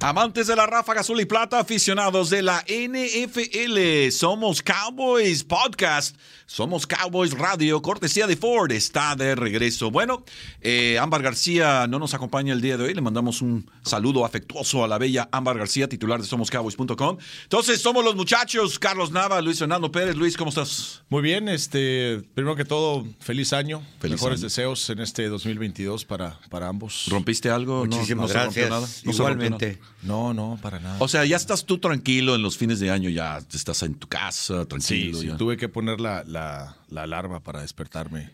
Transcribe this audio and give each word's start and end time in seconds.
Amantes 0.00 0.46
de 0.46 0.54
la 0.54 0.64
ráfaga 0.64 1.00
azul 1.00 1.20
y 1.20 1.24
plata, 1.24 1.58
aficionados 1.58 2.30
de 2.30 2.42
la 2.42 2.64
NFL, 2.68 4.12
somos 4.12 4.62
Cowboys 4.62 5.42
Podcast, 5.42 6.16
somos 6.46 6.86
Cowboys 6.86 7.32
Radio, 7.32 7.82
cortesía 7.82 8.28
de 8.28 8.36
Ford, 8.36 8.70
está 8.70 9.16
de 9.16 9.34
regreso. 9.34 9.90
Bueno, 9.90 10.24
eh, 10.60 11.00
Ámbar 11.00 11.22
García 11.22 11.88
no 11.88 11.98
nos 11.98 12.14
acompaña 12.14 12.52
el 12.52 12.60
día 12.60 12.76
de 12.76 12.84
hoy, 12.84 12.94
le 12.94 13.00
mandamos 13.00 13.42
un 13.42 13.68
saludo 13.82 14.24
afectuoso 14.24 14.84
a 14.84 14.88
la 14.88 14.98
bella 14.98 15.28
Ámbar 15.32 15.58
García, 15.58 15.88
titular 15.88 16.20
de 16.20 16.28
somoscowboys.com. 16.28 17.18
Entonces, 17.42 17.82
somos 17.82 18.04
los 18.04 18.14
muchachos, 18.14 18.78
Carlos 18.78 19.10
Nava, 19.10 19.40
Luis 19.40 19.58
Fernando 19.58 19.90
Pérez. 19.90 20.14
Luis, 20.14 20.36
¿cómo 20.36 20.50
estás? 20.50 21.02
Muy 21.08 21.22
bien, 21.22 21.48
este, 21.48 22.22
primero 22.34 22.54
que 22.54 22.64
todo, 22.64 23.04
feliz 23.18 23.52
año, 23.52 23.82
mejores 24.00 24.40
deseos 24.40 24.88
en 24.90 25.00
este 25.00 25.26
2022 25.26 26.04
para, 26.04 26.38
para 26.50 26.68
ambos. 26.68 27.06
¿Rompiste 27.08 27.50
algo? 27.50 27.84
Muchísimas 27.84 28.30
gracias. 28.30 28.70
Nada? 28.70 28.86
Igualmente. 29.02 29.78
No, 30.02 30.32
no, 30.32 30.58
para 30.62 30.78
nada. 30.78 30.96
O 31.00 31.08
sea, 31.08 31.24
ya 31.24 31.36
estás 31.36 31.64
tú 31.64 31.78
tranquilo 31.78 32.36
en 32.36 32.42
los 32.42 32.56
fines 32.56 32.78
de 32.78 32.90
año, 32.90 33.10
ya 33.10 33.38
estás 33.52 33.82
en 33.82 33.94
tu 33.94 34.06
casa, 34.06 34.64
tranquilo. 34.66 35.18
Sí, 35.18 35.30
tuve 35.36 35.56
que 35.56 35.68
poner 35.68 36.00
la, 36.00 36.22
la, 36.24 36.76
alarma 36.94 37.40
para 37.40 37.62
despertarme. 37.62 38.30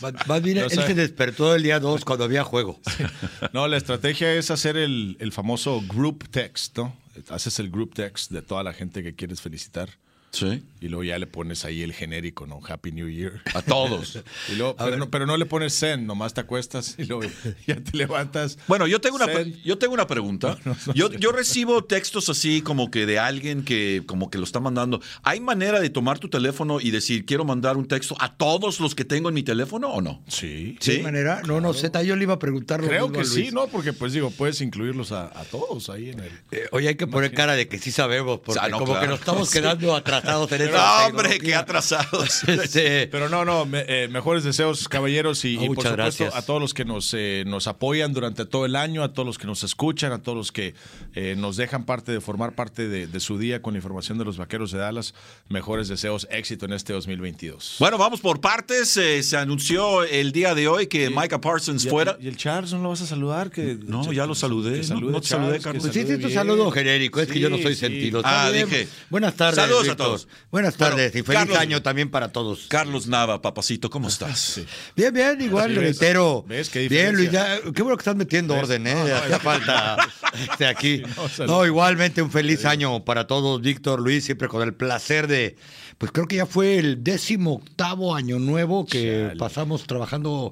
Más 0.26 0.42
bien, 0.42 0.58
él 0.58 0.70
se 0.70 0.94
despertó 0.94 1.54
el 1.54 1.62
día 1.62 1.80
2 1.80 2.04
cuando 2.04 2.24
había 2.24 2.44
juego. 2.44 2.80
No, 3.52 3.68
la 3.68 3.76
estrategia 3.76 4.32
es 4.34 4.50
hacer 4.50 4.76
el, 4.76 5.16
el 5.20 5.32
famoso 5.32 5.82
group 5.86 6.28
text, 6.30 6.78
¿no? 6.78 6.96
Haces 7.28 7.58
el 7.58 7.70
group 7.70 7.94
text 7.94 8.30
de 8.30 8.42
toda 8.42 8.62
la 8.62 8.72
gente 8.72 9.02
que 9.02 9.14
quieres 9.14 9.40
felicitar. 9.40 9.90
Sí. 10.34 10.62
Y 10.80 10.88
luego 10.88 11.04
ya 11.04 11.18
le 11.18 11.26
pones 11.26 11.64
ahí 11.64 11.82
el 11.82 11.94
genérico, 11.94 12.46
¿no? 12.46 12.60
Happy 12.68 12.92
New 12.92 13.08
Year. 13.08 13.40
A 13.54 13.62
todos. 13.62 14.18
pero, 15.10 15.26
no, 15.26 15.36
le 15.36 15.46
pones 15.46 15.78
zen, 15.78 16.06
nomás 16.06 16.34
te 16.34 16.42
acuestas 16.42 16.96
y 16.98 17.04
luego 17.04 17.22
ya 17.66 17.76
te 17.76 17.96
levantas. 17.96 18.58
Bueno, 18.66 18.86
yo 18.86 19.00
tengo 19.00 19.16
una, 19.16 19.26
yo 19.64 19.78
tengo 19.78 19.94
una 19.94 20.06
pregunta. 20.06 20.58
yo, 20.94 21.10
yo 21.12 21.32
recibo 21.32 21.84
textos 21.84 22.28
así 22.28 22.60
como 22.60 22.90
que 22.90 23.06
de 23.06 23.18
alguien 23.18 23.64
que 23.64 24.02
como 24.06 24.28
que 24.28 24.36
lo 24.36 24.44
está 24.44 24.60
mandando. 24.60 25.00
¿Hay 25.22 25.40
manera 25.40 25.80
de 25.80 25.88
tomar 25.88 26.18
tu 26.18 26.28
teléfono 26.28 26.80
y 26.80 26.90
decir, 26.90 27.24
quiero 27.24 27.44
mandar 27.44 27.76
un 27.76 27.86
texto 27.86 28.16
a 28.18 28.36
todos 28.36 28.80
los 28.80 28.94
que 28.94 29.04
tengo 29.04 29.28
en 29.28 29.34
mi 29.36 29.42
teléfono 29.42 29.88
o 29.88 30.02
no? 30.02 30.22
Sí. 30.28 30.76
¿Sí? 30.80 30.98
¿De 30.98 31.02
manera? 31.02 31.40
No, 31.46 31.60
no, 31.60 31.72
Z, 31.72 32.02
yo 32.02 32.16
le 32.16 32.24
iba 32.24 32.34
a 32.34 32.38
preguntar. 32.38 32.82
Creo 32.82 33.10
que 33.12 33.24
sí, 33.24 33.50
¿no? 33.52 33.68
Porque 33.68 33.92
pues 33.92 34.12
digo, 34.12 34.30
puedes 34.30 34.60
incluirlos 34.60 35.12
a, 35.12 35.30
todos 35.50 35.90
ahí 35.90 36.10
en 36.10 36.20
el... 36.20 36.32
Eh, 36.50 36.66
oye, 36.72 36.88
hay 36.88 36.94
que 36.96 37.06
poner 37.06 37.32
cara 37.32 37.54
de 37.54 37.68
que 37.68 37.78
sí 37.78 37.92
sabemos, 37.92 38.40
porque 38.40 38.70
como 38.72 38.98
que 38.98 39.06
nos 39.06 39.20
estamos 39.20 39.50
quedando 39.50 39.94
atrasados 40.24 40.52
en 40.52 40.72
no, 40.72 41.06
hombre, 41.06 41.38
qué 41.38 41.54
atrasados. 41.54 42.42
Pero 42.74 43.28
no, 43.28 43.44
no, 43.44 43.66
eh, 43.72 44.08
mejores 44.10 44.44
deseos, 44.44 44.88
caballeros, 44.88 45.44
y, 45.44 45.56
por 45.56 45.86
supuesto 45.86 46.30
a 46.34 46.42
todos 46.42 46.60
los 46.60 46.74
que 46.74 46.84
nos, 46.84 47.12
eh, 47.14 47.44
nos 47.46 47.66
apoyan 47.66 48.12
durante 48.12 48.44
todo 48.44 48.66
el 48.66 48.76
año, 48.76 49.02
a 49.02 49.12
todos 49.12 49.26
los 49.26 49.38
que 49.38 49.46
nos 49.46 49.62
escuchan, 49.64 50.12
a 50.12 50.22
todos 50.22 50.36
los 50.36 50.52
que 50.52 50.74
eh, 51.14 51.34
nos 51.36 51.56
dejan 51.56 51.84
parte 51.84 52.12
de 52.12 52.20
formar 52.20 52.54
parte 52.54 52.88
de, 52.88 53.20
su 53.20 53.38
día 53.38 53.62
con 53.62 53.74
la 53.74 53.78
información 53.78 54.18
de 54.18 54.24
los 54.24 54.36
vaqueros 54.36 54.72
de 54.72 54.78
Dallas. 54.78 55.14
Mejores 55.48 55.88
deseos, 55.88 56.26
éxito 56.30 56.66
en 56.66 56.72
este 56.72 56.92
2022. 56.92 57.76
Bueno, 57.78 57.96
vamos 57.96 58.20
por 58.20 58.40
partes. 58.40 58.90
se 58.90 59.36
anunció 59.36 60.04
el 60.04 60.32
día 60.32 60.54
de 60.54 60.68
hoy 60.68 60.86
que 60.86 61.10
Micah 61.10 61.40
Parsons 61.40 61.88
fuera. 61.88 62.16
¿Y 62.20 62.28
el 62.28 62.36
Charles 62.36 62.72
no 62.72 62.82
lo 62.82 62.88
vas 62.90 63.00
a 63.00 63.06
saludar? 63.06 63.50
Que, 63.50 63.78
no, 63.80 64.12
ya 64.12 64.26
lo 64.26 64.34
saludé. 64.34 64.82
no, 64.88 65.20
te 65.20 65.28
saludé, 65.28 65.60
Carlos. 65.60 65.82
Pues 65.82 65.94
sí, 65.94 66.18
tu 66.18 66.30
saludo 66.30 66.70
genérico, 66.70 67.20
es 67.20 67.28
que 67.28 67.40
yo 67.40 67.50
no 67.50 67.58
soy 67.58 67.74
sentido. 67.74 68.20
Ah, 68.24 68.50
dije. 68.52 68.88
Buenas 69.10 69.34
tardes. 69.34 69.56
Saludos 69.56 69.88
a 69.88 69.96
todos. 69.96 70.13
Buenas 70.50 70.76
tardes 70.76 71.14
y 71.14 71.22
feliz 71.22 71.54
año 71.56 71.82
también 71.82 72.10
para 72.10 72.32
todos. 72.32 72.66
Carlos 72.68 73.06
Nava, 73.06 73.42
papacito, 73.42 73.90
¿cómo 73.90 74.08
estás? 74.08 74.60
Bien, 74.96 75.12
bien, 75.12 75.40
igual, 75.40 75.74
reitero. 75.74 76.44
bien, 76.88 77.16
Luis, 77.16 77.30
qué 77.30 77.82
bueno 77.82 77.96
que 77.96 78.00
estás 78.00 78.16
metiendo 78.16 78.54
orden, 78.54 78.86
¿eh? 78.86 79.12
Hacía 79.12 79.38
falta 79.38 79.96
este, 80.50 80.66
aquí. 80.66 81.02
No, 81.46 81.66
igualmente 81.66 82.22
un 82.22 82.30
feliz 82.30 82.64
año 82.64 83.04
para 83.04 83.26
todos, 83.26 83.60
Víctor, 83.60 84.00
Luis, 84.00 84.24
siempre 84.24 84.48
con 84.48 84.62
el 84.62 84.74
placer 84.74 85.26
de. 85.26 85.56
Pues 85.98 86.10
creo 86.10 86.26
que 86.26 86.36
ya 86.36 86.46
fue 86.46 86.78
el 86.78 87.04
décimo 87.04 87.54
octavo 87.54 88.14
año 88.14 88.38
nuevo 88.38 88.84
que 88.84 89.32
pasamos 89.38 89.86
trabajando 89.86 90.50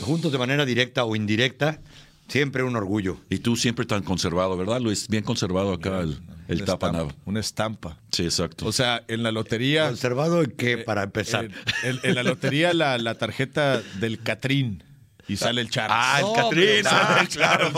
juntos 0.00 0.30
de 0.32 0.38
manera 0.38 0.64
directa 0.64 1.04
o 1.04 1.16
indirecta. 1.16 1.80
Siempre 2.28 2.62
un 2.62 2.76
orgullo. 2.76 3.18
Y 3.28 3.38
tú 3.38 3.56
siempre 3.56 3.84
tan 3.84 4.02
conservado, 4.02 4.56
¿verdad, 4.56 4.80
Luis? 4.80 5.08
Bien 5.08 5.22
conservado 5.22 5.72
acá 5.72 6.00
el, 6.00 6.18
el 6.48 6.64
tapanado. 6.64 7.12
Una 7.24 7.40
estampa. 7.40 7.98
Sí, 8.10 8.24
exacto. 8.24 8.66
O 8.66 8.72
sea, 8.72 9.04
en 9.08 9.22
la 9.22 9.32
lotería. 9.32 9.88
¿Conservado 9.88 10.42
en 10.42 10.50
qué, 10.52 10.78
para 10.78 11.02
empezar? 11.02 11.50
En, 11.82 12.14
la 12.14 12.22
lotería, 12.22 12.72
la, 12.72 12.96
la 12.98 13.16
tarjeta 13.16 13.82
del 14.00 14.20
Catrín. 14.20 14.82
Y 15.28 15.36
sale 15.36 15.60
el 15.60 15.70
Charles. 15.70 15.96
Ah, 15.98 16.20
el 16.20 16.32
Catrín. 16.34 16.86
Ah, 16.86 17.24
claro. 17.30 17.72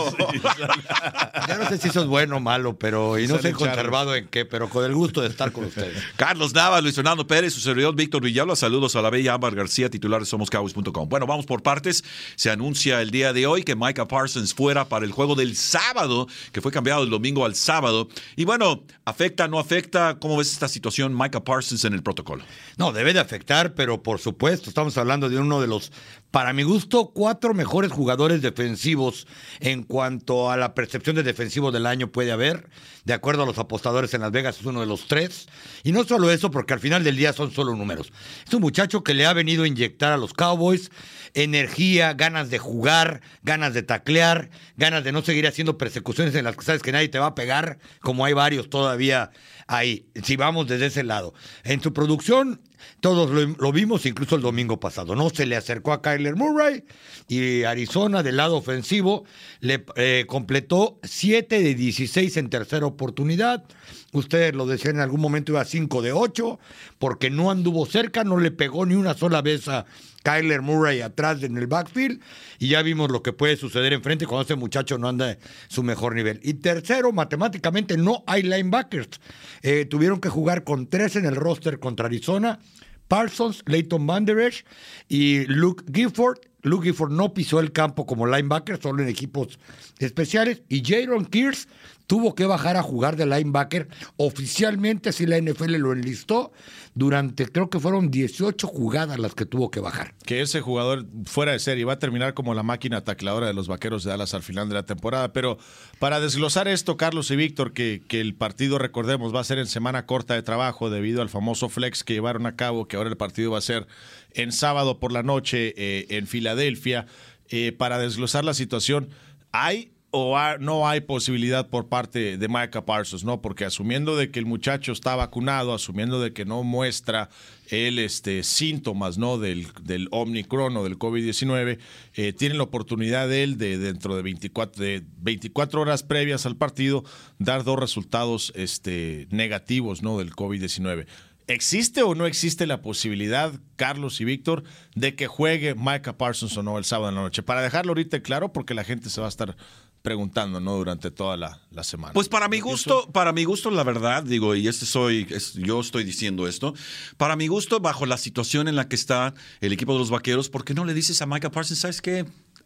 ya 1.47 1.57
no 1.57 1.69
sé 1.69 1.77
si 1.77 1.89
eso 1.89 2.01
es 2.01 2.07
bueno 2.07 2.37
o 2.37 2.39
malo, 2.39 2.77
pero 2.77 3.19
y 3.19 3.27
no 3.27 3.39
sé 3.39 3.53
conservado 3.53 4.15
en 4.15 4.27
qué, 4.27 4.45
pero 4.45 4.69
con 4.69 4.83
el 4.83 4.93
gusto 4.93 5.21
de 5.21 5.27
estar 5.27 5.51
con 5.51 5.65
ustedes. 5.65 6.01
Carlos 6.15 6.53
Nava, 6.53 6.81
Luis 6.81 6.95
Fernando 6.95 7.25
Pérez, 7.27 7.53
su 7.53 7.59
servidor 7.59 7.95
Víctor 7.95 8.23
Villalba. 8.23 8.55
Saludos 8.55 8.95
a 8.95 9.01
la 9.01 9.09
bella 9.09 9.33
Ámbar 9.33 9.55
García, 9.55 9.89
titular 9.89 10.21
de 10.21 10.25
SomosCowboys.com. 10.25 11.09
Bueno, 11.09 11.27
vamos 11.27 11.45
por 11.45 11.63
partes. 11.63 12.03
Se 12.35 12.49
anuncia 12.49 13.01
el 13.01 13.11
día 13.11 13.33
de 13.33 13.47
hoy 13.47 13.63
que 13.63 13.75
Micah 13.75 14.07
Parsons 14.07 14.53
fuera 14.53 14.85
para 14.89 15.05
el 15.05 15.11
juego 15.11 15.35
del 15.35 15.55
sábado, 15.55 16.27
que 16.51 16.61
fue 16.61 16.71
cambiado 16.71 17.01
del 17.01 17.09
domingo 17.09 17.45
al 17.45 17.55
sábado. 17.55 18.09
Y 18.35 18.45
bueno, 18.45 18.83
¿afecta, 19.05 19.47
no 19.47 19.59
afecta? 19.59 20.17
¿Cómo 20.19 20.37
ves 20.37 20.51
esta 20.51 20.67
situación, 20.67 21.15
Micah 21.17 21.43
Parsons 21.43 21.85
en 21.85 21.93
el 21.93 22.03
protocolo? 22.03 22.43
No, 22.77 22.91
debe 22.91 23.13
de 23.13 23.19
afectar, 23.19 23.73
pero 23.73 24.01
por 24.01 24.19
supuesto, 24.19 24.69
estamos 24.69 24.97
hablando 24.97 25.29
de 25.29 25.37
uno 25.37 25.61
de 25.61 25.67
los, 25.67 25.91
para 26.35 26.51
mi 26.51 26.63
gusto, 26.63 27.11
cuatro 27.13 27.53
mejores 27.53 27.93
jugadores 27.93 28.41
defensivos 28.41 29.25
en 29.61 29.83
cuanto 29.83 30.51
a 30.51 30.57
la 30.57 30.73
percepción 30.75 31.15
de 31.15 31.23
defensivo 31.23 31.71
del 31.71 31.85
año 31.85 32.11
puede 32.11 32.33
haber. 32.33 32.67
De 33.05 33.13
acuerdo 33.13 33.43
a 33.43 33.45
los 33.45 33.57
apostadores 33.57 34.13
en 34.13 34.19
Las 34.19 34.33
Vegas, 34.33 34.59
es 34.59 34.65
uno 34.65 34.81
de 34.81 34.85
los 34.85 35.07
tres. 35.07 35.47
Y 35.85 35.93
no 35.93 36.03
solo 36.03 36.29
eso, 36.29 36.51
porque 36.51 36.73
al 36.73 36.81
final 36.81 37.05
del 37.05 37.15
día 37.15 37.31
son 37.31 37.51
solo 37.51 37.73
números. 37.73 38.11
Es 38.45 38.53
un 38.53 38.59
muchacho 38.59 39.01
que 39.01 39.13
le 39.13 39.25
ha 39.25 39.31
venido 39.31 39.63
a 39.63 39.67
inyectar 39.69 40.11
a 40.11 40.17
los 40.17 40.33
Cowboys 40.33 40.91
energía, 41.35 42.13
ganas 42.13 42.49
de 42.49 42.59
jugar, 42.59 43.21
ganas 43.41 43.73
de 43.73 43.83
taclear, 43.83 44.49
ganas 44.75 45.05
de 45.05 45.13
no 45.13 45.21
seguir 45.21 45.47
haciendo 45.47 45.77
persecuciones 45.77 46.35
en 46.35 46.43
las 46.43 46.57
que 46.57 46.65
sabes 46.65 46.81
que 46.81 46.91
nadie 46.91 47.07
te 47.07 47.19
va 47.19 47.27
a 47.27 47.35
pegar, 47.35 47.77
como 48.01 48.25
hay 48.25 48.33
varios 48.33 48.69
todavía 48.69 49.31
ahí, 49.67 50.07
si 50.21 50.35
vamos 50.35 50.67
desde 50.67 50.87
ese 50.87 51.03
lado. 51.03 51.33
En 51.63 51.81
su 51.81 51.93
producción 51.93 52.61
todos 52.99 53.29
lo, 53.29 53.71
vimos 53.71 54.05
incluso 54.05 54.35
el 54.35 54.41
domingo 54.41 54.79
pasado. 54.79 55.15
No 55.15 55.29
se 55.29 55.45
le 55.45 55.55
acercó 55.55 55.93
a 55.93 56.01
Kyler 56.01 56.35
Murray 56.35 56.83
y 57.27 57.63
Arizona 57.63 58.23
del 58.23 58.37
lado 58.37 58.57
ofensivo 58.57 59.25
le 59.59 59.85
eh, 59.95 60.25
completó 60.27 60.99
7 61.03 61.61
de 61.61 61.75
16 61.75 62.37
en 62.37 62.49
tercera 62.49 62.85
oportunidad. 62.85 63.63
Ustedes 64.11 64.55
lo 64.55 64.65
decían 64.65 64.95
en 64.95 65.01
algún 65.01 65.21
momento 65.21 65.51
iba 65.51 65.65
5 65.65 66.01
de 66.01 66.13
8 66.13 66.59
porque 66.99 67.29
no 67.29 67.51
anduvo 67.51 67.85
cerca, 67.85 68.23
no 68.23 68.39
le 68.39 68.51
pegó 68.51 68.85
ni 68.85 68.95
una 68.95 69.13
sola 69.13 69.41
vez 69.41 69.67
a 69.67 69.85
Kyler 70.25 70.63
Murray 70.63 71.01
atrás 71.01 71.43
en 71.43 71.55
el 71.57 71.67
backfield 71.67 72.19
y 72.57 72.69
ya 72.69 72.81
vimos 72.81 73.11
lo 73.11 73.21
que 73.21 73.31
puede 73.31 73.57
suceder 73.57 73.93
enfrente 73.93 74.25
cuando 74.25 74.43
ese 74.43 74.55
muchacho 74.55 74.97
no 74.97 75.07
anda 75.07 75.37
su 75.67 75.83
mejor 75.83 76.15
nivel. 76.15 76.39
Y 76.43 76.55
tercero, 76.55 77.11
matemáticamente 77.11 77.95
no 77.95 78.23
hay 78.25 78.41
linebackers. 78.41 79.21
Eh, 79.61 79.85
tuvieron 79.85 80.19
que 80.19 80.29
jugar 80.29 80.63
con 80.63 80.87
tres 80.87 81.15
en 81.15 81.25
el 81.25 81.35
roster 81.35 81.79
contra 81.79 82.07
Arizona. 82.07 82.59
Parsons, 83.07 83.63
Leighton 83.65 84.05
Vanderesh 84.05 84.65
y 85.07 85.45
Luke 85.45 85.83
Gifford. 85.93 86.39
Luke 86.61 86.87
Gifford 86.87 87.11
no 87.11 87.33
pisó 87.33 87.59
el 87.59 87.71
campo 87.71 88.05
como 88.07 88.25
linebacker, 88.25 88.81
solo 88.81 89.03
en 89.03 89.09
equipos 89.09 89.59
especiales. 89.99 90.63
Y 90.67 90.83
Jaron 90.83 91.25
Kears 91.25 91.67
tuvo 92.07 92.33
que 92.35 92.45
bajar 92.45 92.77
a 92.77 92.83
jugar 92.83 93.15
de 93.15 93.25
linebacker. 93.25 93.87
Oficialmente, 94.17 95.11
si 95.11 95.25
la 95.25 95.39
NFL 95.39 95.75
lo 95.75 95.93
enlistó, 95.93 96.51
durante 96.95 97.45
creo 97.51 97.69
que 97.69 97.79
fueron 97.79 98.09
18 98.09 98.67
jugadas 98.67 99.19
las 99.19 99.35
que 99.35 99.45
tuvo 99.45 99.69
que 99.69 99.81
bajar. 99.81 100.15
Que 100.25 100.41
ese 100.41 100.61
jugador 100.61 101.05
fuera 101.25 101.51
de 101.51 101.59
serie 101.59 101.83
va 101.83 101.93
a 101.93 101.99
terminar 101.99 102.33
como 102.33 102.53
la 102.53 102.63
máquina 102.63 103.03
tacladora 103.03 103.47
de 103.47 103.53
los 103.53 103.67
vaqueros 103.67 104.05
de 104.05 104.11
Dallas 104.11 104.33
al 104.33 104.43
final 104.43 104.69
de 104.69 104.75
la 104.75 104.85
temporada. 104.85 105.33
Pero 105.33 105.57
para 105.99 106.21
desglosar 106.21 106.69
esto, 106.69 106.95
Carlos 106.95 107.29
y 107.31 107.35
Víctor, 107.35 107.73
que, 107.73 108.01
que 108.07 108.21
el 108.21 108.33
partido, 108.33 108.79
recordemos, 108.79 109.35
va 109.35 109.41
a 109.41 109.43
ser 109.43 109.59
en 109.59 109.67
semana 109.67 110.05
corta 110.05 110.35
de 110.35 110.41
trabajo 110.41 110.89
debido 110.89 111.21
al 111.21 111.29
famoso 111.29 111.67
flex 111.67 112.05
que 112.05 112.13
llevaron 112.13 112.45
a 112.45 112.55
cabo, 112.55 112.87
que 112.87 112.95
ahora 112.95 113.09
el 113.09 113.17
partido 113.17 113.51
va 113.51 113.57
a 113.57 113.61
ser 113.61 113.87
en 114.31 114.53
sábado 114.53 114.99
por 114.99 115.11
la 115.11 115.21
noche 115.21 115.73
eh, 115.77 116.07
en 116.17 116.27
Filadelfia. 116.27 117.07
Eh, 117.49 117.73
para 117.73 117.99
desglosar 117.99 118.43
la 118.43 118.53
situación, 118.53 119.09
hay 119.51 119.91
o 120.17 120.57
no 120.59 120.87
hay 120.87 121.01
posibilidad 121.01 121.69
por 121.69 121.89
parte 121.89 122.37
de 122.37 122.47
Micah 122.47 122.85
Parsons, 122.85 123.25
¿no? 123.25 123.41
Porque 123.41 123.65
asumiendo 123.65 124.15
de 124.15 124.31
que 124.31 124.39
el 124.39 124.45
muchacho 124.45 124.93
está 124.93 125.15
vacunado, 125.15 125.73
asumiendo 125.73 126.21
de 126.21 126.31
que 126.31 126.45
no 126.45 126.63
muestra 126.63 127.29
el 127.69 127.99
este, 127.99 128.43
síntomas, 128.43 129.17
¿no? 129.17 129.37
Del, 129.37 129.67
del 129.83 130.07
Omicron 130.11 130.77
o 130.77 130.83
del 130.85 130.97
COVID-19, 130.97 131.79
eh, 132.13 132.31
tiene 132.31 132.55
la 132.55 132.63
oportunidad 132.63 133.27
de 133.27 133.43
él 133.43 133.57
de 133.57 133.77
dentro 133.77 134.15
de 134.15 134.21
24, 134.21 134.81
de 134.81 135.03
24 135.17 135.81
horas 135.81 136.03
previas 136.03 136.45
al 136.45 136.55
partido 136.55 137.03
dar 137.37 137.65
dos 137.65 137.77
resultados 137.77 138.53
este, 138.55 139.27
negativos, 139.31 140.01
¿no? 140.01 140.17
Del 140.17 140.31
COVID-19. 140.31 141.07
¿Existe 141.47 142.01
o 142.01 142.15
no 142.15 142.25
existe 142.25 142.65
la 142.65 142.81
posibilidad, 142.81 143.53
Carlos 143.75 144.19
y 144.19 144.25
Víctor, 144.25 144.63
de 144.95 145.13
que 145.13 145.27
juegue 145.27 145.75
Micah 145.75 146.17
Parsons 146.17 146.57
o 146.57 146.63
no 146.63 146.79
el 146.79 146.85
sábado 146.85 147.09
en 147.09 147.15
la 147.15 147.21
noche? 147.21 147.43
Para 147.43 147.61
dejarlo 147.61 147.91
ahorita 147.91 148.21
claro, 148.21 148.51
porque 148.51 148.73
la 148.73 148.83
gente 148.83 149.11
se 149.11 149.21
va 149.21 149.27
a 149.27 149.29
estar 149.29 149.55
preguntando, 150.05 150.61
¿no? 150.61 150.77
Durante 150.77 151.11
toda 151.11 151.35
la, 151.35 151.83
semana. 151.83 152.13
Pues 152.13 152.29
para 152.29 152.47
mi 152.47 152.61
gusto, 152.61 153.11
para 153.11 153.33
mi 153.33 153.43
gusto, 153.43 153.69
la 153.71 153.83
verdad, 153.83 154.23
digo, 154.23 154.55
y 154.55 154.69
este 154.69 154.85
soy, 154.85 155.27
yo 155.55 155.81
estoy 155.81 156.05
diciendo 156.05 156.47
esto, 156.47 156.73
para 157.17 157.35
mi 157.35 157.47
gusto, 157.47 157.81
bajo 157.81 158.05
la 158.05 158.17
situación 158.17 158.69
en 158.69 158.77
la 158.77 158.87
que 158.87 158.95
está 158.95 159.33
el 159.59 159.73
equipo 159.73 159.91
de 159.91 159.99
los 159.99 160.11
vaqueros, 160.11 160.49
¿por 160.49 160.63
qué 160.63 160.73
no 160.73 160.85
le 160.85 160.93
dices 160.93 161.21
a 161.21 161.25
Micah 161.25 161.51
Parsons, 161.51 161.79
sabes 161.79 162.01
qué? 162.01 162.25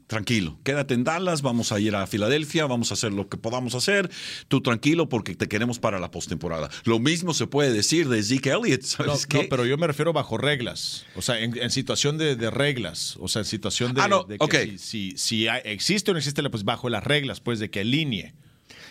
Tranquilo, 0.10 0.60
quédate 0.64 0.96
en 0.96 1.04
Dallas, 1.04 1.44
vamos 1.44 1.72
a 1.72 1.80
ir 1.80 1.96
a 1.96 2.08
Filadelfia, 2.08 2.66
vamos 2.66 2.90
a 2.90 2.96
hacer 2.96 3.14
lo 3.14 3.30
que 3.30 3.38
podamos 3.38 3.76
hacer, 3.76 4.10
tú 4.48 4.60
tranquilo 4.62 5.08
porque 5.08 5.36
te 5.36 5.48
queremos 5.48 5.78
para 5.78 6.00
la 6.00 6.10
postemporada. 6.10 6.68
Lo 6.84 6.98
mismo 6.98 7.36
se 7.36 7.46
puede 7.46 7.72
decir 7.72 8.10
de 8.10 8.24
Zeke 8.24 8.50
Elliott, 8.50 8.82
¿sabes 8.82 9.28
no, 9.32 9.42
pero 9.48 9.68
yo 9.68 9.78
me 9.78 9.86
refiero 9.86 10.12
bajo 10.12 10.40
reglas, 10.40 11.06
o 11.16 11.22
sea, 11.22 11.40
en, 11.40 11.70
situación 11.70 12.18
de, 12.18 12.50
reglas, 12.50 13.18
o 13.20 13.28
sea, 13.28 13.42
en 13.42 13.46
situación 13.46 13.94
de, 13.94 14.02
ah, 14.02 14.48
que 14.50 14.80
si, 14.80 15.16
si, 15.16 15.48
existe 15.48 16.10
o 16.10 16.16
no 16.16 16.18
existe, 16.18 16.42
pues 16.50 16.64
bajo 16.64 16.90
las 16.90 17.04
reglas, 17.04 17.40
pues 17.40 17.60
de 17.60 17.70
que 17.70 17.82
alinee. 17.82 18.34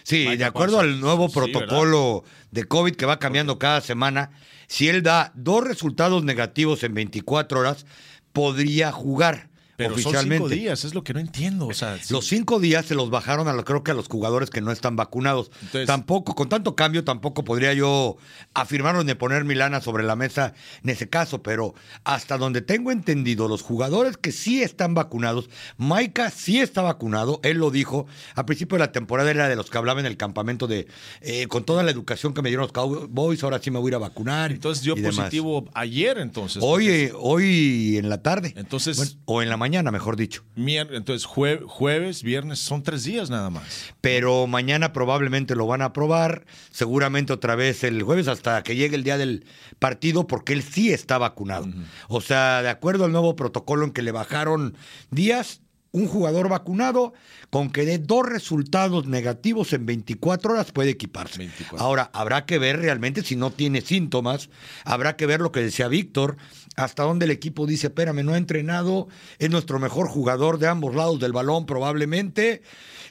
Sí, 0.04 0.24
de 0.24 0.44
acuerdo 0.44 0.78
al 0.78 1.00
nuevo 1.00 1.28
protocolo 1.28 2.22
de 2.52 2.62
COVID 2.64 2.94
que 2.94 3.06
va 3.06 3.18
cambiando 3.18 3.58
cada 3.58 3.80
semana, 3.80 4.30
si 4.68 4.88
él 4.88 5.02
da 5.02 5.32
dos 5.34 5.64
resultados 5.64 6.22
negativos 6.22 6.84
en 6.84 6.94
24 6.94 7.58
horas, 7.58 7.86
podría 8.32 8.92
jugar. 8.92 9.48
Pero 9.78 9.94
oficialmente. 9.94 10.38
son 10.38 10.48
cinco 10.48 10.60
días, 10.60 10.84
es 10.84 10.92
lo 10.92 11.04
que 11.04 11.14
no 11.14 11.20
entiendo. 11.20 11.68
O 11.68 11.72
sea, 11.72 11.96
Los 12.10 12.26
cinco 12.26 12.58
días 12.58 12.84
se 12.84 12.96
los 12.96 13.10
bajaron 13.10 13.46
a 13.46 13.62
creo 13.62 13.84
que 13.84 13.92
a 13.92 13.94
los 13.94 14.08
jugadores 14.08 14.50
que 14.50 14.60
no 14.60 14.72
están 14.72 14.96
vacunados. 14.96 15.52
tampoco, 15.86 16.34
con 16.34 16.48
tanto 16.48 16.74
cambio, 16.74 17.04
tampoco 17.04 17.44
podría 17.44 17.72
yo 17.74 18.16
afirmarlo 18.54 19.04
ni 19.04 19.14
poner 19.14 19.44
mi 19.44 19.54
lana 19.54 19.80
sobre 19.80 20.02
la 20.02 20.16
mesa 20.16 20.52
en 20.82 20.90
ese 20.90 21.08
caso, 21.08 21.44
pero 21.44 21.74
hasta 22.02 22.38
donde 22.38 22.60
tengo 22.60 22.90
entendido, 22.90 23.46
los 23.46 23.62
jugadores 23.62 24.16
que 24.16 24.32
sí 24.32 24.64
están 24.64 24.94
vacunados, 24.94 25.48
Maika 25.76 26.30
sí 26.30 26.58
está 26.58 26.82
vacunado, 26.82 27.38
él 27.44 27.58
lo 27.58 27.70
dijo, 27.70 28.08
a 28.34 28.46
principio 28.46 28.78
de 28.78 28.80
la 28.80 28.90
temporada 28.90 29.30
era 29.30 29.48
de 29.48 29.54
los 29.54 29.70
que 29.70 29.78
hablaba 29.78 30.00
en 30.00 30.06
el 30.06 30.16
campamento 30.16 30.66
de, 30.66 30.88
eh, 31.20 31.46
con 31.46 31.62
toda 31.62 31.84
la 31.84 31.92
educación 31.92 32.34
que 32.34 32.42
me 32.42 32.48
dieron 32.48 32.64
los 32.64 32.72
Cowboys, 32.72 33.44
ahora 33.44 33.60
sí 33.62 33.70
me 33.70 33.78
voy 33.78 33.90
a 33.90 33.90
ir 33.90 33.94
a 33.94 33.98
vacunar. 33.98 34.50
Entonces 34.50 34.82
dio 34.82 34.96
positivo 34.96 35.68
ayer, 35.72 36.18
entonces. 36.18 36.60
Hoy, 36.66 37.12
hoy 37.16 37.96
en 37.96 38.08
la 38.08 38.20
tarde. 38.24 38.54
Entonces. 38.56 39.18
o 39.24 39.40
en 39.40 39.48
la 39.48 39.56
mañana 39.56 39.67
mañana, 39.68 39.90
mejor 39.90 40.16
dicho. 40.16 40.44
Entonces, 40.56 41.26
jueves, 41.26 42.22
viernes, 42.22 42.58
son 42.58 42.82
tres 42.82 43.04
días 43.04 43.28
nada 43.28 43.50
más. 43.50 43.92
Pero 44.00 44.46
mañana 44.46 44.94
probablemente 44.94 45.54
lo 45.54 45.66
van 45.66 45.82
a 45.82 45.86
aprobar, 45.86 46.46
seguramente 46.70 47.34
otra 47.34 47.54
vez 47.54 47.84
el 47.84 48.02
jueves 48.02 48.28
hasta 48.28 48.62
que 48.62 48.76
llegue 48.76 48.96
el 48.96 49.04
día 49.04 49.18
del 49.18 49.44
partido, 49.78 50.26
porque 50.26 50.54
él 50.54 50.62
sí 50.62 50.90
está 50.90 51.18
vacunado. 51.18 51.66
O 52.08 52.22
sea, 52.22 52.62
de 52.62 52.70
acuerdo 52.70 53.04
al 53.04 53.12
nuevo 53.12 53.36
protocolo 53.36 53.84
en 53.84 53.92
que 53.92 54.00
le 54.00 54.10
bajaron 54.10 54.74
días, 55.10 55.60
un 55.92 56.06
jugador 56.06 56.48
vacunado 56.48 57.12
con 57.50 57.70
que 57.70 57.84
dé 57.84 57.98
dos 57.98 58.28
resultados 58.28 59.06
negativos 59.06 59.72
en 59.72 59.86
24 59.86 60.52
horas 60.52 60.72
puede 60.72 60.90
equiparse. 60.90 61.48
Ahora, 61.78 62.10
habrá 62.12 62.44
que 62.44 62.58
ver 62.58 62.78
realmente 62.78 63.22
si 63.22 63.36
no 63.36 63.50
tiene 63.50 63.80
síntomas, 63.80 64.50
habrá 64.84 65.16
que 65.16 65.26
ver 65.26 65.40
lo 65.40 65.52
que 65.52 65.60
decía 65.60 65.88
Víctor, 65.88 66.36
hasta 66.76 67.02
dónde 67.02 67.24
el 67.24 67.30
equipo 67.30 67.66
dice, 67.66 67.88
espérame, 67.88 68.24
no 68.24 68.34
ha 68.34 68.38
entrenado, 68.38 69.08
es 69.38 69.50
nuestro 69.50 69.78
mejor 69.78 70.08
jugador 70.08 70.58
de 70.58 70.68
ambos 70.68 70.94
lados 70.94 71.20
del 71.20 71.32
balón 71.32 71.66
probablemente. 71.66 72.62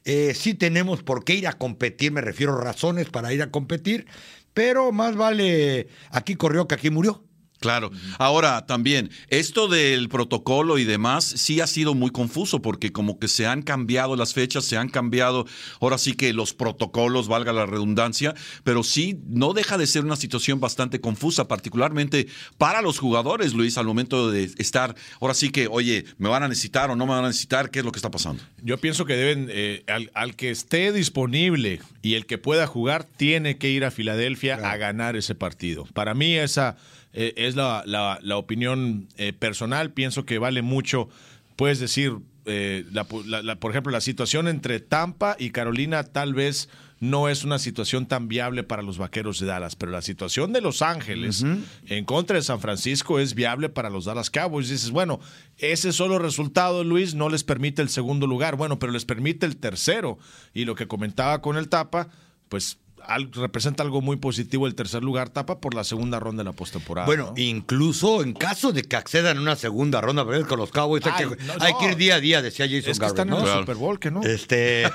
Eh, 0.06 0.34
sí 0.36 0.54
tenemos 0.54 1.04
por 1.04 1.24
qué 1.24 1.36
ir 1.36 1.48
a 1.48 1.54
competir, 1.54 2.12
me 2.12 2.22
refiero 2.22 2.54
a 2.54 2.62
razones 2.62 3.10
para 3.10 3.34
ir 3.34 3.42
a 3.42 3.52
competir, 3.52 4.08
pero 4.54 4.92
más 4.92 5.16
vale 5.16 5.88
aquí 6.12 6.36
corrió 6.36 6.68
que 6.68 6.76
aquí 6.76 6.90
murió. 6.90 7.27
Claro. 7.60 7.92
Ahora 8.20 8.66
también, 8.66 9.10
esto 9.30 9.68
del 9.68 10.10
protocolo 10.10 10.78
y 10.78 10.84
demás 10.84 11.24
sí 11.26 11.60
ha 11.60 11.68
sido 11.68 11.96
muy 11.96 12.12
confuso 12.12 12.62
porque 12.62 12.92
como 12.92 13.18
que 13.20 13.28
se 13.28 13.48
han 13.48 13.64
cambiado 13.64 14.16
las 14.16 14.34
fechas, 14.34 14.66
se 14.66 14.78
han 14.78 14.90
cambiado, 14.90 15.46
ahora 15.82 15.98
sí 15.98 16.14
que 16.14 16.34
los 16.34 16.54
protocolos, 16.54 17.28
valga 17.28 17.54
la 17.54 17.66
redundancia, 17.66 18.36
pero 18.64 18.84
sí 18.84 19.20
no 19.28 19.54
deja 19.54 19.78
de 19.78 19.88
ser 19.88 20.06
una 20.06 20.16
situación 20.16 20.60
bastante 20.60 21.02
confusa, 21.02 21.48
particularmente 21.48 22.28
para 22.58 22.82
los 22.82 23.00
jugadores, 23.00 23.54
Luis, 23.54 23.78
al 23.78 23.86
momento 23.86 24.30
de 24.30 24.52
estar, 24.58 24.96
ahora 25.20 25.34
sí 25.34 25.50
que, 25.50 25.68
oye, 25.68 26.06
¿me 26.18 26.30
van 26.30 26.44
a 26.44 26.48
necesitar 26.48 26.92
o 26.92 26.96
no 26.96 27.06
me 27.06 27.14
van 27.14 27.26
a 27.26 27.28
necesitar? 27.28 27.72
¿Qué 27.72 27.80
es 27.80 27.86
lo 27.86 27.92
que 27.92 27.98
está 27.98 28.12
pasando? 28.12 28.44
Yo 28.62 28.78
pienso 28.78 29.06
que 29.06 29.16
deben, 29.16 29.48
eh, 29.50 29.84
al, 30.14 30.36
que 30.36 30.52
esté 30.52 30.92
disponible 30.92 31.82
y 32.02 32.14
el 32.14 32.26
que 32.26 32.38
pueda 32.38 32.68
jugar, 32.68 33.04
tiene 33.04 33.58
que 33.58 33.70
ir 33.70 33.84
a 33.86 33.92
Filadelfia 33.92 34.56
a 34.56 34.78
ganar 34.78 35.16
ese 35.16 35.36
partido. 35.36 35.86
Para 35.94 36.14
mí 36.14 36.36
esa 36.36 36.78
eh, 37.20 37.34
es 37.36 37.56
la, 37.56 37.82
la, 37.88 38.38
opinión 38.38 39.08
eh, 39.18 39.34
personal. 39.34 39.92
Pienso 39.92 40.24
que 40.24 40.38
vale 40.38 40.62
mucho, 40.62 41.10
puedes 41.56 41.80
decir, 41.80 42.18
eh, 42.46 42.86
por 43.60 43.72
ejemplo, 43.72 43.92
la 43.92 44.02
situación 44.02 44.48
entre 44.48 44.80
Tampa 44.80 45.36
y 45.40 45.50
Carolina 45.50 46.04
tal 46.04 46.36
vez 46.36 46.70
no 47.00 47.28
es 47.28 47.44
una 47.44 47.58
situación 47.58 48.06
tan 48.06 48.28
viable 48.28 48.62
para 48.62 48.84
los 48.84 49.00
vaqueros 49.00 49.40
de 49.40 49.48
Dallas, 49.48 49.76
pero 49.76 49.92
la 49.92 50.04
situación 50.04 50.54
de 50.54 50.62
Los 50.62 50.84
Ángeles 50.84 51.44
en 51.88 52.06
contra 52.06 52.36
de 52.36 52.44
San 52.44 52.60
Francisco 52.60 53.18
es 53.18 53.34
viable 53.34 53.70
para 53.70 53.90
los 53.90 54.06
Dallas 54.06 54.30
Cowboys. 54.30 54.70
Dices, 54.70 54.92
bueno, 54.92 55.20
ese 55.58 55.94
solo 55.94 56.20
resultado, 56.20 56.84
Luis, 56.84 57.16
no 57.16 57.30
les 57.30 57.44
permite 57.44 57.82
el 57.82 57.90
segundo 57.90 58.28
lugar, 58.28 58.58
bueno, 58.58 58.78
pero 58.78 58.92
les 58.92 59.06
permite 59.06 59.48
el 59.48 59.58
tercero. 59.58 60.20
Y 60.54 60.66
lo 60.66 60.76
que 60.76 60.88
comentaba 60.88 61.42
con 61.42 61.58
el 61.58 61.68
Tapa, 61.68 62.10
pues 62.48 62.78
representa 63.34 63.84
algo 63.84 64.02
muy 64.02 64.18
positivo 64.18 64.68
el 64.68 64.76
tercer 64.76 65.04
lugar 65.04 65.30
tapa 65.30 65.60
por 65.60 65.74
la 65.74 65.84
segunda 65.84 66.20
ronda 66.20 66.44
de 66.44 66.50
la 66.50 66.54
postemporada. 66.54 67.06
Bueno, 67.06 67.34
incluso 67.38 68.22
en 68.22 68.34
caso 68.34 68.72
de 68.72 68.84
que 68.84 68.96
accedan 68.96 69.38
a 69.38 69.42
una 69.42 69.56
segunda 69.56 70.02
ronda 70.02 70.26
con 70.48 70.60
los 70.60 70.72
Cowboys, 70.72 71.06
hay, 71.06 71.28
que, 71.80 71.86
ir 71.86 71.96
día 71.96 72.16
a 72.16 72.20
día, 72.20 72.42
decía 72.42 72.66
Jason 72.66 72.92
es 72.92 73.00
que 73.00 73.06
están 73.06 73.30
en 73.30 73.36
el 73.36 73.48
Super 73.60 73.76
Bowl, 73.76 74.00
que 74.00 74.12
no. 74.12 74.22
Este, 74.24 74.84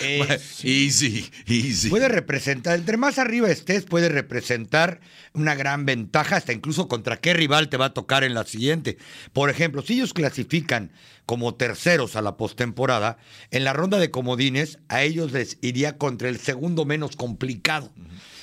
easy, 0.02 1.30
easy. 1.46 1.88
Puede 1.88 2.08
representar, 2.08 2.78
entre 2.78 2.96
más 2.96 3.18
arriba 3.18 3.48
estés, 3.48 3.84
puede 3.84 4.08
representar 4.08 5.00
una 5.32 5.54
gran 5.54 5.86
ventaja, 5.86 6.36
hasta 6.36 6.52
incluso 6.52 6.88
contra 6.88 7.18
qué 7.18 7.34
rival 7.34 7.68
te 7.68 7.76
va 7.76 7.86
a 7.86 7.94
tocar 7.94 8.24
en 8.24 8.34
la 8.34 8.44
siguiente. 8.44 8.98
Por 9.32 9.50
ejemplo, 9.50 9.82
si 9.82 9.94
ellos 9.94 10.12
clasifican 10.12 10.90
como 11.26 11.54
terceros 11.54 12.16
a 12.16 12.22
la 12.22 12.36
postemporada, 12.36 13.18
en 13.50 13.64
la 13.64 13.72
ronda 13.72 13.98
de 13.98 14.10
comodines 14.10 14.78
a 14.88 15.02
ellos 15.02 15.32
les 15.32 15.58
iría 15.60 15.98
contra 15.98 16.28
el 16.28 16.38
segundo 16.38 16.84
menos 16.84 17.16
complicado. 17.16 17.90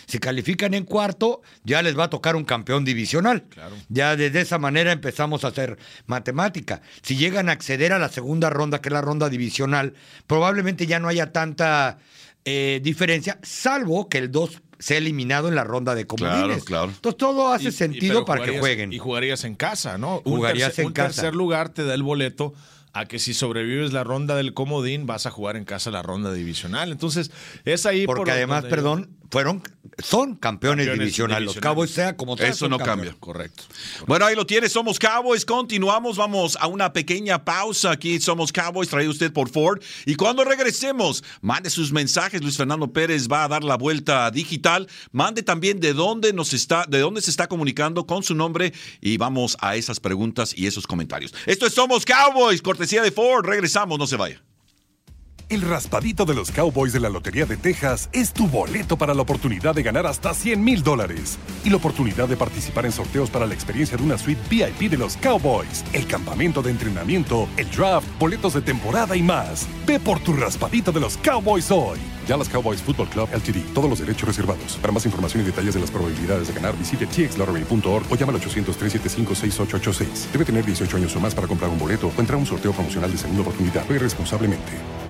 Si 0.05 0.19
califican 0.19 0.73
en 0.73 0.83
cuarto, 0.83 1.41
ya 1.63 1.81
les 1.81 1.97
va 1.97 2.03
a 2.03 2.09
tocar 2.09 2.35
un 2.35 2.43
campeón 2.43 2.83
divisional. 2.83 3.45
Ya 3.87 4.15
desde 4.15 4.41
esa 4.41 4.59
manera 4.59 4.91
empezamos 4.91 5.43
a 5.43 5.47
hacer 5.47 5.77
matemática. 6.07 6.81
Si 7.01 7.15
llegan 7.15 7.49
a 7.49 7.53
acceder 7.53 7.93
a 7.93 7.99
la 7.99 8.09
segunda 8.09 8.49
ronda, 8.49 8.81
que 8.81 8.89
es 8.89 8.93
la 8.93 9.01
ronda 9.01 9.29
divisional, 9.29 9.93
probablemente 10.27 10.85
ya 10.85 10.99
no 10.99 11.07
haya 11.07 11.31
tanta 11.31 11.99
eh, 12.43 12.81
diferencia, 12.83 13.39
salvo 13.41 14.09
que 14.09 14.17
el 14.17 14.31
2 14.31 14.61
sea 14.83 14.97
eliminado 14.97 15.47
en 15.47 15.55
la 15.55 15.63
ronda 15.63 15.95
de 15.95 16.05
comodines. 16.05 16.65
Claro, 16.65 16.65
claro. 16.65 16.91
Entonces 16.93 17.17
todo 17.17 17.53
hace 17.53 17.71
sentido 17.71 18.25
para 18.25 18.43
que 18.43 18.59
jueguen. 18.59 18.91
Y 18.91 18.99
jugarías 18.99 19.45
en 19.45 19.55
casa, 19.55 19.97
¿no? 19.97 20.21
Jugarías 20.25 20.77
en 20.77 20.91
casa. 20.91 21.21
Tercer 21.21 21.35
lugar 21.35 21.69
te 21.69 21.85
da 21.85 21.93
el 21.93 22.03
boleto 22.03 22.53
a 22.91 23.05
que 23.05 23.17
si 23.17 23.33
sobrevives 23.33 23.93
la 23.93 24.03
ronda 24.03 24.35
del 24.35 24.53
comodín 24.53 25.05
vas 25.05 25.25
a 25.25 25.31
jugar 25.31 25.55
en 25.55 25.63
casa 25.63 25.89
la 25.89 26.01
ronda 26.01 26.33
divisional. 26.33 26.91
Entonces, 26.91 27.31
es 27.63 27.85
ahí 27.85 28.05
Porque 28.05 28.31
además, 28.31 28.65
perdón, 28.65 29.15
fueron 29.33 29.63
son 29.97 30.35
campeones, 30.35 30.91
divisionales. 30.91 31.45
Los 31.47 31.57
Cowboys 31.57 31.89
sea 31.89 32.15
como 32.15 32.35
Eso 32.35 32.69
no 32.69 32.77
cambia. 32.77 33.15
Correcto. 33.19 33.63
Bueno, 34.05 34.25
ahí 34.25 34.35
lo 34.35 34.45
tiene. 34.45 34.69
Somos 34.69 34.99
Cowboys. 34.99 35.43
Continuamos. 35.43 36.17
Vamos 36.17 36.55
a 36.59 36.67
una 36.67 36.93
pequeña 36.93 37.43
pausa. 37.43 37.91
Aquí 37.91 38.19
somos 38.19 38.51
Cowboys, 38.51 38.89
traído 38.89 39.09
usted 39.09 39.33
por 39.33 39.49
Ford. 39.49 39.81
Y 40.05 40.15
cuando 40.15 40.43
regresemos, 40.43 41.23
mande 41.41 41.71
sus 41.71 41.91
mensajes. 41.91 42.41
Luis 42.43 42.57
Fernando 42.57 42.93
Pérez 42.93 43.27
va 43.27 43.43
a 43.43 43.47
dar 43.47 43.63
la 43.63 43.75
vuelta 43.75 44.29
digital. 44.29 44.87
Mande 45.11 45.41
también 45.41 45.79
de 45.79 45.93
dónde 45.93 46.31
nos 46.31 46.53
está, 46.53 46.85
de 46.87 46.99
dónde 46.99 47.21
se 47.21 47.31
está 47.31 47.47
comunicando 47.47 48.05
con 48.05 48.21
su 48.21 48.35
nombre. 48.35 48.71
Y 49.01 49.17
vamos 49.17 49.57
a 49.61 49.75
esas 49.75 49.99
preguntas 49.99 50.53
y 50.55 50.67
esos 50.67 50.85
comentarios. 50.85 51.33
Esto 51.47 51.65
es 51.65 51.73
Somos 51.73 52.05
Cowboys, 52.05 52.61
cortesía 52.61 53.01
de 53.01 53.11
Ford. 53.11 53.45
Regresamos, 53.47 53.97
no 53.97 54.05
se 54.05 54.15
vaya. 54.15 54.43
El 55.53 55.61
raspadito 55.61 56.25
de 56.25 56.33
los 56.33 56.49
Cowboys 56.49 56.93
de 56.93 56.99
la 56.99 57.09
Lotería 57.09 57.45
de 57.45 57.57
Texas 57.57 58.09
es 58.11 58.33
tu 58.33 58.47
boleto 58.47 58.97
para 58.97 59.13
la 59.13 59.21
oportunidad 59.21 59.75
de 59.75 59.83
ganar 59.83 60.07
hasta 60.07 60.33
100 60.33 60.63
mil 60.63 60.81
dólares 60.81 61.37
y 61.63 61.69
la 61.69 61.75
oportunidad 61.75 62.27
de 62.27 62.35
participar 62.35 62.87
en 62.87 62.91
sorteos 62.91 63.29
para 63.29 63.45
la 63.45 63.53
experiencia 63.53 63.95
de 63.95 64.01
una 64.01 64.17
suite 64.17 64.41
VIP 64.49 64.89
de 64.89 64.97
los 64.97 65.15
Cowboys, 65.15 65.85
el 65.93 66.07
campamento 66.07 66.63
de 66.63 66.71
entrenamiento, 66.71 67.47
el 67.55 67.69
draft, 67.69 68.07
boletos 68.17 68.55
de 68.55 68.61
temporada 68.61 69.15
y 69.15 69.21
más. 69.21 69.67
Ve 69.85 69.99
por 69.99 70.19
tu 70.21 70.33
raspadito 70.33 70.91
de 70.91 71.01
los 71.01 71.17
Cowboys 71.17 71.69
hoy. 71.69 71.99
Dallas 72.27 72.49
Cowboys 72.49 72.81
Football 72.81 73.09
Club 73.09 73.29
LTD. 73.31 73.75
Todos 73.75 73.91
los 73.91 73.99
derechos 73.99 74.27
reservados. 74.29 74.79
Para 74.81 74.91
más 74.91 75.05
información 75.05 75.43
y 75.43 75.45
detalles 75.45 75.75
de 75.75 75.81
las 75.81 75.91
probabilidades 75.91 76.47
de 76.47 76.55
ganar, 76.55 76.75
visite 76.75 77.05
txlottery.org 77.05 78.11
o 78.11 78.15
llama 78.15 78.33
al 78.33 78.41
800-375-6886. 78.41 80.31
Debe 80.31 80.45
tener 80.45 80.65
18 80.65 80.97
años 80.97 81.15
o 81.15 81.19
más 81.19 81.35
para 81.35 81.47
comprar 81.47 81.69
un 81.69 81.77
boleto 81.77 82.07
o 82.07 82.19
entrar 82.19 82.37
a 82.37 82.39
un 82.39 82.47
sorteo 82.47 82.71
promocional 82.71 83.11
de 83.11 83.19
segunda 83.19 83.43
oportunidad. 83.43 83.87
Ve 83.87 83.99
responsablemente. 83.99 85.02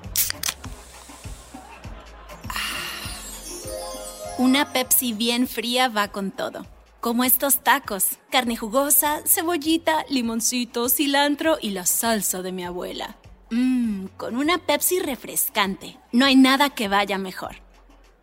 Una 4.43 4.73
Pepsi 4.73 5.13
bien 5.13 5.47
fría 5.47 5.87
va 5.87 6.09
con 6.09 6.29
todo. 6.29 6.65
Como 6.99 7.23
estos 7.23 7.63
tacos. 7.63 8.19
Carne 8.29 8.57
jugosa, 8.57 9.21
cebollita, 9.25 10.03
limoncito, 10.09 10.89
cilantro 10.89 11.57
y 11.61 11.69
la 11.69 11.85
salsa 11.85 12.41
de 12.41 12.51
mi 12.51 12.65
abuela. 12.65 13.15
Mmm, 13.51 14.07
con 14.17 14.35
una 14.35 14.57
Pepsi 14.57 14.99
refrescante. 14.99 15.97
No 16.11 16.25
hay 16.25 16.35
nada 16.35 16.69
que 16.71 16.89
vaya 16.89 17.17
mejor. 17.17 17.55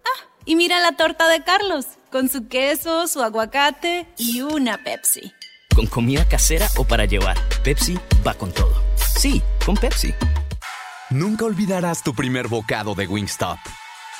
Ah, 0.04 0.28
y 0.44 0.56
mira 0.56 0.78
la 0.80 0.92
torta 0.92 1.26
de 1.26 1.42
Carlos, 1.42 1.86
con 2.12 2.28
su 2.28 2.48
queso, 2.48 3.08
su 3.08 3.22
aguacate 3.22 4.06
y 4.18 4.42
una 4.42 4.76
Pepsi. 4.84 5.32
Con 5.74 5.86
comida 5.86 6.28
casera 6.28 6.68
o 6.76 6.84
para 6.84 7.06
llevar, 7.06 7.38
Pepsi 7.64 7.98
va 8.26 8.34
con 8.34 8.52
todo. 8.52 8.74
Sí, 9.18 9.40
con 9.64 9.74
Pepsi. 9.74 10.12
Nunca 11.08 11.46
olvidarás 11.46 12.02
tu 12.02 12.12
primer 12.12 12.46
bocado 12.46 12.94
de 12.94 13.06
Wingstop. 13.06 13.56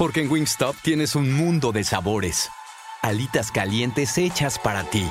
Porque 0.01 0.23
en 0.23 0.33
Wingstop 0.33 0.75
tienes 0.83 1.15
un 1.15 1.33
mundo 1.33 1.71
de 1.71 1.85
sabores. 1.85 2.49
Alitas 3.03 3.53
calientes 3.53 4.19
hechas 4.19 4.59
para 4.59 4.83
ti. 4.83 5.07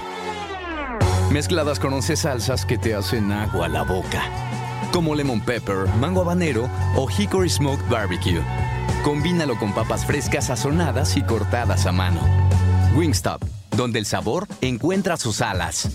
Mezcladas 1.31 1.79
con 1.79 1.93
11 1.93 2.17
salsas 2.17 2.65
que 2.65 2.77
te 2.77 2.93
hacen 2.93 3.31
agua 3.31 3.67
a 3.67 3.69
la 3.69 3.83
boca 3.83 4.23
como 4.91 5.13
lemon 5.13 5.39
pepper, 5.39 5.87
mango 5.99 6.21
habanero 6.21 6.69
o 6.95 7.07
hickory 7.09 7.49
smoked 7.49 7.87
barbecue. 7.89 8.41
Combínalo 9.03 9.57
con 9.57 9.73
papas 9.73 10.05
frescas 10.05 10.47
sazonadas 10.47 11.15
y 11.15 11.21
cortadas 11.21 11.85
a 11.85 11.91
mano. 11.91 12.21
Wingstop, 12.95 13.41
donde 13.75 13.99
el 13.99 14.05
sabor 14.05 14.47
encuentra 14.61 15.17
sus 15.17 15.41
alas. 15.41 15.89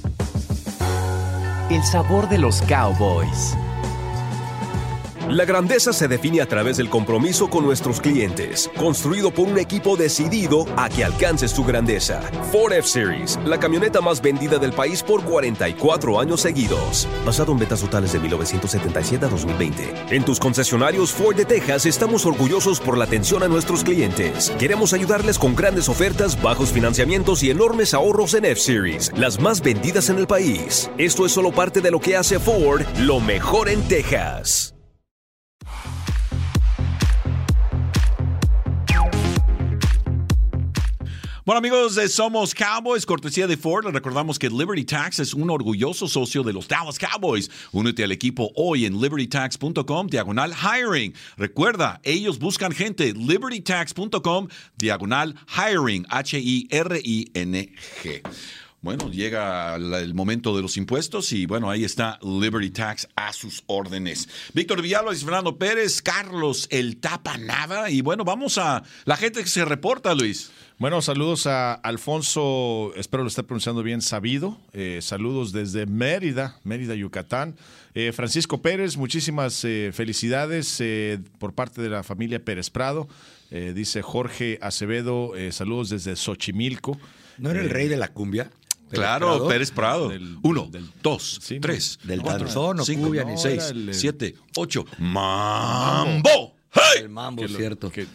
El 1.70 1.82
sabor 1.82 2.28
de 2.28 2.38
los 2.38 2.62
cowboys. 2.62 3.56
La 5.28 5.47
grandeza 5.47 5.95
se 5.95 6.07
define 6.07 6.43
a 6.43 6.47
través 6.47 6.76
del 6.76 6.90
compromiso 6.90 7.49
con 7.49 7.64
nuestros 7.64 7.99
clientes, 8.00 8.71
construido 8.76 9.31
por 9.31 9.49
un 9.49 9.59
equipo 9.59 9.97
decidido 9.97 10.66
a 10.76 10.90
que 10.90 11.02
alcances 11.02 11.54
tu 11.54 11.64
grandeza. 11.64 12.21
Ford 12.52 12.75
F-Series, 12.75 13.38
la 13.45 13.59
camioneta 13.59 14.02
más 14.02 14.21
vendida 14.21 14.59
del 14.59 14.73
país 14.73 15.02
por 15.02 15.25
44 15.25 16.21
años 16.21 16.43
seguidos. 16.43 17.09
Basado 17.25 17.52
en 17.52 17.59
ventas 17.59 17.81
totales 17.81 18.12
de 18.12 18.21
1977 18.21 19.25
a 19.25 19.28
2020. 19.28 19.95
En 20.11 20.25
tus 20.25 20.38
concesionarios 20.38 21.11
Ford 21.11 21.37
de 21.37 21.47
Texas 21.47 21.87
estamos 21.87 22.26
orgullosos 22.26 22.78
por 22.78 22.99
la 22.99 23.04
atención 23.04 23.43
a 23.43 23.49
nuestros 23.49 23.83
clientes. 23.83 24.52
Queremos 24.59 24.93
ayudarles 24.93 25.38
con 25.38 25.57
grandes 25.57 25.88
ofertas, 25.88 26.40
bajos 26.40 26.71
financiamientos 26.71 27.43
y 27.43 27.50
enormes 27.50 27.95
ahorros 27.95 28.35
en 28.35 28.45
F-Series, 28.45 29.11
las 29.16 29.40
más 29.40 29.62
vendidas 29.62 30.11
en 30.11 30.19
el 30.19 30.26
país. 30.26 30.90
Esto 30.99 31.25
es 31.25 31.33
solo 31.33 31.50
parte 31.50 31.81
de 31.81 31.90
lo 31.90 31.99
que 31.99 32.14
hace 32.14 32.38
Ford 32.38 32.83
lo 32.99 33.21
mejor 33.21 33.71
en 33.71 33.81
Texas. 33.88 34.74
Bueno 41.46 41.58
amigos, 41.58 41.94
de 41.94 42.08
Somos 42.08 42.54
Cowboys, 42.54 43.04
cortesía 43.04 43.46
de 43.46 43.58
Ford, 43.58 43.84
recordamos 43.88 44.38
que 44.38 44.48
Liberty 44.48 44.86
Tax 44.86 45.18
es 45.18 45.34
un 45.34 45.50
orgulloso 45.50 46.08
socio 46.08 46.42
de 46.42 46.54
los 46.54 46.66
Dallas 46.68 46.98
Cowboys. 46.98 47.50
Únete 47.70 48.02
al 48.02 48.12
equipo 48.12 48.50
hoy 48.56 48.86
en 48.86 48.98
libertytax.com, 48.98 50.06
diagonal 50.06 50.54
hiring. 50.54 51.12
Recuerda, 51.36 52.00
ellos 52.02 52.38
buscan 52.38 52.72
gente, 52.72 53.12
libertytax.com, 53.12 54.48
diagonal 54.78 55.34
hiring, 55.54 56.06
H-I-R-I-N-G. 56.08 56.62
Bueno, 58.84 59.10
llega 59.10 59.76
el 59.76 60.12
momento 60.12 60.54
de 60.54 60.60
los 60.60 60.76
impuestos 60.76 61.32
y 61.32 61.46
bueno, 61.46 61.70
ahí 61.70 61.84
está 61.84 62.18
Liberty 62.20 62.68
Tax 62.68 63.08
a 63.16 63.32
sus 63.32 63.64
órdenes. 63.64 64.28
Víctor 64.52 64.82
Villalobos 64.82 65.24
Fernando 65.24 65.56
Pérez, 65.56 66.02
Carlos 66.02 66.68
el 66.70 66.98
Tapa 66.98 67.38
Nava 67.38 67.88
y 67.88 68.02
bueno, 68.02 68.26
vamos 68.26 68.58
a 68.58 68.82
la 69.06 69.16
gente 69.16 69.42
que 69.42 69.48
se 69.48 69.64
reporta, 69.64 70.14
Luis. 70.14 70.50
Bueno, 70.76 71.00
saludos 71.00 71.46
a 71.46 71.72
Alfonso, 71.72 72.92
espero 72.94 73.22
lo 73.22 73.28
esté 73.28 73.42
pronunciando 73.42 73.82
bien, 73.82 74.02
Sabido. 74.02 74.58
Eh, 74.74 74.98
saludos 75.00 75.52
desde 75.52 75.86
Mérida, 75.86 76.60
Mérida, 76.62 76.94
Yucatán. 76.94 77.56
Eh, 77.94 78.12
Francisco 78.12 78.60
Pérez, 78.60 78.98
muchísimas 78.98 79.64
eh, 79.64 79.92
felicidades 79.94 80.82
por 81.38 81.54
parte 81.54 81.80
de 81.80 81.88
la 81.88 82.02
familia 82.02 82.44
Pérez 82.44 82.68
Prado. 82.68 83.08
dice 83.50 84.02
Jorge 84.02 84.58
Acevedo, 84.60 85.32
saludos 85.52 85.88
desde 85.88 86.16
Xochimilco. 86.16 86.98
¿No 87.38 87.50
era 87.50 87.62
el 87.62 87.70
rey 87.70 87.88
de 87.88 87.96
la 87.96 88.08
cumbia? 88.08 88.50
Claro, 88.90 89.48
Pérez 89.48 89.70
Prado. 89.70 90.12
Uno, 90.42 90.70
dos, 91.02 91.40
tres, 91.60 91.98
del 92.04 92.22
cuatro, 92.22 92.46
danzón, 92.46 92.84
cinco, 92.84 93.12
seis, 93.36 93.72
siete, 93.92 94.34
ocho. 94.56 94.84
¡Mambo! 94.98 96.54
El 96.98 97.08
mambo, 97.08 97.46
cierto 97.48 97.90
que 97.90 98.06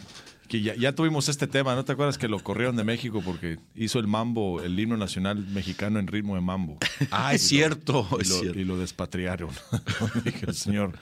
ya, 0.60 0.92
tuvimos 0.92 1.28
este 1.28 1.46
tema, 1.46 1.76
¿no 1.76 1.84
te 1.84 1.92
acuerdas 1.92 2.18
que 2.18 2.26
lo 2.26 2.40
corrieron 2.40 2.74
de 2.74 2.82
México 2.82 3.22
porque 3.24 3.58
hizo 3.76 4.00
el 4.00 4.08
mambo, 4.08 4.60
el 4.60 4.78
himno 4.78 4.96
nacional 4.96 5.46
mexicano 5.46 6.00
en 6.00 6.08
ritmo 6.08 6.34
de 6.34 6.40
mambo? 6.40 6.78
Ah, 7.12 7.34
es 7.34 7.42
cierto, 7.42 8.06
y, 8.54 8.64
lo, 8.64 8.76
despatriaron. 8.76 9.50
Dije, 10.24 10.52
señor, 10.52 10.98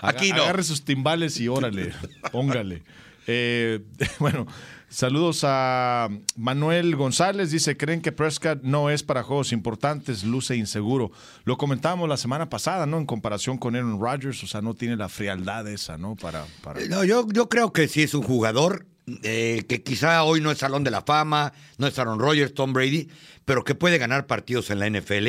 aquí 0.00 0.30
no. 0.30 0.42
Agarre 0.42 0.62
sus 0.62 0.84
timbales 0.84 1.40
y 1.40 1.48
órale, 1.48 1.92
póngale. 2.30 2.82
Eh, 3.26 3.80
bueno, 4.18 4.46
Saludos 4.94 5.40
a 5.42 6.08
Manuel 6.36 6.94
González. 6.94 7.50
Dice, 7.50 7.76
¿creen 7.76 8.00
que 8.00 8.12
Prescott 8.12 8.62
no 8.62 8.90
es 8.90 9.02
para 9.02 9.24
juegos 9.24 9.50
importantes? 9.50 10.22
Luce 10.22 10.54
inseguro. 10.54 11.10
Lo 11.42 11.56
comentábamos 11.56 12.08
la 12.08 12.16
semana 12.16 12.48
pasada, 12.48 12.86
¿no? 12.86 12.98
En 12.98 13.04
comparación 13.04 13.58
con 13.58 13.74
Aaron 13.74 14.00
Rodgers, 14.00 14.44
o 14.44 14.46
sea, 14.46 14.62
no 14.62 14.74
tiene 14.74 14.94
la 14.94 15.08
frialdad 15.08 15.66
esa, 15.66 15.98
¿no? 15.98 16.14
Para, 16.14 16.46
para... 16.62 16.86
No, 16.86 17.02
yo, 17.02 17.26
yo 17.32 17.48
creo 17.48 17.72
que 17.72 17.88
sí 17.88 18.04
es 18.04 18.14
un 18.14 18.22
jugador 18.22 18.86
eh, 19.24 19.64
que 19.68 19.82
quizá 19.82 20.22
hoy 20.22 20.40
no 20.40 20.52
es 20.52 20.58
Salón 20.58 20.84
de 20.84 20.92
la 20.92 21.02
Fama, 21.02 21.52
no 21.76 21.88
es 21.88 21.98
Aaron 21.98 22.20
Rodgers, 22.20 22.54
Tom 22.54 22.72
Brady, 22.72 23.08
pero 23.44 23.64
que 23.64 23.74
puede 23.74 23.98
ganar 23.98 24.26
partidos 24.26 24.70
en 24.70 24.78
la 24.78 24.88
NFL, 24.88 25.28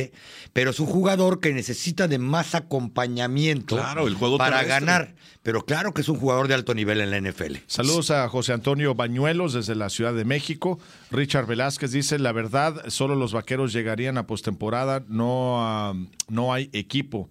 pero 0.53 0.71
es 0.71 0.79
un 0.79 0.87
jugador 0.87 1.39
que 1.39 1.53
necesita 1.53 2.07
de 2.07 2.17
más 2.17 2.55
acompañamiento 2.55 3.77
para 4.37 4.63
ganar. 4.63 5.15
Pero 5.43 5.63
claro 5.65 5.93
que 5.93 6.01
es 6.01 6.09
un 6.09 6.17
jugador 6.17 6.47
de 6.47 6.55
alto 6.55 6.73
nivel 6.73 7.01
en 7.01 7.11
la 7.11 7.19
NFL. 7.21 7.57
Saludos 7.67 8.09
a 8.11 8.27
José 8.29 8.53
Antonio 8.53 8.95
Bañuelos 8.95 9.53
desde 9.53 9.75
la 9.75 9.89
Ciudad 9.89 10.13
de 10.13 10.25
México. 10.25 10.79
Richard 11.11 11.45
Velázquez 11.45 11.91
dice, 11.91 12.17
la 12.17 12.31
verdad, 12.31 12.85
solo 12.87 13.15
los 13.15 13.33
vaqueros 13.33 13.71
llegarían 13.71 14.17
a 14.17 14.25
postemporada, 14.25 15.03
no, 15.07 15.93
no 16.29 16.53
hay 16.53 16.69
equipo. 16.73 17.29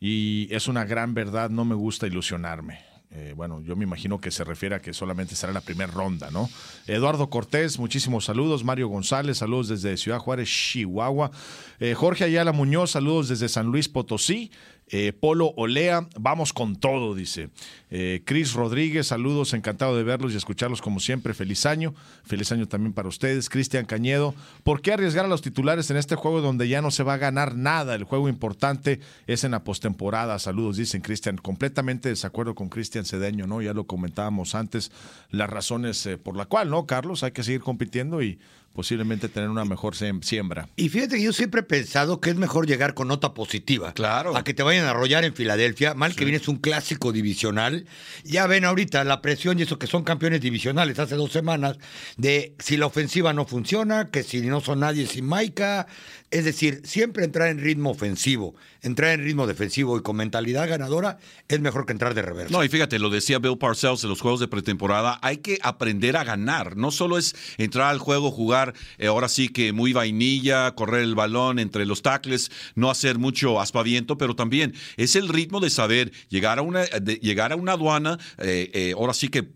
Y 0.00 0.48
es 0.50 0.66
una 0.66 0.84
gran 0.84 1.14
verdad, 1.14 1.50
no 1.50 1.64
me 1.64 1.76
gusta 1.76 2.08
ilusionarme. 2.08 2.91
Eh, 3.14 3.34
bueno, 3.36 3.60
yo 3.62 3.76
me 3.76 3.84
imagino 3.84 4.18
que 4.18 4.30
se 4.30 4.42
refiere 4.42 4.74
a 4.74 4.80
que 4.80 4.94
solamente 4.94 5.36
será 5.36 5.52
la 5.52 5.60
primera 5.60 5.92
ronda, 5.92 6.30
¿no? 6.30 6.48
Eduardo 6.86 7.28
Cortés, 7.28 7.78
muchísimos 7.78 8.24
saludos. 8.24 8.64
Mario 8.64 8.88
González, 8.88 9.36
saludos 9.38 9.68
desde 9.68 9.98
Ciudad 9.98 10.18
Juárez, 10.18 10.48
Chihuahua. 10.48 11.30
Eh, 11.78 11.92
Jorge 11.92 12.24
Ayala 12.24 12.52
Muñoz, 12.52 12.92
saludos 12.92 13.28
desde 13.28 13.50
San 13.50 13.66
Luis 13.66 13.88
Potosí. 13.88 14.50
Eh, 14.88 15.12
Polo 15.12 15.54
Olea, 15.56 16.06
vamos 16.18 16.52
con 16.52 16.76
todo, 16.76 17.14
dice. 17.14 17.48
Eh, 17.90 18.22
Cris 18.24 18.52
Rodríguez, 18.52 19.06
saludos, 19.06 19.54
encantado 19.54 19.96
de 19.96 20.02
verlos 20.02 20.34
y 20.34 20.36
escucharlos 20.36 20.82
como 20.82 21.00
siempre. 21.00 21.34
Feliz 21.34 21.64
año, 21.64 21.94
feliz 22.24 22.52
año 22.52 22.68
también 22.68 22.92
para 22.92 23.08
ustedes. 23.08 23.48
Cristian 23.48 23.86
Cañedo, 23.86 24.34
¿por 24.64 24.82
qué 24.82 24.92
arriesgar 24.92 25.24
a 25.24 25.28
los 25.28 25.40
titulares 25.40 25.90
en 25.90 25.96
este 25.96 26.14
juego 26.14 26.42
donde 26.42 26.68
ya 26.68 26.82
no 26.82 26.90
se 26.90 27.02
va 27.02 27.14
a 27.14 27.18
ganar 27.18 27.56
nada? 27.56 27.94
El 27.94 28.04
juego 28.04 28.28
importante 28.28 29.00
es 29.26 29.44
en 29.44 29.52
la 29.52 29.64
postemporada. 29.64 30.38
Saludos, 30.38 30.76
dicen 30.76 31.00
Cristian. 31.00 31.38
Completamente 31.38 32.10
desacuerdo 32.10 32.54
con 32.54 32.68
Cristian 32.68 33.04
Cedeño, 33.04 33.46
¿no? 33.46 33.62
Ya 33.62 33.72
lo 33.72 33.84
comentábamos 33.84 34.54
antes, 34.54 34.92
las 35.30 35.48
razones 35.48 36.04
eh, 36.06 36.18
por 36.18 36.36
la 36.36 36.44
cual, 36.44 36.68
¿no, 36.68 36.86
Carlos? 36.86 37.22
Hay 37.22 37.32
que 37.32 37.42
seguir 37.42 37.62
compitiendo 37.62 38.22
y 38.22 38.38
posiblemente 38.72 39.28
tener 39.28 39.48
una 39.48 39.64
mejor 39.64 39.94
siembra. 39.94 40.68
Y 40.76 40.88
fíjate 40.88 41.16
que 41.16 41.22
yo 41.22 41.32
siempre 41.32 41.60
he 41.60 41.64
pensado 41.64 42.20
que 42.20 42.30
es 42.30 42.36
mejor 42.36 42.66
llegar 42.66 42.94
con 42.94 43.08
nota 43.08 43.34
positiva. 43.34 43.92
Claro. 43.92 44.36
A 44.36 44.44
que 44.44 44.54
te 44.54 44.62
vayan 44.62 44.86
a 44.86 44.90
arrollar 44.90 45.24
en 45.24 45.34
Filadelfia. 45.34 45.94
Mal 45.94 46.14
que 46.14 46.24
vienes 46.24 46.48
un 46.48 46.56
clásico 46.56 47.12
divisional. 47.12 47.86
Ya 48.24 48.46
ven 48.46 48.64
ahorita 48.64 49.04
la 49.04 49.20
presión 49.20 49.58
y 49.58 49.62
eso 49.62 49.78
que 49.78 49.86
son 49.86 50.04
campeones 50.04 50.40
divisionales 50.40 50.98
hace 50.98 51.16
dos 51.16 51.32
semanas 51.32 51.76
de 52.16 52.54
si 52.58 52.76
la 52.76 52.86
ofensiva 52.86 53.32
no 53.32 53.44
funciona, 53.44 54.10
que 54.10 54.22
si 54.22 54.40
no 54.42 54.60
son 54.60 54.80
nadie 54.80 55.06
sin 55.06 55.26
Maika, 55.26 55.86
Es 56.32 56.46
decir, 56.46 56.80
siempre 56.84 57.26
entrar 57.26 57.48
en 57.48 57.58
ritmo 57.58 57.90
ofensivo, 57.90 58.54
entrar 58.80 59.10
en 59.10 59.22
ritmo 59.22 59.46
defensivo 59.46 59.98
y 59.98 60.02
con 60.02 60.16
mentalidad 60.16 60.66
ganadora 60.66 61.18
es 61.46 61.60
mejor 61.60 61.84
que 61.84 61.92
entrar 61.92 62.14
de 62.14 62.22
reversa. 62.22 62.50
No, 62.50 62.64
y 62.64 62.70
fíjate, 62.70 62.98
lo 62.98 63.10
decía 63.10 63.38
Bill 63.38 63.58
Parcells 63.58 64.02
en 64.02 64.08
los 64.08 64.22
juegos 64.22 64.40
de 64.40 64.48
pretemporada, 64.48 65.18
hay 65.20 65.36
que 65.36 65.58
aprender 65.62 66.16
a 66.16 66.24
ganar. 66.24 66.78
No 66.78 66.90
solo 66.90 67.18
es 67.18 67.36
entrar 67.58 67.90
al 67.90 67.98
juego, 67.98 68.30
jugar 68.30 68.72
eh, 68.96 69.08
ahora 69.08 69.28
sí 69.28 69.50
que 69.50 69.74
muy 69.74 69.92
vainilla, 69.92 70.74
correr 70.74 71.02
el 71.02 71.14
balón 71.14 71.58
entre 71.58 71.84
los 71.84 72.00
tackles, 72.00 72.50
no 72.76 72.90
hacer 72.90 73.18
mucho 73.18 73.60
aspaviento, 73.60 74.16
pero 74.16 74.34
también 74.34 74.72
es 74.96 75.16
el 75.16 75.28
ritmo 75.28 75.60
de 75.60 75.68
saber 75.68 76.12
llegar 76.30 76.58
a 76.58 76.62
una, 76.62 76.86
llegar 76.86 77.52
a 77.52 77.56
una 77.56 77.72
aduana, 77.72 78.18
eh, 78.38 78.70
eh, 78.72 78.94
ahora 78.96 79.12
sí 79.12 79.28
que 79.28 79.52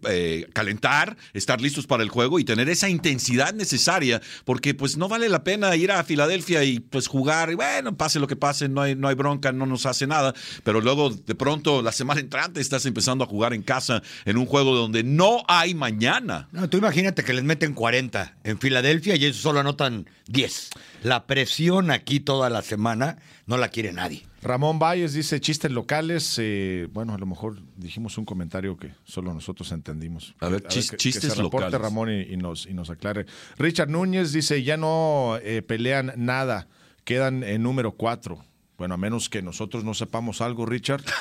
calentar, 0.53 1.17
estar 1.33 1.59
listos 1.63 1.87
para 1.87 2.03
el 2.03 2.11
juego 2.11 2.39
y 2.39 2.45
tener 2.45 2.69
esa 2.69 2.91
intensidad 2.91 3.55
necesaria, 3.55 4.21
porque 4.45 4.75
pues 4.75 4.99
no 4.99 5.09
vale 5.09 5.31
la 5.31 5.43
pena 5.43 5.75
ir 5.75 5.91
a 5.91 6.05
Filadelfia 6.05 6.66
y 6.67 6.81
pues 6.81 7.07
jugar, 7.07 7.51
y 7.51 7.55
bueno, 7.55 7.97
pase 7.97 8.19
lo 8.19 8.27
que 8.27 8.37
pase, 8.37 8.69
no 8.69 8.83
hay, 8.83 8.95
no 8.95 9.09
hay 9.09 9.15
bronca, 9.15 9.53
no 9.53 9.67
nos 9.67 9.87
hace 9.87 10.07
nada, 10.07 10.35
pero 10.65 10.81
luego 10.81 11.11
de 11.11 11.35
pronto 11.35 11.83
la 11.83 11.93
semana 11.93 12.21
entrante 12.21 12.61
estás 12.61 12.87
empezando 12.87 13.25
a 13.25 13.27
jugar 13.27 13.55
en 13.55 13.63
casa 13.63 14.03
en 14.25 14.37
un 14.37 14.47
juego 14.47 14.75
donde 14.75 15.03
no 15.03 15.45
hay 15.49 15.75
mañana. 15.75 16.49
No, 16.53 16.69
tú 16.69 16.79
imagínate 16.79 17.25
que 17.25 17.33
les 17.33 17.45
meten 17.45 17.75
40 17.75 18.37
en 18.45 18.59
Filadelfia 18.59 19.17
y 19.17 19.25
ellos 19.25 19.37
solo 19.37 19.61
anotan 19.61 20.09
10. 20.29 20.71
La 21.03 21.27
presión 21.27 21.91
aquí 21.91 22.21
toda 22.21 22.51
la 22.51 22.63
semana 22.63 23.19
no 23.47 23.57
la 23.57 23.69
quiere 23.69 23.93
nadie. 23.93 24.27
Ramón 24.43 24.79
Valles 24.79 25.13
dice 25.13 25.41
chistes 25.41 25.71
locales. 25.71 26.37
Eh, 26.39 26.89
bueno, 26.93 27.15
a 27.15 27.19
lo 27.19 27.27
mejor 27.27 27.59
dijimos 27.77 28.19
un 28.19 28.25
comentario 28.25 28.77
que 28.77 28.93
solo 29.05 29.33
nosotros 29.33 29.71
entendimos. 29.73 30.35
A 30.41 30.49
ver, 30.49 30.67
chistes 30.67 31.33
se 31.33 31.43
locales. 31.43 31.81
Ramón 31.81 32.11
y, 32.11 32.37
nos, 32.37 32.67
y 32.67 32.75
nos 32.75 32.91
aclare. 32.91 33.27
Richard 33.57 33.89
Núñez 33.89 34.33
dice, 34.33 34.63
ya 34.63 34.77
no 34.77 35.39
eh, 35.43 35.63
pelean 35.63 36.13
nada, 36.17 36.69
quedan 37.05 37.43
en 37.45 37.63
número 37.63 37.93
cuatro. 37.93 38.45
Bueno, 38.79 38.95
a 38.95 38.97
menos 38.99 39.31
que 39.31 39.41
nosotros 39.41 39.85
no 39.85 39.95
sepamos 39.95 40.41
algo, 40.41 40.67
Richard. 40.67 41.03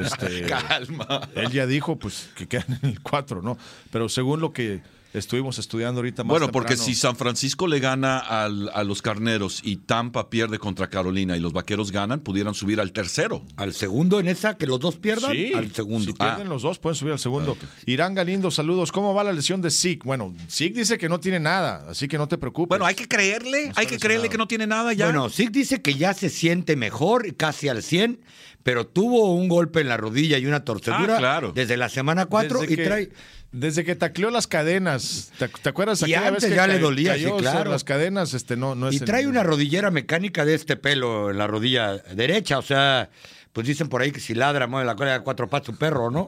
Este, 0.00 0.46
Calma. 0.46 1.28
Él 1.34 1.50
ya 1.50 1.66
dijo, 1.66 1.98
pues, 1.98 2.30
que 2.34 2.48
quedan 2.48 2.78
en 2.82 2.88
el 2.88 3.02
cuatro, 3.02 3.42
¿no? 3.42 3.58
Pero 3.90 4.08
según 4.08 4.40
lo 4.40 4.54
que 4.54 4.80
estuvimos 5.14 5.58
estudiando 5.58 6.00
ahorita 6.00 6.24
más 6.24 6.30
Bueno, 6.30 6.50
porque 6.50 6.76
si 6.76 6.94
San 6.94 7.16
Francisco 7.16 7.66
le 7.66 7.78
gana 7.78 8.18
al, 8.18 8.68
a 8.74 8.84
los 8.84 9.00
Carneros 9.00 9.60
y 9.62 9.76
Tampa 9.76 10.28
pierde 10.28 10.58
contra 10.58 10.90
Carolina 10.90 11.36
y 11.36 11.40
los 11.40 11.52
Vaqueros 11.52 11.92
ganan, 11.92 12.20
pudieran 12.20 12.54
subir 12.54 12.80
al 12.80 12.92
tercero. 12.92 13.42
¿Al 13.56 13.72
segundo 13.72 14.20
en 14.20 14.28
esa? 14.28 14.56
¿Que 14.56 14.66
los 14.66 14.80
dos 14.80 14.96
pierdan? 14.96 15.32
Sí, 15.32 15.52
al 15.54 15.72
segundo. 15.72 16.06
Si 16.06 16.12
pierden 16.12 16.46
ah. 16.46 16.50
los 16.50 16.62
dos, 16.62 16.78
pueden 16.78 16.96
subir 16.96 17.12
al 17.12 17.18
segundo. 17.18 17.56
Irán 17.86 18.14
Galindo, 18.14 18.50
saludos. 18.50 18.92
¿Cómo 18.92 19.14
va 19.14 19.24
la 19.24 19.32
lesión 19.32 19.62
de 19.62 19.70
Zeke? 19.70 20.02
Bueno, 20.04 20.34
Zeke 20.50 20.80
dice 20.80 20.98
que 20.98 21.08
no 21.08 21.20
tiene 21.20 21.38
nada, 21.40 21.86
así 21.88 22.08
que 22.08 22.18
no 22.18 22.26
te 22.28 22.36
preocupes. 22.36 22.68
Bueno, 22.68 22.84
hay 22.84 22.94
que 22.94 23.06
creerle, 23.06 23.72
hay 23.76 23.86
que 23.86 23.98
creerle 23.98 24.28
que 24.28 24.38
no 24.38 24.48
tiene 24.48 24.66
nada 24.66 24.92
ya. 24.92 25.06
Bueno, 25.06 25.30
Zeke 25.30 25.50
dice 25.50 25.80
que 25.80 25.94
ya 25.94 26.12
se 26.14 26.28
siente 26.28 26.76
mejor, 26.76 27.36
casi 27.36 27.68
al 27.68 27.82
100, 27.82 28.20
pero 28.64 28.86
tuvo 28.86 29.34
un 29.34 29.48
golpe 29.48 29.80
en 29.80 29.88
la 29.88 29.96
rodilla 29.96 30.38
y 30.38 30.46
una 30.46 30.64
torcedura 30.64 31.18
ah, 31.20 31.52
desde 31.54 31.76
la 31.76 31.88
semana 31.88 32.26
4 32.26 32.64
y 32.64 32.76
trae 32.76 33.10
desde 33.54 33.84
que 33.84 33.94
tacleó 33.94 34.30
las 34.30 34.48
cadenas, 34.48 35.30
¿te, 35.38 35.68
acuerdas? 35.68 36.02
Y 36.06 36.12
antes 36.14 36.42
vez 36.42 36.50
que 36.50 36.56
ya 36.56 36.66
le 36.66 36.80
dolía, 36.80 37.14
sí, 37.14 37.24
claro. 37.38 37.70
Las 37.70 37.84
cadenas, 37.84 38.34
este, 38.34 38.56
no, 38.56 38.74
no 38.74 38.88
es 38.88 38.96
Y 38.96 39.00
trae 39.00 39.28
una 39.28 39.44
rodillera 39.44 39.92
mecánica 39.92 40.44
de 40.44 40.54
este 40.54 40.76
pelo 40.76 41.30
en 41.30 41.38
la 41.38 41.46
rodilla 41.46 41.98
derecha, 42.14 42.58
o 42.58 42.62
sea, 42.62 43.10
pues 43.52 43.64
dicen 43.64 43.88
por 43.88 44.02
ahí 44.02 44.10
que 44.10 44.18
si 44.18 44.34
ladra 44.34 44.66
mueve 44.66 44.84
la 44.84 44.96
cola 44.96 45.12
de 45.12 45.20
cuatro 45.20 45.48
patas 45.48 45.68
un 45.68 45.76
perro, 45.76 46.10
¿no? 46.10 46.26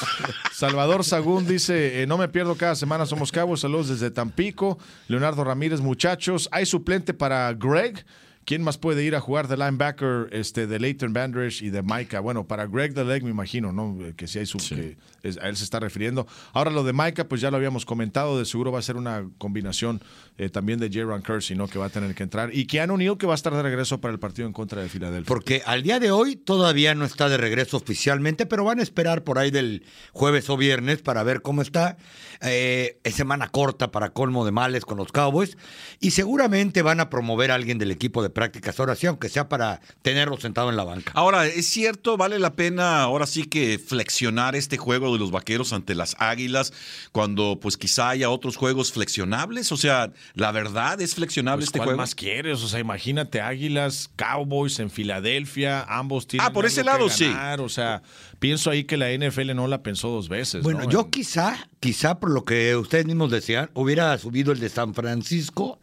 Salvador 0.52 1.04
Sagún 1.04 1.46
dice, 1.46 2.02
eh, 2.02 2.06
no 2.06 2.18
me 2.18 2.28
pierdo 2.28 2.54
cada 2.54 2.74
semana, 2.74 3.06
somos 3.06 3.32
cabos, 3.32 3.60
saludos 3.60 3.88
desde 3.88 4.10
Tampico. 4.10 4.78
Leonardo 5.08 5.44
Ramírez, 5.44 5.80
muchachos, 5.80 6.50
¿hay 6.52 6.66
suplente 6.66 7.14
para 7.14 7.50
Greg? 7.54 8.04
¿Quién 8.48 8.62
más 8.62 8.78
puede 8.78 9.04
ir 9.04 9.14
a 9.14 9.20
jugar 9.20 9.46
de 9.46 9.58
linebacker 9.58 10.30
este, 10.32 10.66
de 10.66 10.80
Leighton 10.80 11.12
Bandridge 11.12 11.60
y 11.60 11.68
de 11.68 11.82
Micah? 11.82 12.20
Bueno, 12.20 12.46
para 12.46 12.66
Greg 12.66 12.94
the 12.94 13.04
Leg 13.04 13.22
me 13.22 13.28
imagino, 13.28 13.74
¿no? 13.74 13.98
Que 14.16 14.26
si 14.26 14.38
hay 14.38 14.46
su, 14.46 14.56
que 14.56 14.96
a 15.38 15.48
él 15.50 15.56
se 15.58 15.64
está 15.64 15.80
refiriendo. 15.80 16.26
Ahora 16.54 16.70
lo 16.70 16.82
de 16.82 16.94
Micah, 16.94 17.28
pues 17.28 17.42
ya 17.42 17.50
lo 17.50 17.58
habíamos 17.58 17.84
comentado, 17.84 18.38
de 18.38 18.46
seguro 18.46 18.72
va 18.72 18.78
a 18.78 18.82
ser 18.82 18.96
una 18.96 19.28
combinación 19.36 20.00
eh, 20.38 20.48
también 20.48 20.80
de 20.80 20.88
Jaron 20.90 21.20
Kersey, 21.20 21.58
¿no? 21.58 21.68
Que 21.68 21.78
va 21.78 21.86
a 21.86 21.88
tener 21.90 22.14
que 22.14 22.22
entrar. 22.22 22.48
Y 22.54 22.64
Keanu 22.64 22.96
Neal 22.96 23.18
que 23.18 23.26
va 23.26 23.34
a 23.34 23.36
estar 23.36 23.52
de 23.52 23.62
regreso 23.62 24.00
para 24.00 24.14
el 24.14 24.18
partido 24.18 24.48
en 24.48 24.54
contra 24.54 24.80
de 24.80 24.88
Filadelfia. 24.88 25.28
Porque 25.28 25.62
al 25.66 25.82
día 25.82 26.00
de 26.00 26.10
hoy 26.10 26.36
todavía 26.36 26.94
no 26.94 27.04
está 27.04 27.28
de 27.28 27.36
regreso 27.36 27.76
oficialmente, 27.76 28.46
pero 28.46 28.64
van 28.64 28.80
a 28.80 28.82
esperar 28.82 29.24
por 29.24 29.38
ahí 29.38 29.50
del 29.50 29.84
jueves 30.12 30.48
o 30.48 30.56
viernes 30.56 31.02
para 31.02 31.22
ver 31.22 31.42
cómo 31.42 31.60
está. 31.60 31.98
Eh, 32.40 32.98
es 33.04 33.14
semana 33.14 33.48
corta 33.48 33.90
para 33.90 34.14
colmo 34.14 34.46
de 34.46 34.52
males 34.52 34.86
con 34.86 34.96
los 34.96 35.12
Cowboys. 35.12 35.58
Y 36.00 36.12
seguramente 36.12 36.80
van 36.80 37.00
a 37.00 37.10
promover 37.10 37.50
a 37.50 37.54
alguien 37.54 37.76
del 37.76 37.90
equipo 37.90 38.22
de 38.22 38.37
prácticas 38.38 38.78
ahora 38.78 38.94
sí, 38.94 39.04
aunque 39.08 39.28
sea 39.28 39.48
para 39.48 39.80
tenerlo 40.00 40.36
sentado 40.36 40.70
en 40.70 40.76
la 40.76 40.84
banca. 40.84 41.10
Ahora, 41.16 41.48
es 41.48 41.66
cierto, 41.66 42.16
vale 42.16 42.38
la 42.38 42.52
pena 42.54 43.02
ahora 43.02 43.26
sí 43.26 43.42
que 43.42 43.80
flexionar 43.80 44.54
este 44.54 44.76
juego 44.76 45.12
de 45.12 45.18
los 45.18 45.32
vaqueros 45.32 45.72
ante 45.72 45.96
las 45.96 46.14
águilas 46.20 46.72
cuando 47.10 47.58
pues 47.60 47.76
quizá 47.76 48.10
haya 48.10 48.30
otros 48.30 48.56
juegos 48.56 48.92
flexionables. 48.92 49.72
O 49.72 49.76
sea, 49.76 50.12
la 50.34 50.52
verdad 50.52 51.00
es 51.00 51.16
flexionable 51.16 51.62
pues, 51.62 51.70
este 51.70 51.78
¿cuál 51.80 51.86
juego. 51.86 51.98
más 51.98 52.14
quieres? 52.14 52.62
O 52.62 52.68
sea, 52.68 52.78
imagínate 52.78 53.40
águilas, 53.40 54.08
Cowboys 54.14 54.78
en 54.78 54.90
Filadelfia, 54.90 55.82
ambos 55.88 56.28
tienen. 56.28 56.46
Ah, 56.46 56.52
por 56.52 56.64
ese 56.64 56.84
lado 56.84 57.08
sí. 57.08 57.34
O 57.58 57.68
sea, 57.68 58.02
pienso 58.38 58.70
ahí 58.70 58.84
que 58.84 58.96
la 58.96 59.10
NFL 59.10 59.52
no 59.56 59.66
la 59.66 59.82
pensó 59.82 60.10
dos 60.10 60.28
veces. 60.28 60.62
Bueno, 60.62 60.88
yo 60.88 61.10
quizá, 61.10 61.68
quizá 61.80 62.20
por 62.20 62.30
lo 62.30 62.44
que 62.44 62.76
ustedes 62.76 63.04
mismos 63.04 63.32
decían, 63.32 63.68
hubiera 63.74 64.16
subido 64.16 64.52
el 64.52 64.60
de 64.60 64.68
San 64.68 64.94
Francisco 64.94 65.80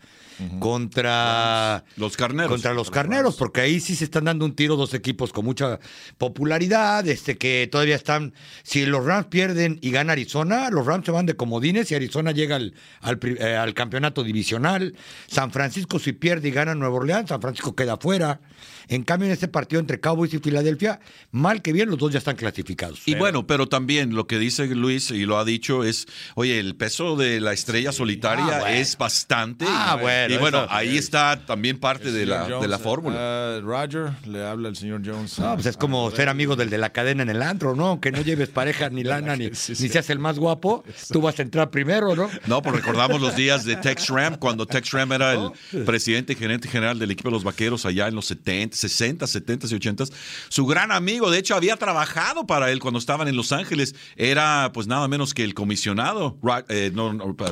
contra 0.59 1.83
los 1.97 2.17
carneros. 2.17 2.51
Contra 2.51 2.73
los 2.73 2.91
carneros, 2.91 3.35
porque 3.35 3.61
ahí 3.61 3.79
sí 3.79 3.95
se 3.95 4.05
están 4.05 4.25
dando 4.25 4.45
un 4.45 4.55
tiro 4.55 4.75
dos 4.75 4.93
equipos 4.93 5.31
con 5.31 5.45
mucha 5.45 5.79
popularidad, 6.17 7.07
este 7.07 7.37
que 7.37 7.67
todavía 7.71 7.95
están. 7.95 8.33
Si 8.63 8.85
los 8.85 9.05
Rams 9.05 9.27
pierden 9.27 9.79
y 9.81 9.91
gana 9.91 10.13
Arizona, 10.13 10.69
los 10.69 10.85
Rams 10.85 11.05
se 11.05 11.11
van 11.11 11.25
de 11.25 11.35
comodines 11.35 11.91
y 11.91 11.95
Arizona 11.95 12.31
llega 12.31 12.55
al, 12.55 12.73
al, 13.01 13.19
eh, 13.23 13.55
al 13.55 13.73
campeonato 13.73 14.23
divisional. 14.23 14.95
San 15.27 15.51
Francisco, 15.51 15.99
si 15.99 16.13
pierde 16.13 16.49
y 16.49 16.51
gana 16.51 16.75
Nueva 16.75 16.95
Orleans, 16.95 17.29
San 17.29 17.41
Francisco 17.41 17.75
queda 17.75 17.97
fuera. 17.97 18.39
En 18.87 19.03
cambio, 19.03 19.27
en 19.27 19.33
este 19.33 19.47
partido 19.47 19.79
entre 19.79 19.99
Cowboys 19.99 20.33
y 20.33 20.39
Filadelfia, 20.39 20.99
mal 21.31 21.61
que 21.61 21.73
bien, 21.73 21.89
los 21.89 21.97
dos 21.97 22.11
ya 22.11 22.19
están 22.19 22.35
clasificados. 22.35 23.01
Y 23.05 23.15
bueno, 23.15 23.47
pero 23.47 23.67
también 23.67 24.15
lo 24.15 24.27
que 24.27 24.37
dice 24.37 24.67
Luis 24.67 25.11
y 25.11 25.25
lo 25.25 25.37
ha 25.37 25.45
dicho 25.45 25.83
es, 25.83 26.07
oye, 26.35 26.59
el 26.59 26.75
peso 26.75 27.15
de 27.15 27.39
la 27.39 27.53
estrella 27.53 27.91
solitaria 27.91 28.61
ah, 28.63 28.73
es 28.73 28.97
bastante. 28.97 29.65
Ah, 29.67 29.97
bueno. 29.99 30.33
Y 30.33 30.37
bueno, 30.37 30.65
ahí 30.69 30.97
está 30.97 31.45
también 31.45 31.79
parte 31.79 32.11
de 32.11 32.25
la, 32.25 32.47
de 32.47 32.67
la 32.67 32.79
fórmula. 32.79 33.59
Uh, 33.59 33.61
Roger, 33.61 34.11
le 34.27 34.43
habla 34.43 34.69
el 34.69 34.75
señor 34.75 35.01
Jones. 35.05 35.39
No, 35.39 35.53
pues 35.55 35.65
es 35.65 35.77
como 35.77 36.09
ser 36.11 36.29
amigo 36.29 36.55
del 36.55 36.69
de 36.69 36.77
la 36.77 36.91
cadena 36.91 37.23
en 37.23 37.29
el 37.29 37.41
antro, 37.41 37.75
¿no? 37.75 37.99
Que 37.99 38.11
no 38.11 38.21
lleves 38.21 38.49
pareja 38.49 38.89
ni 38.89 39.03
lana, 39.03 39.35
ni, 39.35 39.47
ni 39.47 39.53
seas 39.53 40.09
el 40.09 40.19
más 40.19 40.39
guapo, 40.39 40.83
tú 41.11 41.21
vas 41.21 41.39
a 41.39 41.41
entrar 41.41 41.69
primero, 41.69 42.15
¿no? 42.15 42.29
No, 42.47 42.61
pues 42.61 42.75
recordamos 42.75 43.21
los 43.21 43.35
días 43.35 43.65
de 43.65 43.75
Tex 43.75 44.09
Ram, 44.09 44.35
cuando 44.35 44.65
Tex 44.65 44.91
Ram 44.91 45.11
era 45.13 45.33
el 45.33 45.51
presidente 45.85 46.33
y 46.33 46.35
gerente 46.35 46.67
general 46.67 46.99
del 46.99 47.11
equipo 47.11 47.29
de 47.29 47.33
los 47.33 47.43
vaqueros 47.43 47.85
allá 47.85 48.07
en 48.07 48.15
los 48.15 48.25
70, 48.25 48.74
60, 48.75 49.27
70 49.27 49.67
y 49.67 49.75
80. 49.75 50.05
Su 50.49 50.65
gran 50.65 50.91
amigo, 50.91 51.31
de 51.31 51.39
hecho, 51.39 51.55
había 51.55 51.77
trabajado 51.77 52.45
para 52.45 52.71
él 52.71 52.79
cuando 52.79 52.99
estaban 52.99 53.27
en 53.27 53.35
Los 53.35 53.51
Ángeles. 53.51 53.95
Era 54.15 54.71
pues 54.73 54.87
nada 54.87 55.07
menos 55.07 55.33
que 55.33 55.43
el 55.43 55.53
comisionado, 55.53 56.37
eh, 56.69 56.91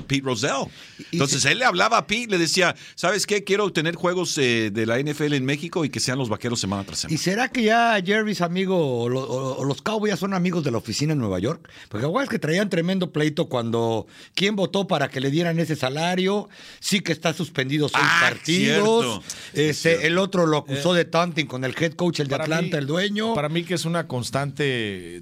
Pete 0.07 0.23
Rosell. 0.23 0.67
Entonces 1.11 1.45
él 1.45 1.59
le 1.59 1.65
hablaba 1.65 1.97
a 1.97 2.07
Pete, 2.07 2.27
le 2.27 2.37
decía, 2.37 2.75
¿sabes 2.95 3.25
qué? 3.25 3.43
Quiero 3.43 3.71
tener 3.71 3.95
juegos 3.95 4.37
eh, 4.37 4.71
de 4.71 4.85
la 4.85 4.99
NFL 4.99 5.33
en 5.33 5.45
México 5.45 5.85
y 5.85 5.89
que 5.89 5.99
sean 5.99 6.17
los 6.17 6.29
vaqueros 6.29 6.59
semana 6.59 6.83
tras 6.83 6.99
semana. 6.99 7.15
¿Y 7.15 7.17
será 7.17 7.49
que 7.49 7.63
ya 7.63 8.01
Jerry's 8.03 8.41
amigo 8.41 9.03
o, 9.03 9.63
los 9.63 9.81
Cowboys 9.81 10.19
son 10.19 10.33
amigos 10.33 10.63
de 10.63 10.71
la 10.71 10.77
oficina 10.77 11.13
en 11.13 11.19
Nueva 11.19 11.39
York? 11.39 11.69
Porque 11.89 12.05
igual 12.05 12.25
es 12.25 12.29
que 12.29 12.39
traían 12.39 12.69
tremendo 12.69 13.11
pleito 13.11 13.47
cuando 13.47 14.07
¿quién 14.35 14.55
votó 14.55 14.87
para 14.87 15.09
que 15.09 15.19
le 15.19 15.31
dieran 15.31 15.59
ese 15.59 15.75
salario? 15.75 16.49
Sí 16.79 17.01
que 17.01 17.11
está 17.11 17.33
suspendido 17.33 17.89
seis 17.89 18.03
ah, 18.05 18.19
partidos. 18.29 19.21
Este, 19.53 20.07
el 20.07 20.17
otro 20.17 20.45
lo 20.45 20.57
acusó 20.57 20.93
de 20.93 21.05
con 21.47 21.63
el 21.63 21.75
head 21.79 21.93
coach, 21.93 22.19
el 22.21 22.27
de 22.27 22.35
Atlanta, 22.35 22.77
el 22.77 22.87
dueño. 22.87 23.35
Para 23.35 23.47
mí 23.47 23.63
que 23.63 23.75
es 23.75 23.85
una 23.85 24.07
constante, 24.07 25.21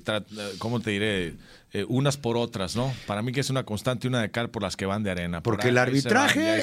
¿cómo 0.58 0.80
te 0.80 0.91
diré? 0.91 1.34
Eh, 1.73 1.86
unas 1.88 2.17
por 2.17 2.36
otras, 2.36 2.75
¿no? 2.75 2.93
Para 3.07 3.21
mí 3.21 3.31
que 3.31 3.39
es 3.39 3.49
una 3.49 3.63
constante 3.63 4.05
una 4.10 4.21
de 4.21 4.29
cal 4.29 4.49
por 4.49 4.62
las 4.62 4.75
que 4.75 4.86
van 4.86 5.03
de 5.03 5.12
arena. 5.12 5.41
Porque 5.41 5.69
el 5.69 5.77
arbitraje 5.77 6.62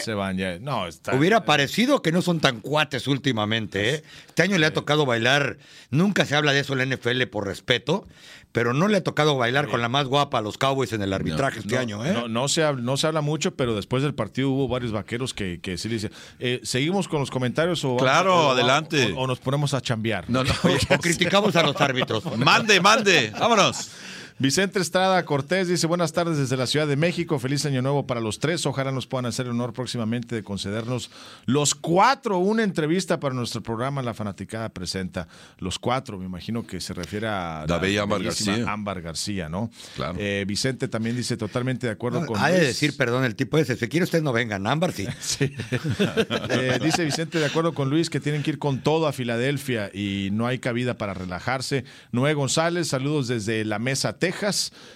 no, 0.60 0.84
hubiera 1.16 1.46
parecido 1.46 2.02
que 2.02 2.12
no 2.12 2.20
son 2.20 2.40
tan 2.40 2.60
cuates 2.60 3.06
últimamente. 3.08 3.94
¿eh? 3.94 4.04
Este 4.26 4.42
año 4.42 4.58
le 4.58 4.66
ha 4.66 4.72
tocado 4.74 5.06
bailar, 5.06 5.56
nunca 5.90 6.26
se 6.26 6.36
habla 6.36 6.52
de 6.52 6.60
eso 6.60 6.74
en 6.78 6.90
la 6.90 6.96
NFL 6.96 7.22
por 7.22 7.46
respeto, 7.46 8.06
pero 8.52 8.74
no 8.74 8.86
le 8.86 8.98
ha 8.98 9.02
tocado 9.02 9.38
bailar 9.38 9.68
con 9.68 9.80
la 9.80 9.88
más 9.88 10.06
guapa 10.06 10.38
a 10.38 10.40
los 10.42 10.58
Cowboys 10.58 10.92
en 10.92 11.00
el 11.00 11.14
arbitraje 11.14 11.60
este 11.60 11.78
año. 11.78 12.04
¿eh? 12.04 12.12
No, 12.12 12.28
no, 12.28 12.48
se, 12.48 12.70
no 12.74 12.98
se 12.98 13.06
habla 13.06 13.22
mucho, 13.22 13.54
pero 13.54 13.74
después 13.74 14.02
del 14.02 14.14
partido 14.14 14.50
hubo 14.50 14.68
varios 14.68 14.92
vaqueros 14.92 15.32
que, 15.32 15.58
que 15.62 15.78
sí 15.78 15.88
le 15.88 15.94
dicen, 15.94 16.12
eh, 16.38 16.60
¿seguimos 16.64 17.08
con 17.08 17.20
los 17.20 17.30
comentarios 17.30 17.82
o, 17.82 17.96
claro, 17.96 18.50
adelante. 18.50 19.14
O, 19.16 19.26
nos 19.26 19.38
ponemos 19.38 19.72
a 19.72 19.80
chambear? 19.80 20.28
No, 20.28 20.44
no, 20.44 20.52
o 20.90 20.98
criticamos 21.00 21.56
a 21.56 21.62
los 21.62 21.80
árbitros. 21.80 22.24
Mande, 22.36 22.78
mande, 22.82 23.32
vámonos. 23.38 23.90
Vicente 24.40 24.78
Estrada 24.78 25.24
Cortés 25.24 25.66
dice 25.66 25.88
buenas 25.88 26.12
tardes 26.12 26.38
desde 26.38 26.56
la 26.56 26.68
Ciudad 26.68 26.86
de 26.86 26.94
México, 26.94 27.40
feliz 27.40 27.66
año 27.66 27.82
nuevo 27.82 28.06
para 28.06 28.20
los 28.20 28.38
tres, 28.38 28.64
ojalá 28.66 28.92
nos 28.92 29.08
puedan 29.08 29.26
hacer 29.26 29.46
el 29.46 29.50
honor 29.50 29.72
próximamente 29.72 30.36
de 30.36 30.44
concedernos 30.44 31.10
los 31.46 31.74
cuatro 31.74 32.38
una 32.38 32.62
entrevista 32.62 33.18
para 33.18 33.34
nuestro 33.34 33.64
programa 33.64 34.00
La 34.00 34.14
Fanaticada 34.14 34.68
Presenta. 34.68 35.26
Los 35.58 35.80
cuatro, 35.80 36.18
me 36.18 36.24
imagino 36.24 36.64
que 36.64 36.80
se 36.80 36.94
refiere 36.94 37.26
a 37.26 37.64
David 37.66 37.98
Ámbar 37.98 38.22
García. 38.22 38.64
Ámbar 38.72 39.02
García, 39.02 39.48
¿no? 39.48 39.72
Claro. 39.96 40.14
Eh, 40.20 40.44
Vicente 40.46 40.86
también 40.86 41.16
dice 41.16 41.36
totalmente 41.36 41.88
de 41.88 41.94
acuerdo 41.94 42.24
con... 42.24 42.38
Hay 42.38 42.52
de 42.52 42.66
decir, 42.66 42.96
perdón, 42.96 43.24
el 43.24 43.34
tipo 43.34 43.58
ese, 43.58 43.74
si 43.74 43.88
quiere 43.88 44.04
usted 44.04 44.22
no 44.22 44.32
vengan, 44.32 44.64
Ámbar 44.68 44.92
sí. 44.92 45.08
sí. 45.20 45.52
Eh, 46.50 46.78
dice 46.80 47.04
Vicente 47.04 47.40
de 47.40 47.46
acuerdo 47.46 47.74
con 47.74 47.90
Luis 47.90 48.08
que 48.08 48.20
tienen 48.20 48.44
que 48.44 48.52
ir 48.52 48.58
con 48.60 48.82
todo 48.84 49.08
a 49.08 49.12
Filadelfia 49.12 49.90
y 49.92 50.28
no 50.30 50.46
hay 50.46 50.60
cabida 50.60 50.96
para 50.96 51.12
relajarse. 51.12 51.84
Noé 52.12 52.34
González, 52.34 52.86
saludos 52.86 53.26
desde 53.26 53.64
la 53.64 53.80
mesa 53.80 54.16
T 54.16 54.27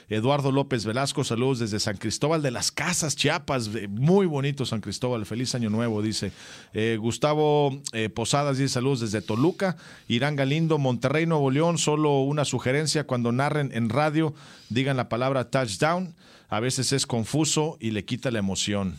Eduardo 0.09 0.53
López 0.53 0.85
Velasco, 0.85 1.25
saludos 1.25 1.59
desde 1.59 1.81
San 1.81 1.97
Cristóbal 1.97 2.43
de 2.43 2.51
las 2.51 2.71
Casas, 2.71 3.17
Chiapas. 3.17 3.71
Muy 3.89 4.27
bonito 4.27 4.67
San 4.67 4.81
Cristóbal, 4.81 5.27
feliz 5.27 5.55
año 5.55 5.71
nuevo, 5.71 6.03
dice. 6.03 6.33
Eh, 6.73 6.99
Gustavo 7.01 7.81
eh, 7.93 8.09
Posadas 8.09 8.59
dice 8.59 8.75
saludos 8.75 9.01
desde 9.01 9.23
Toluca. 9.23 9.77
Irán 10.09 10.37
Galindo, 10.37 10.79
Monterrey, 10.79 11.27
Nuevo 11.27 11.51
León. 11.51 11.79
Solo 11.79 12.21
una 12.21 12.45
sugerencia, 12.45 13.05
cuando 13.05 13.33
narren 13.33 13.71
en 13.73 13.89
radio, 13.89 14.35
digan 14.69 14.97
la 14.97 15.09
palabra 15.09 15.51
touchdown. 15.51 16.15
A 16.49 16.61
veces 16.61 16.93
es 16.93 17.07
confuso 17.07 17.79
y 17.81 17.93
le 17.93 18.05
quita 18.05 18.31
la 18.31 18.39
emoción. 18.39 18.99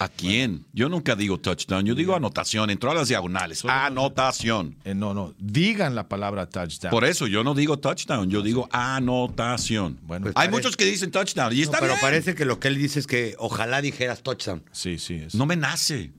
¿A 0.00 0.08
quién? 0.08 0.64
Yo 0.72 0.88
nunca 0.88 1.16
digo 1.16 1.40
touchdown, 1.40 1.84
yo 1.84 1.94
digo 1.96 2.14
anotación, 2.14 2.70
entró 2.70 2.92
a 2.92 2.94
las 2.94 3.08
diagonales. 3.08 3.64
Anotación. 3.64 4.76
Eh, 4.84 4.94
no, 4.94 5.12
no, 5.12 5.34
digan 5.38 5.96
la 5.96 6.08
palabra 6.08 6.46
touchdown. 6.48 6.92
Por 6.92 7.04
eso 7.04 7.26
yo 7.26 7.42
no 7.42 7.52
digo 7.52 7.80
touchdown, 7.80 8.30
yo 8.30 8.42
digo 8.42 8.68
anotación. 8.70 9.98
Bueno, 10.02 10.24
pues 10.24 10.36
hay 10.36 10.50
muchos 10.50 10.76
que 10.76 10.84
dicen 10.84 11.10
touchdown 11.10 11.52
y 11.52 11.62
está 11.62 11.80
Pero 11.80 11.94
parece 12.00 12.36
que 12.36 12.44
lo 12.44 12.60
que 12.60 12.68
él 12.68 12.78
dice 12.78 13.00
es 13.00 13.08
que 13.08 13.34
ojalá 13.38 13.82
dijeras 13.82 14.22
touchdown. 14.22 14.62
Sí, 14.70 14.98
sí. 14.98 15.26
No 15.34 15.46
me 15.46 15.56
nace. 15.56 16.12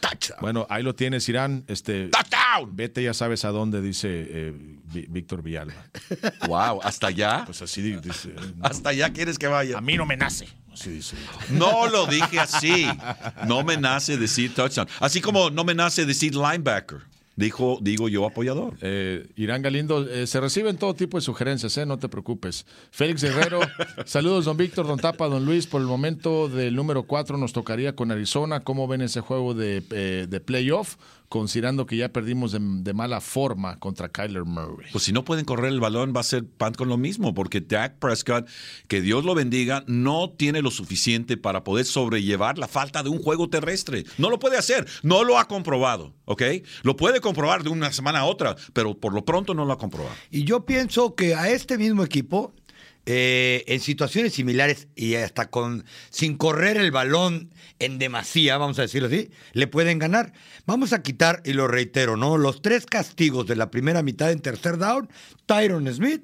Touchdown. 0.00 0.40
Bueno, 0.40 0.66
ahí 0.70 0.82
lo 0.82 0.94
tienes, 0.94 1.28
Irán. 1.28 1.64
Este, 1.66 2.08
touchdown. 2.08 2.74
Vete, 2.74 3.02
ya 3.02 3.12
sabes 3.12 3.44
a 3.44 3.50
dónde, 3.50 3.82
dice 3.82 4.08
eh, 4.10 4.54
Víctor 5.08 5.42
Villalba. 5.42 5.74
Wow, 6.46 6.80
¿hasta 6.82 7.08
allá? 7.08 7.42
Pues 7.44 7.60
así 7.60 7.82
dice. 7.82 8.34
¿Hasta 8.62 8.90
allá 8.90 9.12
quieres 9.12 9.38
que 9.38 9.46
vaya? 9.46 9.76
A 9.76 9.80
mí 9.82 9.96
no 9.96 10.06
me 10.06 10.16
nace. 10.16 10.46
No 11.50 11.86
lo 11.88 12.06
dije 12.06 12.38
así. 12.38 12.86
No 13.46 13.64
me 13.64 13.76
nace 13.76 14.16
decir 14.16 14.54
touchdown. 14.54 14.88
Así 15.00 15.20
como 15.20 15.50
no 15.50 15.64
me 15.64 15.74
nace 15.74 16.04
decir 16.06 16.34
linebacker. 16.34 16.98
Dijo, 17.36 17.78
digo 17.82 18.08
yo 18.08 18.26
apoyador. 18.26 18.74
Eh, 18.80 19.26
Irán 19.34 19.60
Galindo, 19.60 20.08
eh, 20.08 20.26
se 20.28 20.38
reciben 20.40 20.76
todo 20.76 20.94
tipo 20.94 21.16
de 21.16 21.20
sugerencias, 21.20 21.76
eh, 21.78 21.84
no 21.84 21.98
te 21.98 22.08
preocupes. 22.08 22.64
Félix 22.92 23.22
Guerrero, 23.22 23.58
saludos 24.04 24.44
don 24.44 24.56
Víctor, 24.56 24.86
don 24.86 25.00
Tapa, 25.00 25.26
don 25.26 25.44
Luis. 25.44 25.66
Por 25.66 25.80
el 25.80 25.88
momento 25.88 26.48
del 26.48 26.76
número 26.76 27.02
4 27.02 27.36
nos 27.36 27.52
tocaría 27.52 27.96
con 27.96 28.12
Arizona. 28.12 28.60
¿Cómo 28.60 28.86
ven 28.86 29.00
ese 29.00 29.20
juego 29.20 29.52
de, 29.52 29.82
eh, 29.90 30.26
de 30.28 30.40
playoff? 30.40 30.94
Considerando 31.28 31.86
que 31.86 31.96
ya 31.96 32.10
perdimos 32.10 32.52
de, 32.52 32.94
mala 32.94 33.20
forma 33.20 33.78
contra 33.78 34.08
Kyler 34.08 34.44
Murray. 34.44 34.90
Pues 34.92 35.04
si 35.04 35.12
no 35.12 35.24
pueden 35.24 35.44
correr 35.44 35.72
el 35.72 35.80
balón, 35.80 36.12
va 36.14 36.20
a 36.20 36.24
ser 36.24 36.46
pan 36.46 36.74
con 36.74 36.88
lo 36.88 36.96
mismo, 36.96 37.34
porque 37.34 37.60
Dak 37.60 37.98
Prescott, 37.98 38.48
que 38.88 39.00
Dios 39.00 39.24
lo 39.24 39.34
bendiga, 39.34 39.84
no 39.86 40.30
tiene 40.30 40.62
lo 40.62 40.70
suficiente 40.70 41.36
para 41.36 41.64
poder 41.64 41.86
sobrellevar 41.86 42.58
la 42.58 42.68
falta 42.68 43.02
de 43.02 43.08
un 43.08 43.22
juego 43.22 43.48
terrestre. 43.48 44.04
No 44.18 44.30
lo 44.30 44.38
puede 44.38 44.56
hacer, 44.56 44.86
no 45.02 45.24
lo 45.24 45.38
ha 45.38 45.48
comprobado, 45.48 46.14
¿ok? 46.24 46.42
Lo 46.82 46.96
puede 46.96 47.20
comprobar 47.20 47.64
de 47.64 47.70
una 47.70 47.92
semana 47.92 48.20
a 48.20 48.24
otra, 48.26 48.56
pero 48.72 48.98
por 48.98 49.12
lo 49.12 49.24
pronto 49.24 49.54
no 49.54 49.64
lo 49.64 49.72
ha 49.72 49.78
comprobado. 49.78 50.16
Y 50.30 50.44
yo 50.44 50.64
pienso 50.64 51.14
que 51.14 51.34
a 51.34 51.50
este 51.50 51.78
mismo 51.78 52.04
equipo, 52.04 52.54
eh, 53.06 53.64
en 53.66 53.80
situaciones 53.80 54.32
similares 54.32 54.88
y 54.96 55.16
hasta 55.16 55.50
con 55.50 55.84
sin 56.08 56.36
correr 56.36 56.78
el 56.78 56.90
balón 56.90 57.50
en 57.78 57.98
demasía, 57.98 58.56
vamos 58.56 58.78
a 58.78 58.82
decirlo 58.82 59.08
así, 59.08 59.30
le 59.52 59.66
pueden 59.66 59.98
ganar. 59.98 60.32
Vamos 60.64 60.92
a 60.92 61.02
quitar, 61.02 61.42
y 61.44 61.52
lo 61.52 61.68
reitero, 61.68 62.16
¿no? 62.16 62.38
Los 62.38 62.62
tres 62.62 62.86
castigos 62.86 63.46
de 63.46 63.56
la 63.56 63.70
primera 63.70 64.02
mitad 64.02 64.32
en 64.32 64.40
tercer 64.40 64.78
down, 64.78 65.10
Tyron 65.44 65.92
Smith, 65.92 66.22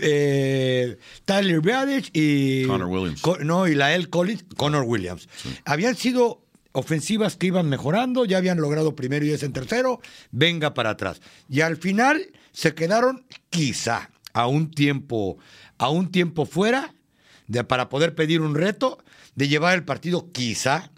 eh, 0.00 0.96
Tyler 1.26 1.60
Biadic 1.60 2.10
y... 2.14 2.64
Connor 2.64 2.88
Williams. 2.88 3.22
no, 3.40 3.68
y 3.68 3.74
la 3.74 3.94
L. 3.94 4.06
Collins, 4.06 4.44
Connor 4.56 4.84
Williams. 4.84 5.28
Habían 5.66 5.96
sido 5.96 6.42
ofensivas 6.72 7.36
que 7.36 7.48
iban 7.48 7.68
mejorando, 7.68 8.24
ya 8.24 8.38
habían 8.38 8.58
logrado 8.58 8.96
primero 8.96 9.26
y 9.26 9.32
es 9.32 9.42
en 9.42 9.52
tercero, 9.52 10.00
venga 10.30 10.72
para 10.72 10.90
atrás. 10.90 11.20
Y 11.48 11.60
al 11.60 11.76
final 11.76 12.28
se 12.52 12.74
quedaron 12.74 13.26
quizá 13.50 14.11
a 14.32 14.46
un 14.46 14.70
tiempo, 14.70 15.38
a 15.78 15.90
un 15.90 16.10
tiempo 16.10 16.46
fuera 16.46 16.94
de, 17.46 17.64
para 17.64 17.88
poder 17.88 18.14
pedir 18.14 18.40
un 18.40 18.54
reto 18.54 18.98
de 19.34 19.48
llevar 19.48 19.74
el 19.74 19.84
partido 19.84 20.30
quizá 20.32 20.90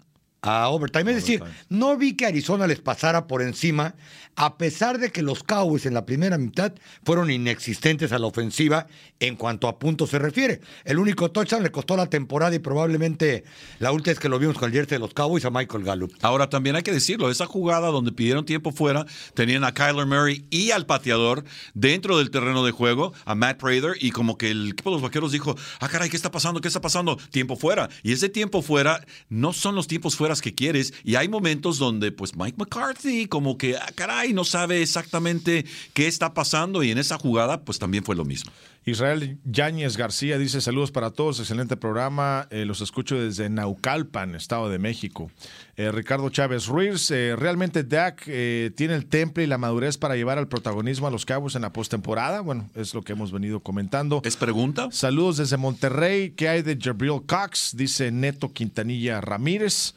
a 0.45 0.69
overtime. 0.69 1.11
Es 1.11 1.17
decir, 1.17 1.43
no 1.69 1.97
vi 1.97 2.13
que 2.13 2.25
Arizona 2.25 2.67
les 2.67 2.79
pasara 2.79 3.27
por 3.27 3.41
encima, 3.41 3.95
a 4.35 4.57
pesar 4.57 4.99
de 4.99 5.11
que 5.11 5.21
los 5.21 5.43
Cowboys 5.43 5.85
en 5.85 5.93
la 5.93 6.05
primera 6.05 6.37
mitad 6.37 6.73
fueron 7.03 7.31
inexistentes 7.31 8.11
a 8.11 8.19
la 8.19 8.27
ofensiva 8.27 8.87
en 9.19 9.35
cuanto 9.35 9.67
a 9.67 9.79
puntos 9.79 10.09
se 10.09 10.19
refiere. 10.19 10.61
El 10.83 10.99
único 10.99 11.31
touchdown 11.31 11.63
le 11.63 11.71
costó 11.71 11.95
la 11.97 12.07
temporada 12.07 12.53
y 12.55 12.59
probablemente 12.59 13.43
la 13.79 13.91
última 13.91 14.11
vez 14.11 14.19
que 14.19 14.29
lo 14.29 14.37
vimos 14.37 14.57
con 14.57 14.69
el 14.69 14.75
jersey 14.75 14.97
de 14.97 14.99
los 14.99 15.13
Cowboys 15.13 15.45
a 15.45 15.49
Michael 15.49 15.83
Gallup. 15.83 16.13
Ahora 16.21 16.49
también 16.49 16.75
hay 16.75 16.83
que 16.83 16.91
decirlo, 16.91 17.31
esa 17.31 17.45
jugada 17.45 17.87
donde 17.87 18.11
pidieron 18.11 18.45
tiempo 18.45 18.71
fuera, 18.71 19.05
tenían 19.33 19.63
a 19.63 19.73
Kyler 19.73 20.05
Murray 20.05 20.45
y 20.49 20.71
al 20.71 20.85
pateador 20.85 21.45
dentro 21.73 22.17
del 22.17 22.29
terreno 22.29 22.65
de 22.65 22.71
juego, 22.71 23.13
a 23.25 23.35
Matt 23.35 23.59
Prater, 23.59 23.95
y 23.99 24.11
como 24.11 24.37
que 24.37 24.51
el 24.51 24.71
equipo 24.71 24.89
de 24.91 24.95
los 24.95 25.01
vaqueros 25.01 25.31
dijo, 25.31 25.55
ah 25.79 25.89
caray, 25.89 26.09
¿qué 26.09 26.17
está 26.17 26.29
pasando? 26.29 26.61
¿Qué 26.61 26.67
está 26.67 26.81
pasando? 26.81 27.17
Tiempo 27.31 27.55
fuera. 27.55 27.89
Y 28.03 28.11
ese 28.11 28.29
tiempo 28.29 28.61
fuera 28.61 29.03
no 29.29 29.53
son 29.53 29.75
los 29.75 29.87
tiempos 29.87 30.15
fuera 30.15 30.34
que 30.41 30.53
quieres, 30.53 30.93
y 31.03 31.15
hay 31.15 31.27
momentos 31.27 31.77
donde 31.77 32.11
pues 32.11 32.35
Mike 32.35 32.57
McCarthy 32.57 33.27
como 33.27 33.57
que, 33.57 33.77
ah 33.77 33.91
caray, 33.95 34.33
no 34.33 34.43
sabe 34.43 34.81
exactamente 34.81 35.65
qué 35.93 36.07
está 36.07 36.33
pasando, 36.33 36.83
y 36.83 36.91
en 36.91 36.97
esa 36.97 37.17
jugada 37.17 37.63
pues 37.63 37.79
también 37.79 38.03
fue 38.03 38.15
lo 38.15 38.25
mismo. 38.25 38.51
Israel 38.85 39.39
Yáñez 39.45 39.97
García 39.97 40.37
dice 40.37 40.61
saludos 40.61 40.91
para 40.91 41.09
todos, 41.09 41.39
excelente 41.39 41.75
programa, 41.75 42.47
eh, 42.51 42.65
los 42.65 42.81
escucho 42.81 43.19
desde 43.19 43.49
Naucalpan, 43.49 44.35
Estado 44.35 44.69
de 44.69 44.77
México. 44.77 45.31
Eh, 45.75 45.91
Ricardo 45.91 46.29
Chávez 46.29 46.67
Ruiz, 46.67 47.09
eh, 47.09 47.35
realmente 47.35 47.83
Dak 47.83 48.23
tiene 48.23 48.93
el 48.93 49.07
temple 49.07 49.43
y 49.43 49.47
la 49.47 49.57
madurez 49.57 49.97
para 49.97 50.15
llevar 50.15 50.37
al 50.37 50.47
protagonismo 50.47 51.07
a 51.07 51.11
los 51.11 51.25
Cabos 51.25 51.55
en 51.55 51.63
la 51.63 51.73
postemporada, 51.73 52.41
bueno, 52.41 52.69
es 52.75 52.93
lo 52.93 53.01
que 53.01 53.13
hemos 53.13 53.31
venido 53.31 53.59
comentando. 53.59 54.21
¿Es 54.23 54.37
pregunta? 54.37 54.89
Saludos 54.91 55.37
desde 55.37 55.57
Monterrey, 55.57 56.31
¿qué 56.31 56.47
hay 56.47 56.61
de 56.61 56.77
Jabril 56.79 57.23
Cox? 57.25 57.75
Dice 57.75 58.11
Neto 58.11 58.53
Quintanilla 58.53 59.19
Ramírez, 59.19 59.95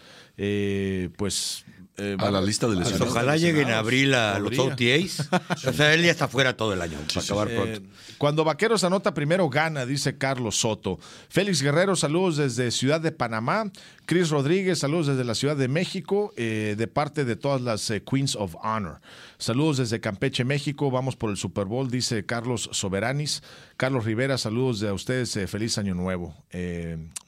pues 1.17 1.67
eh, 1.99 2.17
a 2.19 2.31
la 2.31 2.41
lista 2.41 2.69
de 2.69 2.77
lesionados. 2.77 3.09
Ojalá 3.09 3.37
lleguen 3.37 3.71
a 3.71 3.79
abril 3.79 4.15
a 4.15 4.39
los 4.39 4.57
OTAs. 4.59 5.29
o 5.67 5.73
sea, 5.73 5.93
él 5.95 6.05
ya 6.05 6.13
está 6.13 6.29
fuera 6.29 6.57
todo 6.57 6.73
el 6.73 6.81
año. 6.81 6.97
acabar 7.15 7.49
pronto. 7.49 7.81
Eh, 7.81 7.83
cuando 8.19 8.45
Vaqueros 8.45 8.85
anota 8.85 9.15
primero 9.15 9.49
gana, 9.49 9.85
dice 9.85 10.17
Carlos 10.17 10.61
Soto. 10.61 10.99
Félix 11.29 11.61
Guerrero, 11.61 11.97
saludos 11.97 12.37
desde 12.37 12.71
Ciudad 12.71 13.01
de 13.01 13.11
Panamá. 13.11 13.71
Cris 14.07 14.31
Rodríguez, 14.31 14.79
saludos 14.79 15.09
desde 15.09 15.25
la 15.25 15.35
Ciudad 15.35 15.57
de 15.57 15.69
México, 15.69 16.33
eh, 16.37 16.77
de 16.79 16.87
parte 16.87 17.25
de 17.25 17.37
todas 17.37 17.61
las 17.61 17.93
Queens 18.09 18.37
of 18.37 18.55
Honor. 18.63 19.01
Saludos 19.39 19.77
desde 19.77 20.01
Campeche, 20.01 20.45
México. 20.45 20.91
Vamos 20.91 21.15
por 21.15 21.31
el 21.31 21.37
Super 21.37 21.67
Bowl, 21.67 21.89
dice 21.91 22.27
Carlos 22.27 22.69
Soberanis. 22.73 23.43
Carlos 23.77 24.05
Rivera, 24.05 24.37
saludos 24.37 24.81
de 24.81 24.89
a 24.89 24.93
ustedes. 24.93 25.39
feliz 25.49 25.79
año 25.79 25.95
nuevo. 25.95 26.35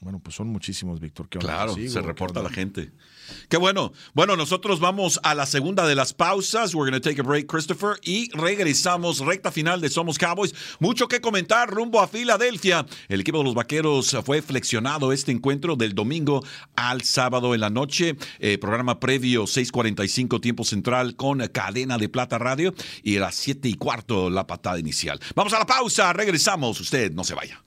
bueno, 0.01 0.19
pues 0.19 0.35
son 0.35 0.49
muchísimos, 0.49 0.99
Víctor. 0.99 1.29
Claro, 1.29 1.73
se 1.73 2.01
reporta 2.01 2.43
la 2.43 2.49
gente. 2.49 2.91
Qué 3.49 3.57
bueno. 3.57 3.93
Bueno, 4.13 4.35
nosotros 4.35 4.79
vamos 4.79 5.19
a 5.23 5.35
la 5.35 5.45
segunda 5.45 5.85
de 5.87 5.95
las 5.95 6.13
pausas. 6.13 6.73
We're 6.73 6.89
going 6.89 7.01
to 7.01 7.09
take 7.09 7.21
a 7.21 7.23
break, 7.23 7.47
Christopher. 7.47 7.97
Y 8.03 8.29
regresamos, 8.31 9.19
recta 9.19 9.51
final 9.51 9.81
de 9.81 9.89
Somos 9.89 10.17
Cowboys. 10.17 10.53
Mucho 10.79 11.07
que 11.07 11.21
comentar 11.21 11.69
rumbo 11.69 12.01
a 12.01 12.07
Filadelfia. 12.07 12.85
El 13.07 13.21
equipo 13.21 13.37
de 13.39 13.43
los 13.45 13.53
vaqueros 13.53 14.17
fue 14.25 14.41
flexionado 14.41 15.11
este 15.11 15.31
encuentro 15.31 15.75
del 15.75 15.93
domingo 15.93 16.43
al 16.75 17.03
sábado 17.03 17.53
en 17.53 17.61
la 17.61 17.69
noche. 17.69 18.15
Eh, 18.39 18.57
programa 18.57 18.99
previo 18.99 19.43
6:45 19.43 20.41
tiempo 20.41 20.63
central 20.63 21.15
con 21.15 21.39
cadena 21.47 21.97
de 22.01 22.09
plata 22.09 22.37
radio. 22.37 22.73
Y 23.03 23.17
a 23.17 23.21
las 23.21 23.35
7 23.35 23.69
y 23.69 23.75
cuarto 23.75 24.29
la 24.29 24.45
patada 24.45 24.77
inicial. 24.77 25.19
Vamos 25.35 25.53
a 25.53 25.59
la 25.59 25.65
pausa. 25.65 26.11
Regresamos. 26.11 26.79
Usted 26.81 27.11
no 27.11 27.23
se 27.23 27.33
vaya. 27.33 27.63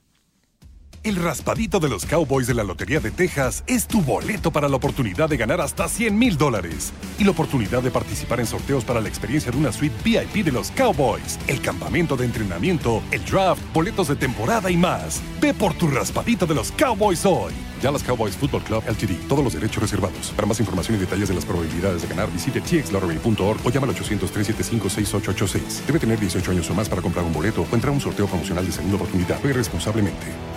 El 1.05 1.17
raspadito 1.17 1.81
de 1.81 1.91
los 1.91 2.07
Cowboys 2.07 2.47
de 2.47 2.55
la 2.55 2.65
Lotería 2.65 2.99
de 2.99 3.11
Texas 3.11 3.63
es 3.67 3.87
tu 3.87 4.01
boleto 4.01 4.51
para 4.51 4.71
la 4.71 4.77
oportunidad 4.77 5.29
de 5.29 5.37
ganar 5.37 5.61
hasta 5.61 5.87
100 5.87 6.19
mil 6.19 6.39
dólares 6.39 6.95
y 7.19 7.25
la 7.25 7.33
oportunidad 7.33 7.83
de 7.83 7.91
participar 7.91 8.41
en 8.41 8.47
sorteos 8.47 8.85
para 8.85 9.03
la 9.03 9.09
experiencia 9.11 9.53
de 9.53 9.59
una 9.59 9.71
suite 9.71 9.95
VIP 10.03 10.47
de 10.47 10.53
los 10.53 10.71
Cowboys, 10.71 11.39
el 11.47 11.61
campamento 11.61 12.17
de 12.17 12.25
entrenamiento, 12.25 13.03
el 13.11 13.23
draft, 13.27 13.61
boletos 13.75 14.09
de 14.09 14.17
temporada 14.17 14.71
y 14.71 14.79
más. 14.79 15.21
Ve 15.43 15.53
por 15.53 15.75
tu 15.75 15.89
raspadito 15.89 16.47
de 16.47 16.55
los 16.55 16.73
Cowboys 16.73 17.27
hoy. 17.27 17.53
Dallas 17.83 18.03
Cowboys 18.03 18.35
Football 18.35 18.63
Club 18.63 18.83
LTD. 18.89 19.29
Todos 19.29 19.45
los 19.45 19.53
derechos 19.53 19.83
reservados. 19.83 20.33
Para 20.35 20.49
más 20.49 20.59
información 20.59 20.97
y 20.97 21.01
detalles 21.01 21.29
de 21.29 21.35
las 21.35 21.45
probabilidades 21.45 22.01
de 22.01 22.09
ganar, 22.09 22.33
visite 22.33 22.63
txlottery.org 22.63 23.61
o 23.63 23.71
llama 23.71 23.89
al 23.89 23.95
800-375-6886. 23.95 25.85
Debe 25.87 25.99
tener 25.99 26.19
18 26.19 26.51
años 26.51 26.71
o 26.71 26.75
más 26.75 26.89
para 26.89 27.03
comprar 27.03 27.27
un 27.27 27.35
boleto 27.35 27.67
o 27.71 27.75
entrar 27.75 27.91
a 27.91 27.93
un 27.93 28.01
sorteo 28.01 28.27
promocional 28.27 28.65
de 28.65 28.73
segunda 28.73 28.97
oportunidad. 28.97 29.39
Juegue 29.41 29.59
responsablemente. 29.59 30.54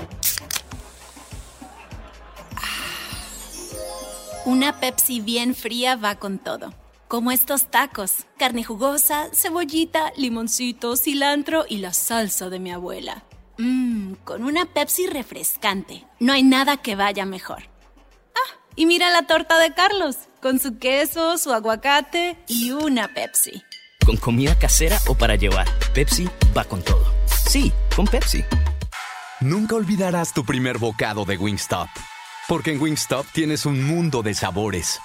Una 4.77 4.91
Pepsi 4.91 5.21
bien 5.21 5.55
fría 5.55 5.95
va 5.95 6.19
con 6.19 6.37
todo. 6.37 6.71
Como 7.07 7.31
estos 7.31 7.71
tacos. 7.71 8.27
Carne 8.37 8.63
jugosa, 8.63 9.27
cebollita, 9.33 10.13
limoncito, 10.17 10.95
cilantro 10.95 11.65
y 11.67 11.77
la 11.77 11.93
salsa 11.93 12.51
de 12.51 12.59
mi 12.59 12.71
abuela. 12.71 13.23
Mmm, 13.57 14.13
con 14.23 14.43
una 14.43 14.67
Pepsi 14.67 15.07
refrescante. 15.07 16.05
No 16.19 16.31
hay 16.31 16.43
nada 16.43 16.77
que 16.77 16.95
vaya 16.95 17.25
mejor. 17.25 17.63
Ah, 18.35 18.59
y 18.75 18.85
mira 18.85 19.09
la 19.09 19.25
torta 19.25 19.57
de 19.57 19.73
Carlos, 19.73 20.15
con 20.43 20.59
su 20.59 20.77
queso, 20.77 21.39
su 21.39 21.51
aguacate 21.53 22.37
y 22.47 22.69
una 22.69 23.07
Pepsi. 23.07 23.63
Con 24.05 24.17
comida 24.17 24.59
casera 24.59 24.99
o 25.07 25.15
para 25.15 25.35
llevar, 25.35 25.67
Pepsi 25.95 26.29
va 26.55 26.65
con 26.65 26.83
todo. 26.83 27.03
Sí, 27.49 27.73
con 27.95 28.05
Pepsi. 28.05 28.45
Nunca 29.41 29.73
olvidarás 29.73 30.35
tu 30.35 30.45
primer 30.45 30.77
bocado 30.77 31.25
de 31.25 31.35
Wingstop 31.37 31.89
porque 32.47 32.71
en 32.71 32.81
Wingstop 32.81 33.25
tienes 33.33 33.65
un 33.65 33.83
mundo 33.83 34.23
de 34.23 34.33
sabores. 34.33 34.99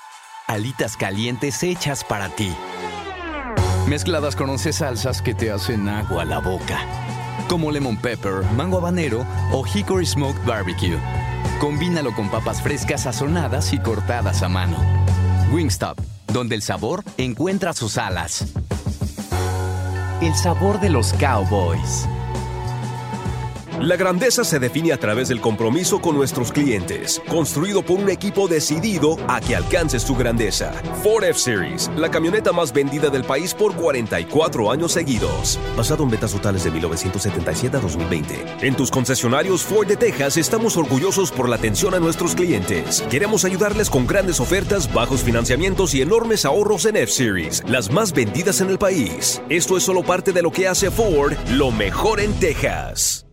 Alitas 0.47 0.97
calientes 0.97 1.63
hechas 1.63 2.05
para 2.05 2.29
ti. 2.29 2.53
Mezcladas 3.89 4.37
con 4.37 4.49
11 4.51 4.73
salsas 4.73 5.23
que 5.23 5.35
te 5.35 5.51
hacen 5.51 5.89
agua 5.89 6.23
a 6.23 6.25
la 6.25 6.39
boca. 6.39 6.79
Como 7.49 7.71
lemon 7.71 7.97
pepper, 7.97 8.45
mango 8.57 8.79
habanero 8.79 9.27
o 9.53 9.65
hickory 9.67 10.07
smoked 10.07 10.45
barbecue. 10.47 10.99
Combínalo 11.61 12.15
con 12.15 12.31
papas 12.31 12.63
frescas 12.63 13.03
sazonadas 13.03 13.73
y 13.73 13.79
cortadas 13.79 14.43
a 14.43 14.49
mano. 14.49 14.77
Wingstop, 15.53 15.99
donde 16.33 16.55
el 16.55 16.63
sabor 16.63 17.03
encuentra 17.19 17.73
sus 17.73 17.99
alas. 17.99 18.47
El 20.21 20.35
sabor 20.37 20.81
de 20.81 20.91
los 20.91 21.13
cowboys. 21.15 22.07
La 23.81 23.97
grandeza 23.97 24.45
se 24.45 24.59
define 24.59 24.93
a 24.93 24.97
través 24.99 25.29
del 25.29 25.41
compromiso 25.41 26.01
con 26.01 26.15
nuestros 26.15 26.53
clientes, 26.53 27.21
construido 27.29 27.83
por 27.83 27.99
un 27.99 28.11
equipo 28.11 28.47
decidido 28.47 29.17
a 29.29 29.41
que 29.41 29.57
alcances 29.57 30.05
tu 30.05 30.15
grandeza. 30.15 30.73
Ford 31.03 31.25
F-Series, 31.25 31.91
la 31.97 32.11
camioneta 32.11 32.53
más 32.53 32.73
vendida 32.73 33.09
del 33.09 33.25
país 33.25 33.55
por 33.55 33.75
44 33.75 34.71
años 34.71 34.93
seguidos. 34.93 35.59
Basado 35.77 36.05
en 36.05 36.11
ventas 36.11 36.33
totales 36.33 36.65
de 36.65 36.71
1977 36.71 37.77
a 37.77 37.81
2020. 37.81 38.67
En 38.67 38.77
tus 38.77 38.91
concesionarios 38.91 39.63
Ford 39.63 39.89
de 39.89 39.97
Texas 39.97 40.37
estamos 40.37 40.77
orgullosos 40.77 41.33
por 41.33 41.49
la 41.49 41.57
atención 41.57 41.95
a 41.95 41.99
nuestros 41.99 42.35
clientes. 42.35 43.03
Queremos 43.11 43.45
ayudarles 43.45 43.91
con 43.91 44.07
grandes 44.07 44.39
ofertas, 44.39 44.93
bajos 44.93 45.23
financiamientos 45.23 45.95
y 45.95 46.03
enormes 46.03 46.45
ahorros 46.45 46.85
en 46.85 46.97
F-Series, 46.97 47.65
las 47.67 47.91
más 47.91 48.13
vendidas 48.13 48.61
en 48.61 48.71
el 48.71 48.79
país. 48.79 49.43
Esto 49.49 49.77
es 49.77 49.83
solo 49.83 50.03
parte 50.03 50.33
de 50.33 50.43
lo 50.43 50.53
que 50.53 50.69
hace 50.69 50.91
Ford 50.91 51.33
lo 51.51 51.71
mejor 51.71 52.21
en 52.21 52.33
Texas. 52.35 53.27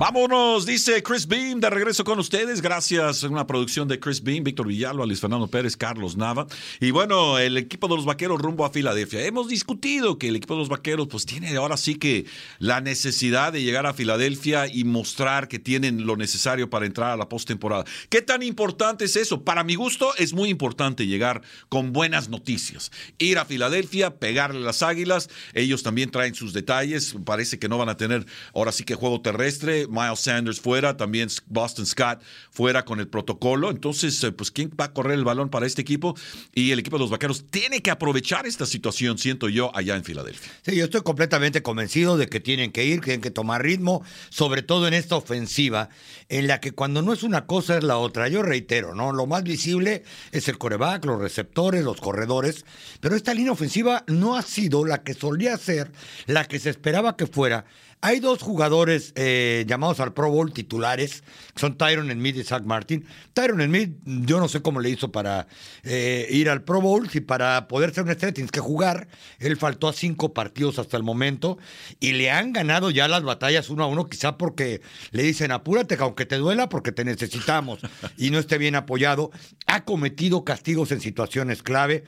Vámonos, 0.00 0.64
dice 0.64 1.02
Chris 1.02 1.26
Beam, 1.26 1.60
de 1.60 1.68
regreso 1.68 2.04
con 2.04 2.18
ustedes. 2.18 2.62
Gracias 2.62 3.22
a 3.22 3.28
una 3.28 3.46
producción 3.46 3.86
de 3.86 4.00
Chris 4.00 4.22
Beam, 4.22 4.42
Víctor 4.42 4.66
Villalba, 4.66 5.04
Luis 5.04 5.20
Fernando 5.20 5.46
Pérez, 5.46 5.76
Carlos 5.76 6.16
Nava. 6.16 6.46
Y 6.80 6.90
bueno, 6.90 7.38
el 7.38 7.58
equipo 7.58 7.86
de 7.86 7.96
los 7.96 8.06
vaqueros 8.06 8.40
rumbo 8.40 8.64
a 8.64 8.70
Filadelfia. 8.70 9.26
Hemos 9.26 9.48
discutido 9.48 10.16
que 10.16 10.28
el 10.28 10.36
equipo 10.36 10.54
de 10.54 10.60
los 10.60 10.70
vaqueros, 10.70 11.06
pues 11.08 11.26
tiene 11.26 11.54
ahora 11.54 11.76
sí 11.76 11.96
que 11.96 12.24
la 12.58 12.80
necesidad 12.80 13.52
de 13.52 13.62
llegar 13.62 13.84
a 13.84 13.92
Filadelfia 13.92 14.68
y 14.72 14.84
mostrar 14.84 15.48
que 15.48 15.58
tienen 15.58 16.06
lo 16.06 16.16
necesario 16.16 16.70
para 16.70 16.86
entrar 16.86 17.10
a 17.10 17.18
la 17.18 17.28
postemporada. 17.28 17.84
¿Qué 18.08 18.22
tan 18.22 18.42
importante 18.42 19.04
es 19.04 19.16
eso? 19.16 19.44
Para 19.44 19.64
mi 19.64 19.74
gusto, 19.74 20.14
es 20.16 20.32
muy 20.32 20.48
importante 20.48 21.06
llegar 21.06 21.42
con 21.68 21.92
buenas 21.92 22.30
noticias. 22.30 22.90
Ir 23.18 23.36
a 23.36 23.44
Filadelfia, 23.44 24.16
pegarle 24.18 24.60
las 24.60 24.82
águilas. 24.82 25.28
Ellos 25.52 25.82
también 25.82 26.10
traen 26.10 26.34
sus 26.34 26.54
detalles. 26.54 27.16
Parece 27.26 27.58
que 27.58 27.68
no 27.68 27.76
van 27.76 27.90
a 27.90 27.98
tener 27.98 28.24
ahora 28.54 28.72
sí 28.72 28.84
que 28.84 28.94
juego 28.94 29.20
terrestre 29.20 29.88
Miles 29.90 30.20
Sanders 30.20 30.60
fuera, 30.60 30.96
también 30.96 31.28
Boston 31.46 31.86
Scott 31.86 32.22
fuera 32.50 32.84
con 32.84 33.00
el 33.00 33.08
protocolo. 33.08 33.70
Entonces, 33.70 34.22
eh, 34.24 34.32
pues, 34.32 34.50
¿quién 34.50 34.70
va 34.80 34.86
a 34.86 34.92
correr 34.92 35.18
el 35.18 35.24
balón 35.24 35.50
para 35.50 35.66
este 35.66 35.82
equipo? 35.82 36.16
Y 36.54 36.70
el 36.70 36.78
equipo 36.78 36.96
de 36.96 37.00
los 37.00 37.10
Vaqueros 37.10 37.44
tiene 37.50 37.82
que 37.82 37.90
aprovechar 37.90 38.46
esta 38.46 38.66
situación, 38.66 39.18
siento 39.18 39.48
yo, 39.48 39.70
allá 39.74 39.96
en 39.96 40.04
Filadelfia. 40.04 40.50
Sí, 40.62 40.76
yo 40.76 40.84
estoy 40.84 41.02
completamente 41.02 41.62
convencido 41.62 42.16
de 42.16 42.28
que 42.28 42.40
tienen 42.40 42.72
que 42.72 42.84
ir, 42.84 43.00
tienen 43.00 43.20
que 43.20 43.30
tomar 43.30 43.62
ritmo, 43.62 44.02
sobre 44.28 44.62
todo 44.62 44.86
en 44.88 44.94
esta 44.94 45.16
ofensiva, 45.16 45.88
en 46.28 46.46
la 46.46 46.60
que 46.60 46.72
cuando 46.72 47.02
no 47.02 47.12
es 47.12 47.22
una 47.22 47.46
cosa 47.46 47.76
es 47.76 47.84
la 47.84 47.98
otra. 47.98 48.28
Yo 48.28 48.42
reitero, 48.42 48.94
¿no? 48.94 49.12
Lo 49.12 49.26
más 49.26 49.42
visible 49.42 50.04
es 50.32 50.48
el 50.48 50.58
coreback, 50.58 51.04
los 51.04 51.20
receptores, 51.20 51.84
los 51.84 52.00
corredores, 52.00 52.64
pero 53.00 53.16
esta 53.16 53.34
línea 53.34 53.52
ofensiva 53.52 54.04
no 54.06 54.36
ha 54.36 54.42
sido 54.42 54.84
la 54.84 55.02
que 55.02 55.14
solía 55.14 55.56
ser, 55.56 55.90
la 56.26 56.44
que 56.44 56.58
se 56.58 56.70
esperaba 56.70 57.16
que 57.16 57.26
fuera 57.26 57.64
hay 58.02 58.20
dos 58.20 58.42
jugadores 58.42 59.12
eh, 59.14 59.64
llamados 59.66 60.00
al 60.00 60.14
Pro 60.14 60.30
Bowl 60.30 60.52
titulares, 60.52 61.22
que 61.54 61.60
son 61.60 61.76
Tyron 61.76 62.10
Smith 62.10 62.36
y 62.36 62.44
Zach 62.44 62.64
Martin. 62.64 63.04
Tyron 63.34 63.62
Smith, 63.62 63.94
yo 64.04 64.40
no 64.40 64.48
sé 64.48 64.62
cómo 64.62 64.80
le 64.80 64.88
hizo 64.88 65.12
para 65.12 65.46
eh, 65.82 66.26
ir 66.30 66.48
al 66.48 66.62
Pro 66.62 66.80
Bowl, 66.80 67.10
si 67.10 67.20
para 67.20 67.68
poder 67.68 67.92
ser 67.92 68.04
un 68.04 68.10
estrella 68.10 68.32
tienes 68.32 68.52
que 68.52 68.60
jugar. 68.60 69.08
Él 69.38 69.56
faltó 69.56 69.88
a 69.88 69.92
cinco 69.92 70.32
partidos 70.32 70.78
hasta 70.78 70.96
el 70.96 71.02
momento 71.02 71.58
y 71.98 72.12
le 72.12 72.30
han 72.30 72.52
ganado 72.52 72.90
ya 72.90 73.06
las 73.06 73.22
batallas 73.22 73.68
uno 73.68 73.84
a 73.84 73.86
uno, 73.86 74.08
quizá 74.08 74.38
porque 74.38 74.80
le 75.10 75.22
dicen 75.22 75.52
apúrate, 75.52 75.96
aunque 76.00 76.24
te 76.24 76.36
duela, 76.36 76.68
porque 76.68 76.92
te 76.92 77.04
necesitamos 77.04 77.80
y 78.16 78.30
no 78.30 78.38
esté 78.38 78.56
bien 78.56 78.76
apoyado. 78.76 79.30
Ha 79.66 79.84
cometido 79.84 80.44
castigos 80.44 80.90
en 80.92 81.00
situaciones 81.00 81.62
clave. 81.62 82.04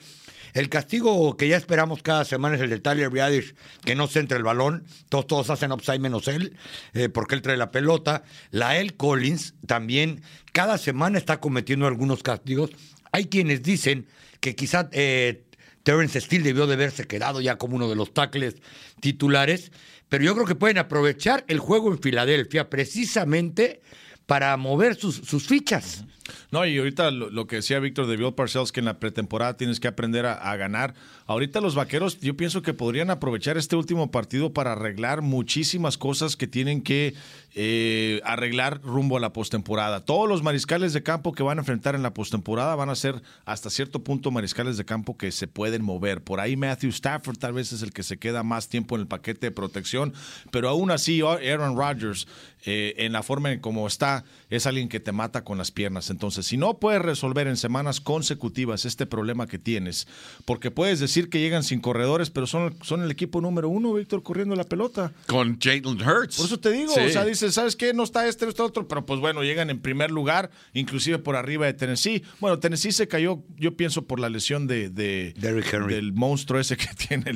El 0.52 0.68
castigo 0.68 1.36
que 1.36 1.48
ya 1.48 1.56
esperamos 1.56 2.02
cada 2.02 2.24
semana 2.24 2.56
es 2.56 2.60
el 2.60 2.70
de 2.70 2.78
Tyler 2.78 3.10
Biadish, 3.10 3.54
que 3.84 3.94
no 3.94 4.06
centra 4.06 4.36
el 4.36 4.44
balón. 4.44 4.84
Todos, 5.08 5.26
todos 5.26 5.50
hacen 5.50 5.72
upside 5.72 5.98
menos 5.98 6.28
él, 6.28 6.56
eh, 6.92 7.08
porque 7.08 7.34
él 7.34 7.42
trae 7.42 7.56
la 7.56 7.70
pelota. 7.70 8.24
La 8.50 8.78
El 8.78 8.94
Collins 8.96 9.54
también 9.66 10.22
cada 10.52 10.76
semana 10.76 11.18
está 11.18 11.40
cometiendo 11.40 11.86
algunos 11.86 12.22
castigos. 12.22 12.70
Hay 13.12 13.26
quienes 13.26 13.62
dicen 13.62 14.06
que 14.40 14.54
quizá 14.54 14.88
eh, 14.92 15.44
Terrence 15.82 16.20
Steele 16.20 16.44
debió 16.44 16.66
de 16.66 16.74
haberse 16.74 17.06
quedado 17.06 17.40
ya 17.40 17.56
como 17.56 17.76
uno 17.76 17.88
de 17.88 17.96
los 17.96 18.12
tackles 18.12 18.56
titulares, 19.00 19.72
pero 20.08 20.24
yo 20.24 20.34
creo 20.34 20.46
que 20.46 20.54
pueden 20.54 20.78
aprovechar 20.78 21.44
el 21.48 21.58
juego 21.58 21.90
en 21.90 22.00
Filadelfia 22.00 22.68
precisamente 22.68 23.80
para 24.26 24.56
mover 24.56 24.94
sus, 24.94 25.16
sus 25.16 25.46
fichas. 25.46 26.04
No, 26.50 26.64
y 26.66 26.78
ahorita 26.78 27.10
lo, 27.10 27.46
que 27.46 27.56
decía 27.56 27.78
Víctor 27.80 28.06
de 28.06 28.16
Bill 28.16 28.34
Parcells, 28.34 28.72
que 28.72 28.80
en 28.80 28.86
la 28.86 28.98
pretemporada 28.98 29.56
tienes 29.56 29.80
que 29.80 29.88
aprender 29.88 30.26
a, 30.26 30.56
ganar. 30.56 30.94
Ahorita 31.26 31.60
los 31.60 31.74
vaqueros, 31.74 32.20
yo 32.20 32.36
pienso 32.36 32.62
que 32.62 32.74
podrían 32.74 33.10
aprovechar 33.10 33.56
este 33.56 33.74
último 33.74 34.10
partido 34.10 34.52
para 34.52 34.72
arreglar 34.72 35.22
muchísimas 35.22 35.96
cosas 35.96 36.36
que 36.36 36.46
tienen 36.46 36.82
que 36.82 37.14
eh, 37.54 38.20
arreglar 38.24 38.80
rumbo 38.82 39.16
a 39.16 39.20
la 39.20 39.32
postemporada. 39.32 40.04
Todos 40.04 40.28
los 40.28 40.42
mariscales 40.42 40.92
de 40.92 41.02
campo 41.02 41.32
que 41.32 41.42
van 41.42 41.58
a 41.58 41.62
enfrentar 41.62 41.94
en 41.94 42.02
la 42.02 42.14
postemporada 42.14 42.74
van 42.74 42.90
a 42.90 42.94
ser 42.94 43.22
hasta 43.44 43.70
cierto 43.70 44.04
punto 44.04 44.30
mariscales 44.30 44.76
de 44.76 44.84
campo 44.84 45.16
que 45.16 45.32
se 45.32 45.48
pueden 45.48 45.82
mover. 45.82 46.22
Por 46.22 46.40
ahí 46.40 46.56
Matthew 46.56 46.90
Stafford 46.90 47.38
tal 47.38 47.54
vez 47.54 47.72
es 47.72 47.82
el 47.82 47.92
que 47.92 48.02
se 48.02 48.18
queda 48.18 48.42
más 48.42 48.68
tiempo 48.68 48.94
en 48.94 49.02
el 49.02 49.06
paquete 49.06 49.46
de 49.46 49.50
protección, 49.50 50.12
pero 50.50 50.68
aún 50.68 50.90
así 50.90 51.22
Aaron 51.22 51.76
Rodgers, 51.76 52.26
eh, 52.64 52.94
en 52.98 53.12
la 53.12 53.22
forma 53.22 53.50
en 53.52 53.60
cómo 53.60 53.86
está, 53.86 54.24
es 54.50 54.66
alguien 54.66 54.88
que 54.88 55.00
te 55.00 55.12
mata 55.12 55.44
con 55.44 55.58
las 55.58 55.70
piernas. 55.70 56.10
Si 56.30 56.56
no 56.56 56.78
puedes 56.78 57.02
resolver 57.02 57.46
en 57.46 57.56
semanas 57.56 58.00
consecutivas 58.00 58.84
este 58.84 59.06
problema 59.06 59.46
que 59.46 59.58
tienes, 59.58 60.06
porque 60.44 60.70
puedes 60.70 61.00
decir 61.00 61.28
que 61.28 61.40
llegan 61.40 61.64
sin 61.64 61.80
corredores, 61.80 62.30
pero 62.30 62.46
son, 62.46 62.76
son 62.82 63.02
el 63.02 63.10
equipo 63.10 63.40
número 63.40 63.68
uno, 63.68 63.92
Víctor, 63.94 64.22
corriendo 64.22 64.54
la 64.54 64.64
pelota. 64.64 65.12
Con 65.26 65.58
Jalen 65.58 66.00
Hurts. 66.00 66.36
Por 66.36 66.46
eso 66.46 66.60
te 66.60 66.70
digo, 66.70 66.92
o 66.92 67.08
sea, 67.08 67.24
dices, 67.24 67.54
¿sabes 67.54 67.76
qué? 67.76 67.92
No 67.92 68.04
está 68.04 68.26
este, 68.28 68.44
no 68.44 68.50
está 68.50 68.64
otro, 68.64 68.86
pero 68.86 69.04
pues 69.04 69.20
bueno, 69.20 69.42
llegan 69.42 69.70
en 69.70 69.80
primer 69.80 70.10
lugar, 70.10 70.50
inclusive 70.72 71.18
por 71.18 71.36
arriba 71.36 71.66
de 71.66 71.74
Tennessee. 71.74 72.22
Bueno, 72.40 72.58
Tennessee 72.58 72.92
se 72.92 73.08
cayó, 73.08 73.42
yo 73.56 73.76
pienso, 73.76 74.06
por 74.06 74.20
la 74.20 74.28
lesión 74.28 74.66
de, 74.66 74.90
de 74.90 75.34
del 75.34 76.12
monstruo 76.12 76.60
ese 76.60 76.76
que 76.76 76.88
tiene 77.08 77.30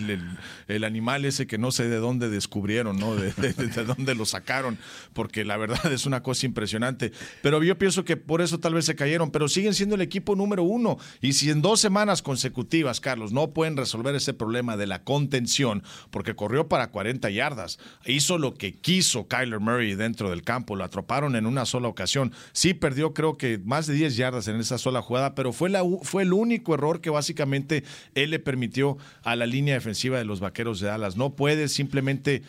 el, 0.69 0.85
animal 0.85 1.25
ese 1.25 1.47
que 1.47 1.59
no 1.59 1.73
sé 1.73 1.89
de 1.89 1.97
dónde 1.97 2.29
descubrieron, 2.29 2.99
¿no? 2.99 3.17
De, 3.17 3.33
de, 3.33 3.85
dónde 3.85 4.15
lo 4.15 4.27
sacaron, 4.27 4.79
porque 5.13 5.45
la 5.45 5.57
verdad 5.57 5.81
es 5.93 6.07
una 6.07 6.23
cosa 6.23 6.47
impresionante. 6.47 7.13
Pero 7.43 7.63
yo 7.63 7.79
pienso 7.79 8.05
que 8.05 8.17
por 8.17 8.41
eso 8.41 8.59
tal 8.67 8.75
vez 8.75 8.87
se 8.87 8.97
cayeron, 8.97 9.31
pero 9.31 9.47
siguen 9.47 9.75
siendo 9.75 9.95
el 9.95 10.01
equipo 10.01 10.35
número 10.35 10.65
uno. 10.65 10.99
Y 11.21 11.35
si 11.35 11.51
en 11.51 11.63
dos 11.63 11.79
semanas 11.79 12.21
consecutivas, 12.21 13.01
Carlos, 13.01 13.31
no 13.31 13.53
pueden 13.53 13.77
resolver 13.77 14.13
ese 14.17 14.35
problema 14.35 14.77
de 14.77 14.89
la 14.89 15.05
contención, 15.05 15.85
porque 16.11 16.35
corrió 16.35 16.67
para 16.67 16.91
40 16.91 17.31
yardas, 17.31 17.79
hizo 18.07 18.39
lo 18.39 18.55
que 18.55 18.75
quiso 18.75 19.29
Kyler 19.29 19.61
Murray 19.61 19.95
dentro 19.95 20.31
del 20.31 20.43
campo, 20.43 20.75
lo 20.75 20.83
atroparon 20.83 21.37
en 21.37 21.47
una 21.47 21.65
sola 21.65 21.87
ocasión. 21.87 22.33
Sí 22.51 22.75
perdió 22.75 23.15
creo 23.15 23.37
que 23.37 23.61
más 23.65 23.87
de 23.87 23.95
10 23.95 24.17
yardas 24.17 24.49
en 24.49 24.57
esa 24.57 24.79
sola 24.79 25.01
jugada, 25.01 25.37
pero 25.37 25.53
fue, 25.53 25.71
la, 25.71 25.85
fue 26.03 26.25
el 26.25 26.33
único 26.33 26.75
error 26.75 27.01
que 27.01 27.11
básicamente 27.11 27.85
él 28.17 28.31
le 28.31 28.41
permitió 28.41 28.99
a 29.23 29.37
la 29.37 29.47
línea 29.47 29.75
defensiva 29.75 30.19
de 30.19 30.25
los 30.25 30.41
Vaqueros 30.41 30.81
de 30.81 30.89
Dallas. 30.89 31.17
No 31.17 31.37
puede 31.37 31.69
simplemente 31.69 32.43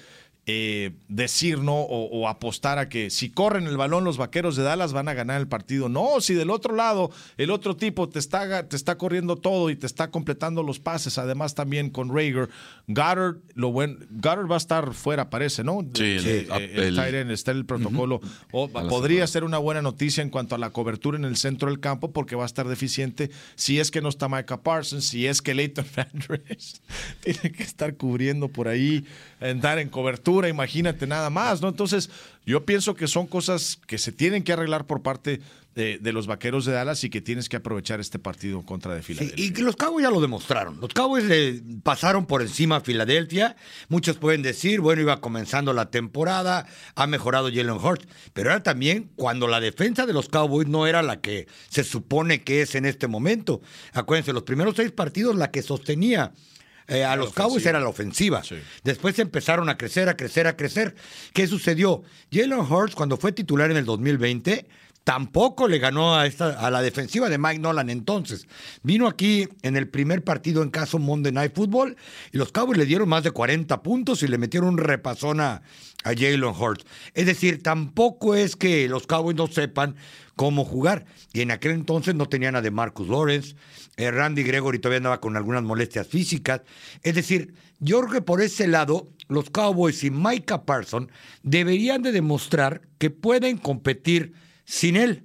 eh, 0.50 0.92
decir 1.10 1.60
no 1.60 1.76
o, 1.82 2.30
apostar 2.30 2.80
a 2.80 2.88
que 2.88 3.10
si 3.10 3.30
corren 3.30 3.68
el 3.68 3.76
balón 3.76 4.06
los 4.06 4.16
vaqueros 4.16 4.56
de 4.56 4.64
Dallas 4.64 4.94
van 4.94 5.10
a 5.10 5.14
ganar 5.14 5.42
el 5.42 5.50
partido. 5.50 5.90
No, 5.90 6.22
si 6.22 6.36
del 6.36 6.52
otro 6.52 6.74
lado 6.74 7.12
el 7.36 7.52
otro 7.52 7.76
tipo 7.76 8.08
te 8.08 8.18
está, 8.18 8.66
te 8.66 8.78
está 8.78 8.98
corriendo 8.98 9.36
todo 9.36 9.70
y 9.70 9.76
te 9.76 9.86
está 9.86 10.10
completando 10.10 10.64
los 10.64 10.80
pases, 10.80 11.18
además 11.18 11.54
también 11.54 11.90
con 11.90 12.16
Rager. 12.16 12.48
Goddard, 12.88 13.40
lo 13.56 13.74
buen, 13.74 14.08
Goddard 14.10 14.50
va 14.50 14.56
a 14.56 14.60
estar 14.60 14.94
fuera, 14.94 15.30
parece, 15.30 15.66
¿no? 15.66 15.82
Sí, 15.94 16.04
el, 16.04 16.48
el, 16.50 17.30
está 17.30 17.52
en 17.52 17.58
el 17.58 17.66
protocolo. 17.66 18.22
podría 18.50 19.28
ser 19.28 19.44
una 19.44 19.58
buena 19.58 19.82
noticia 19.82 20.22
en 20.22 20.30
cuanto 20.30 20.56
a 20.56 20.58
la 20.58 20.70
cobertura 20.70 21.18
en 21.18 21.26
el 21.26 21.36
centro 21.36 21.70
del 21.70 21.82
campo 21.82 22.14
porque 22.14 22.38
va 22.38 22.44
a 22.44 22.46
estar 22.46 22.70
deficiente 22.70 23.32
si 23.56 23.82
es 23.82 23.92
que 23.92 24.00
no 24.00 24.08
está 24.08 24.30
Micah 24.30 24.64
Parsons, 24.64 25.08
si 25.08 25.28
es 25.28 25.42
que 25.42 25.54
Leighton 25.54 25.86
Andrews 26.14 26.82
tiene 27.20 27.52
que 27.52 27.64
estar 27.64 27.98
cubriendo 27.98 28.48
por 28.48 28.70
ahí, 28.70 29.04
entrar 29.42 29.80
en 29.80 29.90
cobertura 29.90 30.37
imagínate 30.46 31.08
nada 31.08 31.30
más, 31.30 31.62
¿no? 31.62 31.70
Entonces, 31.70 32.10
yo 32.46 32.66
pienso 32.66 32.96
que 32.96 33.08
son 33.08 33.28
cosas 33.28 33.80
que 33.88 33.98
se 33.98 34.12
tienen 34.12 34.44
que 34.44 34.54
arreglar 34.54 34.86
por 34.86 35.02
parte 35.02 35.42
de, 35.78 36.12
los 36.12 36.26
vaqueros 36.26 36.66
de 36.66 36.74
Dallas 36.74 37.04
y 37.04 37.10
que 37.12 37.22
tienes 37.22 37.50
que 37.50 37.58
aprovechar 37.58 38.00
este 38.00 38.18
partido 38.18 38.64
contra 38.64 38.96
de 38.96 39.04
Filadelfia. 39.04 39.46
y 39.46 39.54
que 39.54 39.62
los 39.62 39.76
Cowboys 39.76 40.04
ya 40.04 40.10
lo 40.10 40.20
demostraron. 40.20 40.80
Los 40.82 40.92
Cowboys 40.92 41.26
le 41.26 41.62
pasaron 41.84 42.26
por 42.26 42.42
encima 42.42 42.78
a 42.78 42.82
Filadelfia. 42.82 43.56
Muchos 43.88 44.18
pueden 44.18 44.42
decir, 44.42 44.82
bueno, 44.82 45.04
iba 45.04 45.22
comenzando 45.22 45.74
la 45.74 45.92
temporada, 45.92 46.66
ha 46.96 47.06
mejorado 47.06 47.50
Jalen 47.50 47.78
Hurts, 47.78 48.08
pero 48.34 48.50
era 48.50 48.64
también 48.64 49.12
cuando 49.16 49.48
la 49.48 49.60
defensa 49.60 50.08
de 50.08 50.14
los 50.14 50.30
Cowboys 50.30 50.68
no 50.68 50.88
era 50.88 51.04
la 51.04 51.22
que 51.22 51.48
se 51.70 51.84
supone 51.84 52.44
que 52.44 52.64
es 52.64 52.74
en 52.74 52.86
este 52.86 53.08
momento. 53.08 53.62
Acuérdense, 53.94 54.34
los 54.34 54.44
primeros 54.44 54.76
seis 54.76 54.92
partidos 54.92 55.36
la 55.36 55.52
que 55.52 55.62
sostenía 55.62 56.34
eh, 56.88 57.04
a 57.04 57.16
los 57.16 57.34
Cowboys 57.34 57.66
era 57.66 57.80
la 57.80 57.90
ofensiva. 57.90 58.42
Después 58.84 59.20
empezaron 59.20 59.68
a 59.70 59.78
crecer, 59.78 60.08
a 60.08 60.16
crecer, 60.16 60.48
a 60.48 60.56
crecer. 60.56 60.96
¿Qué 61.34 61.46
sucedió? 61.48 62.04
Jalen 62.32 62.60
Hurts, 62.60 62.96
cuando 62.96 63.18
fue 63.18 63.34
titular 63.34 63.70
en 63.72 63.78
el 63.78 63.86
2020, 63.86 64.66
tampoco 65.08 65.70
le 65.70 65.80
ganó 65.80 66.18
a, 66.18 66.26
esta, 66.26 66.50
a 66.60 66.70
la 66.70 66.82
defensiva 66.82 67.30
de 67.30 67.38
Mike 67.38 67.60
Nolan 67.60 67.90
entonces. 67.90 68.46
Vino 68.84 69.08
aquí 69.08 69.48
en 69.62 69.78
el 69.78 69.88
primer 69.88 70.22
partido 70.22 70.62
en 70.62 70.70
caso 70.70 71.00
Monday 71.00 71.32
Night 71.32 71.56
Football 71.56 71.96
y 72.34 72.38
los 72.38 72.52
Cowboys 72.52 72.78
le 72.78 72.86
dieron 72.86 73.08
más 73.08 73.24
de 73.24 73.32
40 73.32 73.84
puntos 73.84 74.22
y 74.22 74.28
le 74.28 74.38
metieron 74.38 74.68
un 74.68 74.78
repasón 74.78 75.40
a, 75.40 75.62
a 76.04 76.10
Jalen 76.14 76.44
Hurts. 76.44 76.86
Es 77.14 77.26
decir, 77.26 77.64
tampoco 77.64 78.36
es 78.36 78.58
que 78.58 78.90
los 78.90 79.08
Cowboys 79.08 79.38
no 79.38 79.48
sepan 79.48 79.96
cómo 80.36 80.66
jugar. 80.66 81.06
Y 81.32 81.40
en 81.40 81.52
aquel 81.52 81.72
entonces 81.72 82.14
no 82.14 82.26
tenían 82.26 82.58
a 82.58 82.62
de 82.62 82.72
Marcus 82.72 83.08
Lawrence, 83.08 83.56
eh, 83.96 84.12
Randy 84.12 84.44
Gregory 84.44 84.80
todavía 84.80 84.98
andaba 84.98 85.22
con 85.22 85.38
algunas 85.38 85.64
molestias 85.64 86.06
físicas. 86.06 86.64
Es 87.02 87.16
decir, 87.16 87.54
yo 87.80 88.02
creo 88.02 88.12
que 88.12 88.22
por 88.22 88.42
ese 88.42 88.68
lado, 88.68 89.08
los 89.30 89.50
Cowboys 89.52 90.04
y 90.04 90.12
Micah 90.12 90.66
Parson 90.66 91.10
deberían 91.44 92.02
de 92.02 92.12
demostrar 92.12 92.82
que 92.98 93.10
pueden 93.10 93.58
competir 93.58 94.34
sin 94.68 94.96
él. 94.96 95.24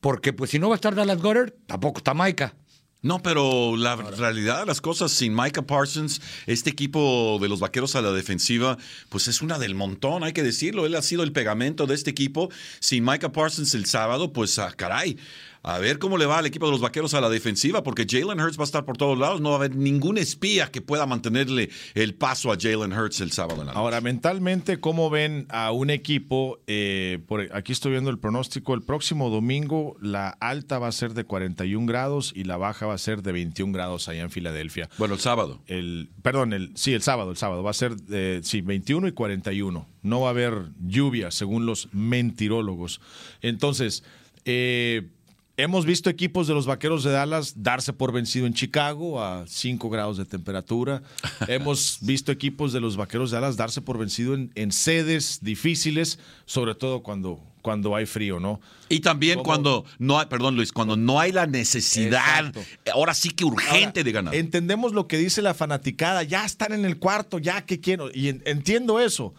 Porque 0.00 0.32
pues 0.32 0.50
si 0.50 0.58
no 0.58 0.70
va 0.70 0.74
a 0.74 0.76
estar 0.76 0.94
Dallas 0.94 1.20
Goddard, 1.20 1.52
tampoco 1.66 1.98
está 1.98 2.14
Micah. 2.14 2.54
No, 3.02 3.22
pero 3.22 3.76
la 3.76 3.96
realidad 3.96 4.60
de 4.60 4.66
las 4.66 4.80
cosas 4.80 5.12
sin 5.12 5.34
Micah 5.34 5.60
Parsons, 5.60 6.22
este 6.46 6.70
equipo 6.70 7.38
de 7.38 7.50
los 7.50 7.60
vaqueros 7.60 7.96
a 7.96 8.00
la 8.00 8.12
defensiva, 8.12 8.78
pues 9.10 9.28
es 9.28 9.42
una 9.42 9.58
del 9.58 9.74
montón, 9.74 10.24
hay 10.24 10.32
que 10.32 10.42
decirlo. 10.42 10.86
Él 10.86 10.94
ha 10.94 11.02
sido 11.02 11.22
el 11.22 11.32
pegamento 11.32 11.86
de 11.86 11.96
este 11.96 12.08
equipo. 12.10 12.48
Sin 12.80 13.04
Micah 13.04 13.30
Parsons 13.30 13.74
el 13.74 13.84
sábado, 13.84 14.32
pues 14.32 14.58
ah, 14.58 14.72
caray, 14.74 15.18
a 15.64 15.78
ver 15.78 15.98
cómo 15.98 16.18
le 16.18 16.26
va 16.26 16.38
al 16.38 16.46
equipo 16.46 16.66
de 16.66 16.72
los 16.72 16.82
vaqueros 16.82 17.14
a 17.14 17.22
la 17.22 17.30
defensiva, 17.30 17.82
porque 17.82 18.06
Jalen 18.08 18.38
Hurts 18.38 18.58
va 18.58 18.64
a 18.64 18.66
estar 18.66 18.84
por 18.84 18.98
todos 18.98 19.18
lados. 19.18 19.40
No 19.40 19.48
va 19.48 19.54
a 19.56 19.58
haber 19.58 19.74
ningún 19.74 20.18
espía 20.18 20.70
que 20.70 20.82
pueda 20.82 21.06
mantenerle 21.06 21.70
el 21.94 22.14
paso 22.14 22.52
a 22.52 22.58
Jalen 22.60 22.92
Hurts 22.92 23.22
el 23.22 23.32
sábado 23.32 23.62
en 23.62 23.68
la 23.68 23.72
Ahora, 23.72 24.02
mentalmente, 24.02 24.78
¿cómo 24.78 25.08
ven 25.08 25.46
a 25.48 25.72
un 25.72 25.88
equipo? 25.88 26.58
Eh, 26.66 27.18
por, 27.26 27.48
aquí 27.56 27.72
estoy 27.72 27.92
viendo 27.92 28.10
el 28.10 28.18
pronóstico. 28.18 28.74
El 28.74 28.82
próximo 28.82 29.30
domingo, 29.30 29.96
la 30.02 30.28
alta 30.28 30.78
va 30.78 30.88
a 30.88 30.92
ser 30.92 31.14
de 31.14 31.24
41 31.24 31.86
grados 31.86 32.34
y 32.36 32.44
la 32.44 32.58
baja 32.58 32.84
va 32.84 32.92
a 32.92 32.98
ser 32.98 33.22
de 33.22 33.32
21 33.32 33.72
grados 33.72 34.08
allá 34.08 34.20
en 34.20 34.30
Filadelfia. 34.30 34.90
Bueno, 34.98 35.14
el 35.14 35.20
sábado. 35.20 35.62
El, 35.66 36.10
perdón, 36.20 36.52
el, 36.52 36.72
sí, 36.76 36.92
el 36.92 37.00
sábado, 37.00 37.30
el 37.30 37.38
sábado. 37.38 37.62
Va 37.62 37.70
a 37.70 37.74
ser 37.74 37.96
de, 37.96 38.40
sí, 38.42 38.60
21 38.60 39.08
y 39.08 39.12
41. 39.12 39.88
No 40.02 40.20
va 40.20 40.26
a 40.26 40.30
haber 40.30 40.66
lluvia, 40.86 41.30
según 41.30 41.64
los 41.64 41.88
mentirólogos. 41.94 43.00
Entonces, 43.40 44.04
eh 44.44 45.08
Hemos 45.56 45.86
visto 45.86 46.10
equipos 46.10 46.48
de 46.48 46.54
los 46.54 46.66
Vaqueros 46.66 47.04
de 47.04 47.12
Dallas 47.12 47.62
darse 47.62 47.92
por 47.92 48.10
vencido 48.10 48.46
en 48.46 48.54
Chicago 48.54 49.22
a 49.22 49.44
5 49.46 49.88
grados 49.88 50.16
de 50.16 50.24
temperatura. 50.24 51.02
Hemos 51.46 51.98
visto 52.00 52.32
equipos 52.32 52.72
de 52.72 52.80
los 52.80 52.96
Vaqueros 52.96 53.30
de 53.30 53.36
Dallas 53.36 53.56
darse 53.56 53.80
por 53.80 53.96
vencido 53.96 54.34
en, 54.34 54.72
sedes 54.72 55.38
difíciles, 55.42 56.18
sobre 56.44 56.74
todo 56.74 57.04
cuando, 57.04 57.40
cuando 57.62 57.94
hay 57.94 58.04
frío, 58.04 58.40
¿no? 58.40 58.60
Y 58.88 58.98
también 58.98 59.44
cuando 59.44 59.84
no 60.00 60.18
hay, 60.18 60.26
perdón 60.26 60.56
Luis, 60.56 60.72
cuando 60.72 60.96
no 60.96 61.20
hay 61.20 61.30
la 61.30 61.46
necesidad, 61.46 62.52
ahora 62.92 63.14
sí 63.14 63.30
que 63.30 63.44
urgente 63.44 64.02
de 64.02 64.10
ganar. 64.10 64.34
Entendemos 64.34 64.92
lo 64.92 65.06
que 65.06 65.18
dice 65.18 65.40
la 65.40 65.54
fanaticada, 65.54 66.24
ya 66.24 66.44
están 66.44 66.72
en 66.72 66.84
el 66.84 66.98
cuarto, 66.98 67.38
ya 67.38 67.64
que 67.64 67.78
quiero, 67.78 68.10
y 68.12 68.28
entiendo 68.28 68.98
eso, 68.98 69.34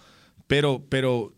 pero, 0.48 0.82
pero 0.88 1.34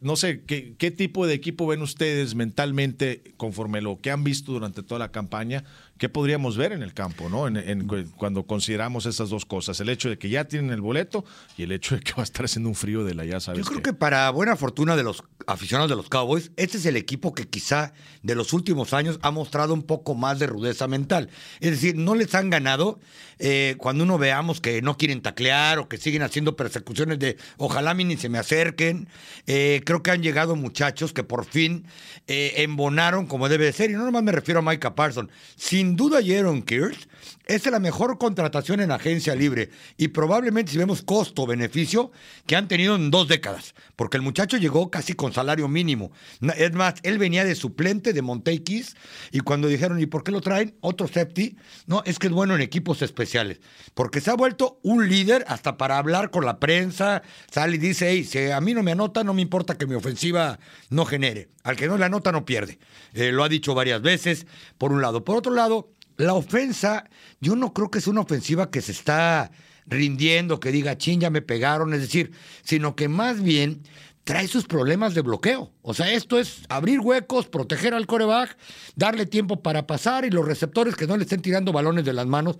no 0.00 0.16
sé, 0.16 0.42
¿qué, 0.44 0.74
¿qué, 0.76 0.90
tipo 0.90 1.26
de 1.26 1.34
equipo 1.34 1.66
ven 1.66 1.82
ustedes 1.82 2.34
mentalmente 2.34 3.34
conforme 3.36 3.80
lo 3.80 3.98
que 3.98 4.10
han 4.10 4.24
visto 4.24 4.52
durante 4.52 4.82
toda 4.82 4.98
la 4.98 5.12
campaña 5.12 5.64
¿Qué 5.98 6.08
podríamos 6.08 6.56
ver 6.56 6.72
en 6.72 6.82
el 6.82 6.92
campo, 6.92 7.28
¿no? 7.28 7.48
En, 7.48 7.86
cuando 8.16 8.46
consideramos 8.46 9.06
esas 9.06 9.30
dos 9.30 9.46
cosas, 9.46 9.80
el 9.80 9.88
hecho 9.88 10.08
de 10.08 10.18
que 10.18 10.28
ya 10.28 10.44
tienen 10.44 10.70
el 10.70 10.80
boleto 10.80 11.24
y 11.56 11.62
el 11.62 11.72
hecho 11.72 11.94
de 11.94 12.02
que 12.02 12.12
va 12.12 12.22
a 12.22 12.24
estar 12.24 12.44
haciendo 12.44 12.68
un 12.68 12.74
frío 12.74 13.04
de 13.04 13.14
la 13.14 13.24
ya 13.24 13.40
sabes. 13.40 13.64
Yo 13.64 13.70
creo 13.70 13.82
que 13.82 13.92
para 13.92 14.28
buena 14.30 14.56
fortuna 14.56 14.96
de 14.96 15.02
los 15.02 15.24
aficionados 15.46 15.88
de 15.90 15.96
los 15.96 16.08
Cowboys, 16.08 16.50
este 16.56 16.76
es 16.78 16.86
el 16.86 16.96
equipo 16.96 17.34
que 17.34 17.48
quizá 17.48 17.92
de 18.22 18.34
los 18.34 18.52
últimos 18.52 18.92
años 18.92 19.18
ha 19.22 19.30
mostrado 19.30 19.72
un 19.72 19.82
poco 19.82 20.14
más 20.14 20.38
de 20.38 20.46
rudeza 20.46 20.86
mental. 20.86 21.30
Es 21.60 21.70
decir, 21.70 21.96
no 21.96 22.14
les 22.14 22.34
han 22.34 22.50
ganado 22.50 22.98
eh, 23.38 23.76
cuando 23.78 24.04
uno 24.04 24.18
veamos 24.18 24.60
que 24.60 24.82
no 24.82 24.96
quieren 24.96 25.22
taclear 25.22 25.78
o 25.78 25.88
que 25.88 25.98
siguen 25.98 26.22
haciendo 26.22 26.56
persecuciones 26.56 27.18
de 27.18 27.36
ojalá 27.56 27.94
ni 27.94 28.16
se 28.16 28.28
me 28.28 28.38
acerquen. 28.38 29.08
Eh, 29.46 29.82
creo 29.84 30.02
que 30.02 30.10
han 30.10 30.22
llegado 30.22 30.56
muchachos 30.56 31.12
que 31.12 31.22
por 31.22 31.44
fin 31.44 31.86
eh, 32.26 32.54
embonaron 32.58 33.26
como 33.26 33.48
debe 33.48 33.66
de 33.66 33.72
ser. 33.72 33.90
Y 33.90 33.94
no 33.94 34.04
nomás 34.04 34.22
me 34.22 34.32
refiero 34.32 34.60
a 34.60 34.62
Micah 34.62 34.94
Parsons. 34.94 35.30
Sin 35.56 35.85
sin 35.86 35.96
duda 35.98 36.20
Jaron 36.20 36.62
Kears 36.62 37.06
es 37.46 37.64
la 37.66 37.78
mejor 37.78 38.18
contratación 38.18 38.80
en 38.80 38.90
agencia 38.90 39.34
libre 39.34 39.70
y 39.96 40.08
probablemente 40.08 40.72
si 40.72 40.78
vemos 40.78 41.02
costo-beneficio 41.02 42.10
que 42.46 42.56
han 42.56 42.68
tenido 42.68 42.96
en 42.96 43.10
dos 43.10 43.28
décadas, 43.28 43.74
porque 43.94 44.16
el 44.16 44.22
muchacho 44.22 44.56
llegó 44.56 44.90
casi 44.90 45.14
con 45.14 45.32
salario 45.32 45.68
mínimo. 45.68 46.10
Es 46.56 46.72
más, 46.72 46.94
él 47.04 47.18
venía 47.18 47.44
de 47.44 47.54
suplente 47.54 48.12
de 48.12 48.22
Monteikis 48.22 48.96
y 49.30 49.40
cuando 49.40 49.68
dijeron, 49.68 50.00
¿y 50.00 50.06
por 50.06 50.24
qué 50.24 50.32
lo 50.32 50.40
traen? 50.40 50.76
Otro 50.80 51.06
safety. 51.06 51.56
No, 51.86 52.02
es 52.04 52.18
que 52.18 52.26
es 52.26 52.32
bueno 52.32 52.54
en 52.54 52.60
equipos 52.60 53.00
especiales, 53.02 53.60
porque 53.94 54.20
se 54.20 54.30
ha 54.30 54.34
vuelto 54.34 54.80
un 54.82 55.08
líder 55.08 55.44
hasta 55.48 55.76
para 55.76 55.98
hablar 55.98 56.30
con 56.30 56.44
la 56.44 56.58
prensa. 56.58 57.22
Sale 57.50 57.76
y 57.76 57.78
dice, 57.78 58.10
hey, 58.10 58.24
si 58.24 58.50
a 58.50 58.60
mí 58.60 58.74
no 58.74 58.82
me 58.82 58.92
anota, 58.92 59.22
no 59.22 59.34
me 59.34 59.42
importa 59.42 59.78
que 59.78 59.86
mi 59.86 59.94
ofensiva 59.94 60.58
no 60.90 61.04
genere. 61.04 61.48
Al 61.62 61.76
que 61.76 61.88
no 61.88 61.96
le 61.98 62.04
anota, 62.04 62.30
no 62.30 62.44
pierde. 62.44 62.78
Eh, 63.12 63.32
lo 63.32 63.42
ha 63.42 63.48
dicho 63.48 63.74
varias 63.74 64.02
veces, 64.02 64.46
por 64.78 64.92
un 64.92 65.02
lado. 65.02 65.24
Por 65.24 65.36
otro 65.36 65.52
lado, 65.52 65.95
la 66.16 66.34
ofensa, 66.34 67.08
yo 67.40 67.56
no 67.56 67.72
creo 67.72 67.90
que 67.90 67.98
es 67.98 68.06
una 68.06 68.22
ofensiva 68.22 68.70
que 68.70 68.82
se 68.82 68.92
está 68.92 69.50
rindiendo, 69.86 70.60
que 70.60 70.72
diga, 70.72 70.98
chin, 70.98 71.20
ya 71.20 71.30
me 71.30 71.42
pegaron, 71.42 71.94
es 71.94 72.00
decir, 72.00 72.32
sino 72.62 72.96
que 72.96 73.08
más 73.08 73.42
bien 73.42 73.82
trae 74.26 74.48
sus 74.48 74.66
problemas 74.66 75.14
de 75.14 75.20
bloqueo. 75.20 75.70
O 75.82 75.94
sea, 75.94 76.10
esto 76.10 76.40
es 76.40 76.62
abrir 76.68 76.98
huecos, 76.98 77.46
proteger 77.46 77.94
al 77.94 78.08
coreback, 78.08 78.56
darle 78.96 79.24
tiempo 79.24 79.62
para 79.62 79.86
pasar 79.86 80.24
y 80.24 80.30
los 80.30 80.44
receptores 80.44 80.96
que 80.96 81.06
no 81.06 81.16
le 81.16 81.22
estén 81.22 81.42
tirando 81.42 81.72
balones 81.72 82.04
de 82.04 82.12
las 82.12 82.26
manos, 82.26 82.58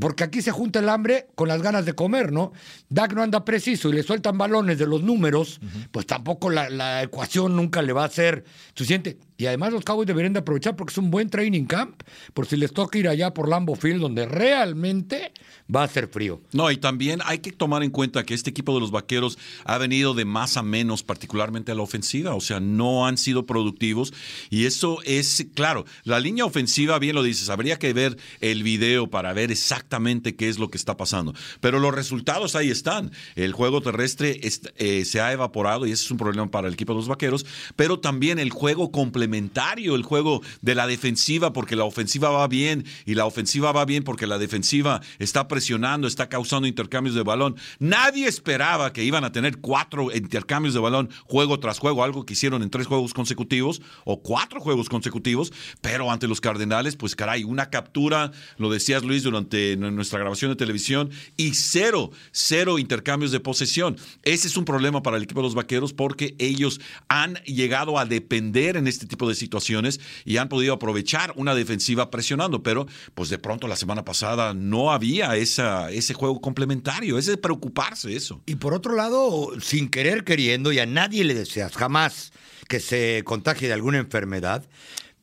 porque 0.00 0.24
aquí 0.24 0.42
se 0.42 0.50
junta 0.50 0.80
el 0.80 0.88
hambre 0.88 1.28
con 1.36 1.46
las 1.46 1.62
ganas 1.62 1.86
de 1.86 1.92
comer, 1.92 2.32
¿no? 2.32 2.52
Dak 2.88 3.12
no 3.14 3.22
anda 3.22 3.44
preciso 3.44 3.88
y 3.88 3.92
le 3.92 4.02
sueltan 4.02 4.36
balones 4.36 4.78
de 4.78 4.86
los 4.88 5.04
números, 5.04 5.60
pues 5.92 6.06
tampoco 6.06 6.50
la, 6.50 6.68
la, 6.70 7.04
ecuación 7.04 7.54
nunca 7.54 7.82
le 7.82 7.92
va 7.92 8.04
a 8.04 8.10
ser 8.10 8.44
suficiente. 8.74 9.16
Y 9.36 9.46
además 9.46 9.72
los 9.72 9.84
Cowboys 9.84 10.06
deberían 10.06 10.32
de 10.32 10.40
aprovechar 10.40 10.76
porque 10.76 10.92
es 10.92 10.98
un 10.98 11.10
buen 11.10 11.28
training 11.28 11.64
camp, 11.64 12.02
por 12.32 12.46
si 12.46 12.56
les 12.56 12.72
toca 12.72 12.98
ir 12.98 13.08
allá 13.08 13.34
por 13.34 13.48
Lambo 13.48 13.74
Field, 13.74 14.00
donde 14.00 14.26
realmente 14.26 15.32
va 15.74 15.82
a 15.82 15.88
ser 15.88 16.08
frío. 16.08 16.40
No, 16.52 16.70
y 16.70 16.76
también 16.76 17.20
hay 17.24 17.38
que 17.38 17.52
tomar 17.52 17.82
en 17.82 17.90
cuenta 17.90 18.24
que 18.24 18.34
este 18.34 18.50
equipo 18.50 18.74
de 18.74 18.80
los 18.80 18.90
Vaqueros 18.90 19.38
ha 19.64 19.78
venido 19.78 20.14
de 20.14 20.24
más 20.24 20.56
a 20.56 20.62
menos, 20.62 21.02
particularmente 21.02 21.72
a 21.72 21.74
la 21.74 21.82
ofensiva, 21.82 22.34
o 22.34 22.40
sea, 22.40 22.60
no 22.60 23.06
han 23.06 23.18
sido 23.18 23.46
productivos. 23.46 24.12
Y 24.50 24.64
eso 24.66 24.98
es, 25.04 25.46
claro, 25.54 25.84
la 26.04 26.20
línea 26.20 26.44
ofensiva, 26.44 26.98
bien 26.98 27.14
lo 27.14 27.22
dices, 27.22 27.50
habría 27.50 27.78
que 27.78 27.92
ver 27.92 28.16
el 28.40 28.62
video 28.62 29.08
para 29.08 29.32
ver 29.32 29.50
exactamente 29.50 30.36
qué 30.36 30.48
es 30.48 30.58
lo 30.58 30.70
que 30.70 30.78
está 30.78 30.96
pasando. 30.96 31.34
Pero 31.60 31.78
los 31.80 31.94
resultados 31.94 32.54
ahí 32.54 32.70
están. 32.70 33.10
El 33.34 33.52
juego 33.52 33.80
terrestre 33.80 34.40
eh, 34.42 35.04
se 35.04 35.20
ha 35.20 35.32
evaporado 35.32 35.86
y 35.86 35.92
ese 35.92 36.04
es 36.04 36.10
un 36.10 36.18
problema 36.18 36.50
para 36.50 36.68
el 36.68 36.74
equipo 36.74 36.92
de 36.92 36.98
los 36.98 37.08
Vaqueros, 37.08 37.44
pero 37.74 37.98
también 37.98 38.38
el 38.38 38.50
juego 38.50 38.90
complementario, 38.90 39.25
el 39.34 40.02
juego 40.02 40.42
de 40.62 40.74
la 40.74 40.86
defensiva, 40.86 41.52
porque 41.52 41.76
la 41.76 41.84
ofensiva 41.84 42.30
va 42.30 42.46
bien 42.48 42.84
y 43.04 43.14
la 43.14 43.26
ofensiva 43.26 43.72
va 43.72 43.84
bien 43.84 44.02
porque 44.02 44.26
la 44.26 44.38
defensiva 44.38 45.00
está 45.18 45.48
presionando, 45.48 46.06
está 46.06 46.28
causando 46.28 46.68
intercambios 46.68 47.14
de 47.14 47.22
balón. 47.22 47.56
Nadie 47.78 48.26
esperaba 48.26 48.92
que 48.92 49.04
iban 49.04 49.24
a 49.24 49.32
tener 49.32 49.58
cuatro 49.58 50.14
intercambios 50.14 50.74
de 50.74 50.80
balón 50.80 51.10
juego 51.24 51.58
tras 51.60 51.78
juego, 51.78 52.04
algo 52.04 52.24
que 52.24 52.34
hicieron 52.34 52.62
en 52.62 52.70
tres 52.70 52.86
juegos 52.86 53.14
consecutivos 53.14 53.82
o 54.04 54.22
cuatro 54.22 54.60
juegos 54.60 54.88
consecutivos, 54.88 55.52
pero 55.80 56.10
ante 56.10 56.28
los 56.28 56.40
Cardenales, 56.40 56.96
pues 56.96 57.16
caray, 57.16 57.44
una 57.44 57.70
captura, 57.70 58.32
lo 58.58 58.70
decías 58.70 59.02
Luis 59.02 59.22
durante 59.22 59.76
nuestra 59.76 60.18
grabación 60.18 60.50
de 60.50 60.56
televisión, 60.56 61.10
y 61.36 61.54
cero, 61.54 62.10
cero 62.30 62.78
intercambios 62.78 63.32
de 63.32 63.40
posesión. 63.40 63.96
Ese 64.22 64.48
es 64.48 64.56
un 64.56 64.64
problema 64.64 65.02
para 65.02 65.16
el 65.16 65.24
equipo 65.24 65.40
de 65.40 65.44
los 65.44 65.54
Vaqueros 65.54 65.92
porque 65.92 66.34
ellos 66.38 66.80
han 67.08 67.34
llegado 67.44 67.98
a 67.98 68.04
depender 68.04 68.76
en 68.76 68.86
este 68.86 69.06
tipo 69.06 69.15
de 69.28 69.34
situaciones 69.34 70.00
y 70.24 70.36
han 70.36 70.48
podido 70.48 70.74
aprovechar 70.74 71.32
una 71.36 71.54
defensiva 71.54 72.10
presionando, 72.10 72.62
pero 72.62 72.86
pues 73.14 73.30
de 73.30 73.38
pronto 73.38 73.68
la 73.68 73.76
semana 73.76 74.04
pasada 74.04 74.52
no 74.52 74.92
había 74.92 75.36
esa, 75.36 75.90
ese 75.90 76.14
juego 76.14 76.40
complementario, 76.40 77.18
es 77.18 77.26
de 77.26 77.36
preocuparse 77.36 78.14
eso. 78.14 78.42
Y 78.46 78.56
por 78.56 78.74
otro 78.74 78.94
lado, 78.94 79.52
sin 79.60 79.88
querer 79.88 80.24
queriendo, 80.24 80.72
y 80.72 80.78
a 80.78 80.86
nadie 80.86 81.24
le 81.24 81.34
deseas 81.34 81.74
jamás 81.74 82.32
que 82.68 82.80
se 82.80 83.22
contagie 83.24 83.68
de 83.68 83.74
alguna 83.74 83.98
enfermedad, 83.98 84.64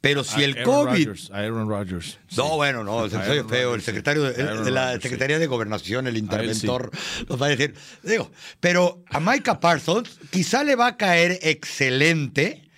pero 0.04 0.26
si 0.26 0.44
el 0.44 0.64
COVID. 0.64 1.12
Aaron 1.32 1.70
Rodgers. 1.70 2.20
No, 2.36 2.58
bueno, 2.58 2.84
no, 2.84 3.10
soy 3.10 3.42
feo. 3.48 3.74
El 3.74 3.82
secretario 3.82 4.24
de, 4.24 4.70
la 4.70 5.00
Secretaría 5.00 5.40
de 5.40 5.48
Gobernación, 5.48 6.08
el 6.08 6.18
interventor, 6.18 6.92
nos 7.30 7.42
va 7.42 7.46
a 7.46 7.50
decir. 7.50 7.74
Digo, 8.04 8.30
pero 8.60 9.02
a 9.10 9.22
Micah 9.22 9.62
Parsons 9.62 10.20
quizá 10.30 10.66
le 10.66 10.76
va 10.76 10.88
a 10.88 10.98
caer 10.98 11.40
excelente 11.42 12.70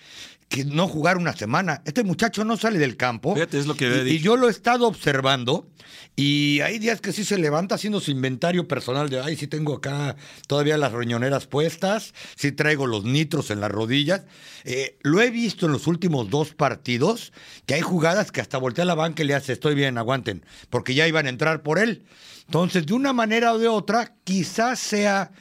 que 0.48 0.64
no 0.64 0.88
jugar 0.88 1.16
una 1.16 1.36
semana. 1.36 1.82
Este 1.84 2.04
muchacho 2.04 2.44
no 2.44 2.56
sale 2.56 2.78
del 2.78 2.96
campo. 2.96 3.34
Fíjate, 3.34 3.58
es 3.58 3.66
lo 3.66 3.74
que 3.74 4.04
y, 4.06 4.10
y 4.12 4.18
yo 4.20 4.36
lo 4.36 4.48
he 4.48 4.50
estado 4.50 4.86
observando. 4.86 5.68
Y 6.14 6.60
hay 6.60 6.78
días 6.78 7.00
que 7.00 7.12
sí 7.12 7.24
se 7.24 7.36
levanta 7.36 7.74
haciendo 7.74 8.00
su 8.00 8.10
inventario 8.10 8.66
personal 8.66 9.10
de, 9.10 9.20
ay, 9.20 9.36
sí 9.36 9.46
tengo 9.48 9.74
acá 9.74 10.16
todavía 10.46 10.78
las 10.78 10.92
riñoneras 10.92 11.46
puestas, 11.46 12.14
sí 12.36 12.52
traigo 12.52 12.86
los 12.86 13.04
nitros 13.04 13.50
en 13.50 13.60
las 13.60 13.70
rodillas. 13.70 14.24
Eh, 14.64 14.96
lo 15.02 15.20
he 15.20 15.30
visto 15.30 15.66
en 15.66 15.72
los 15.72 15.86
últimos 15.86 16.30
dos 16.30 16.54
partidos, 16.54 17.32
que 17.66 17.74
hay 17.74 17.82
jugadas 17.82 18.32
que 18.32 18.40
hasta 18.40 18.56
voltea 18.56 18.84
la 18.84 18.94
banca 18.94 19.22
y 19.22 19.26
le 19.26 19.34
hace, 19.34 19.52
estoy 19.52 19.74
bien, 19.74 19.98
aguanten, 19.98 20.44
porque 20.70 20.94
ya 20.94 21.06
iban 21.06 21.26
a 21.26 21.30
entrar 21.30 21.62
por 21.62 21.78
él. 21.78 22.04
Entonces, 22.46 22.86
de 22.86 22.94
una 22.94 23.12
manera 23.12 23.52
o 23.52 23.58
de 23.58 23.68
otra, 23.68 24.14
quizás 24.24 24.78
sea 24.78 25.32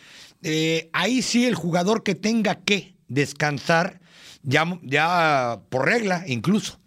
eh, 0.41 0.89
ahí 0.91 1.21
sí 1.21 1.45
el 1.45 1.55
jugador 1.55 2.03
que 2.03 2.15
tenga 2.15 2.55
que 2.55 2.95
descansar 3.07 4.01
ya, 4.45 4.79
ya 4.83 5.59
por 5.69 5.85
regla 5.85 6.23
incluso. 6.27 6.79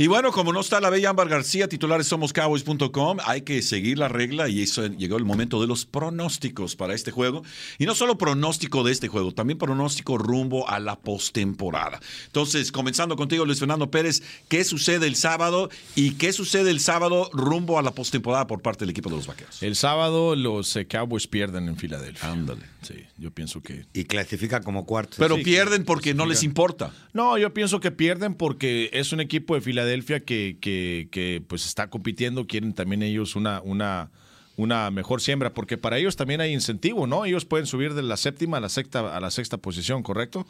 Y 0.00 0.06
bueno, 0.06 0.30
como 0.30 0.52
no 0.52 0.60
está 0.60 0.80
la 0.80 0.90
bella 0.90 1.10
Ámbar 1.10 1.28
García, 1.28 1.68
titulares 1.68 2.06
somoscowboys.com, 2.06 3.18
hay 3.24 3.40
que 3.40 3.60
seguir 3.62 3.98
la 3.98 4.06
regla 4.06 4.48
y 4.48 4.62
eso 4.62 4.86
llegó 4.86 5.16
el 5.16 5.24
momento 5.24 5.60
de 5.60 5.66
los 5.66 5.86
pronósticos 5.86 6.76
para 6.76 6.94
este 6.94 7.10
juego. 7.10 7.42
Y 7.78 7.86
no 7.86 7.96
solo 7.96 8.16
pronóstico 8.16 8.84
de 8.84 8.92
este 8.92 9.08
juego, 9.08 9.32
también 9.32 9.58
pronóstico 9.58 10.16
rumbo 10.16 10.70
a 10.70 10.78
la 10.78 11.00
postemporada. 11.00 11.98
Entonces, 12.26 12.70
comenzando 12.70 13.16
contigo, 13.16 13.44
Luis 13.44 13.58
Fernando 13.58 13.90
Pérez, 13.90 14.22
¿qué 14.46 14.62
sucede 14.62 15.08
el 15.08 15.16
sábado 15.16 15.68
y 15.96 16.12
qué 16.12 16.32
sucede 16.32 16.70
el 16.70 16.78
sábado 16.78 17.28
rumbo 17.32 17.76
a 17.76 17.82
la 17.82 17.90
postemporada 17.90 18.46
por 18.46 18.62
parte 18.62 18.84
del 18.84 18.90
equipo 18.90 19.10
de 19.10 19.16
los 19.16 19.26
Vaqueros? 19.26 19.64
El 19.64 19.74
sábado 19.74 20.36
los 20.36 20.76
eh, 20.76 20.86
Cowboys 20.86 21.26
pierden 21.26 21.66
en 21.66 21.76
Filadelfia. 21.76 22.30
Ándale. 22.30 22.62
Sí, 22.82 22.94
yo 23.16 23.32
pienso 23.32 23.60
que. 23.60 23.86
Y 23.92 24.04
clasifica 24.04 24.60
como 24.60 24.86
cuarto. 24.86 25.16
Pero 25.18 25.34
pierden 25.42 25.84
porque 25.84 26.14
no 26.14 26.24
les 26.24 26.44
importa. 26.44 26.92
No, 27.12 27.36
yo 27.36 27.52
pienso 27.52 27.80
que 27.80 27.90
pierden 27.90 28.34
porque 28.34 28.90
es 28.92 29.12
un 29.12 29.20
equipo 29.20 29.56
de 29.56 29.60
Filadelfia 29.60 29.87
que, 30.24 30.58
que, 30.60 31.08
que, 31.10 31.42
pues 31.46 31.66
está 31.66 31.88
compitiendo, 31.90 32.46
quieren 32.46 32.72
también 32.72 33.02
ellos 33.02 33.36
una, 33.36 33.60
una, 33.62 34.10
una 34.56 34.90
mejor 34.90 35.20
siembra, 35.20 35.54
porque 35.54 35.78
para 35.78 35.98
ellos 35.98 36.16
también 36.16 36.40
hay 36.40 36.52
incentivo, 36.52 37.06
¿no? 37.06 37.24
Ellos 37.24 37.44
pueden 37.44 37.66
subir 37.66 37.94
de 37.94 38.02
la 38.02 38.16
séptima 38.16 38.58
a 38.58 38.60
la 38.60 38.68
sexta, 38.68 39.16
a 39.16 39.20
la 39.20 39.30
sexta 39.30 39.56
posición, 39.58 40.02
¿correcto? 40.02 40.46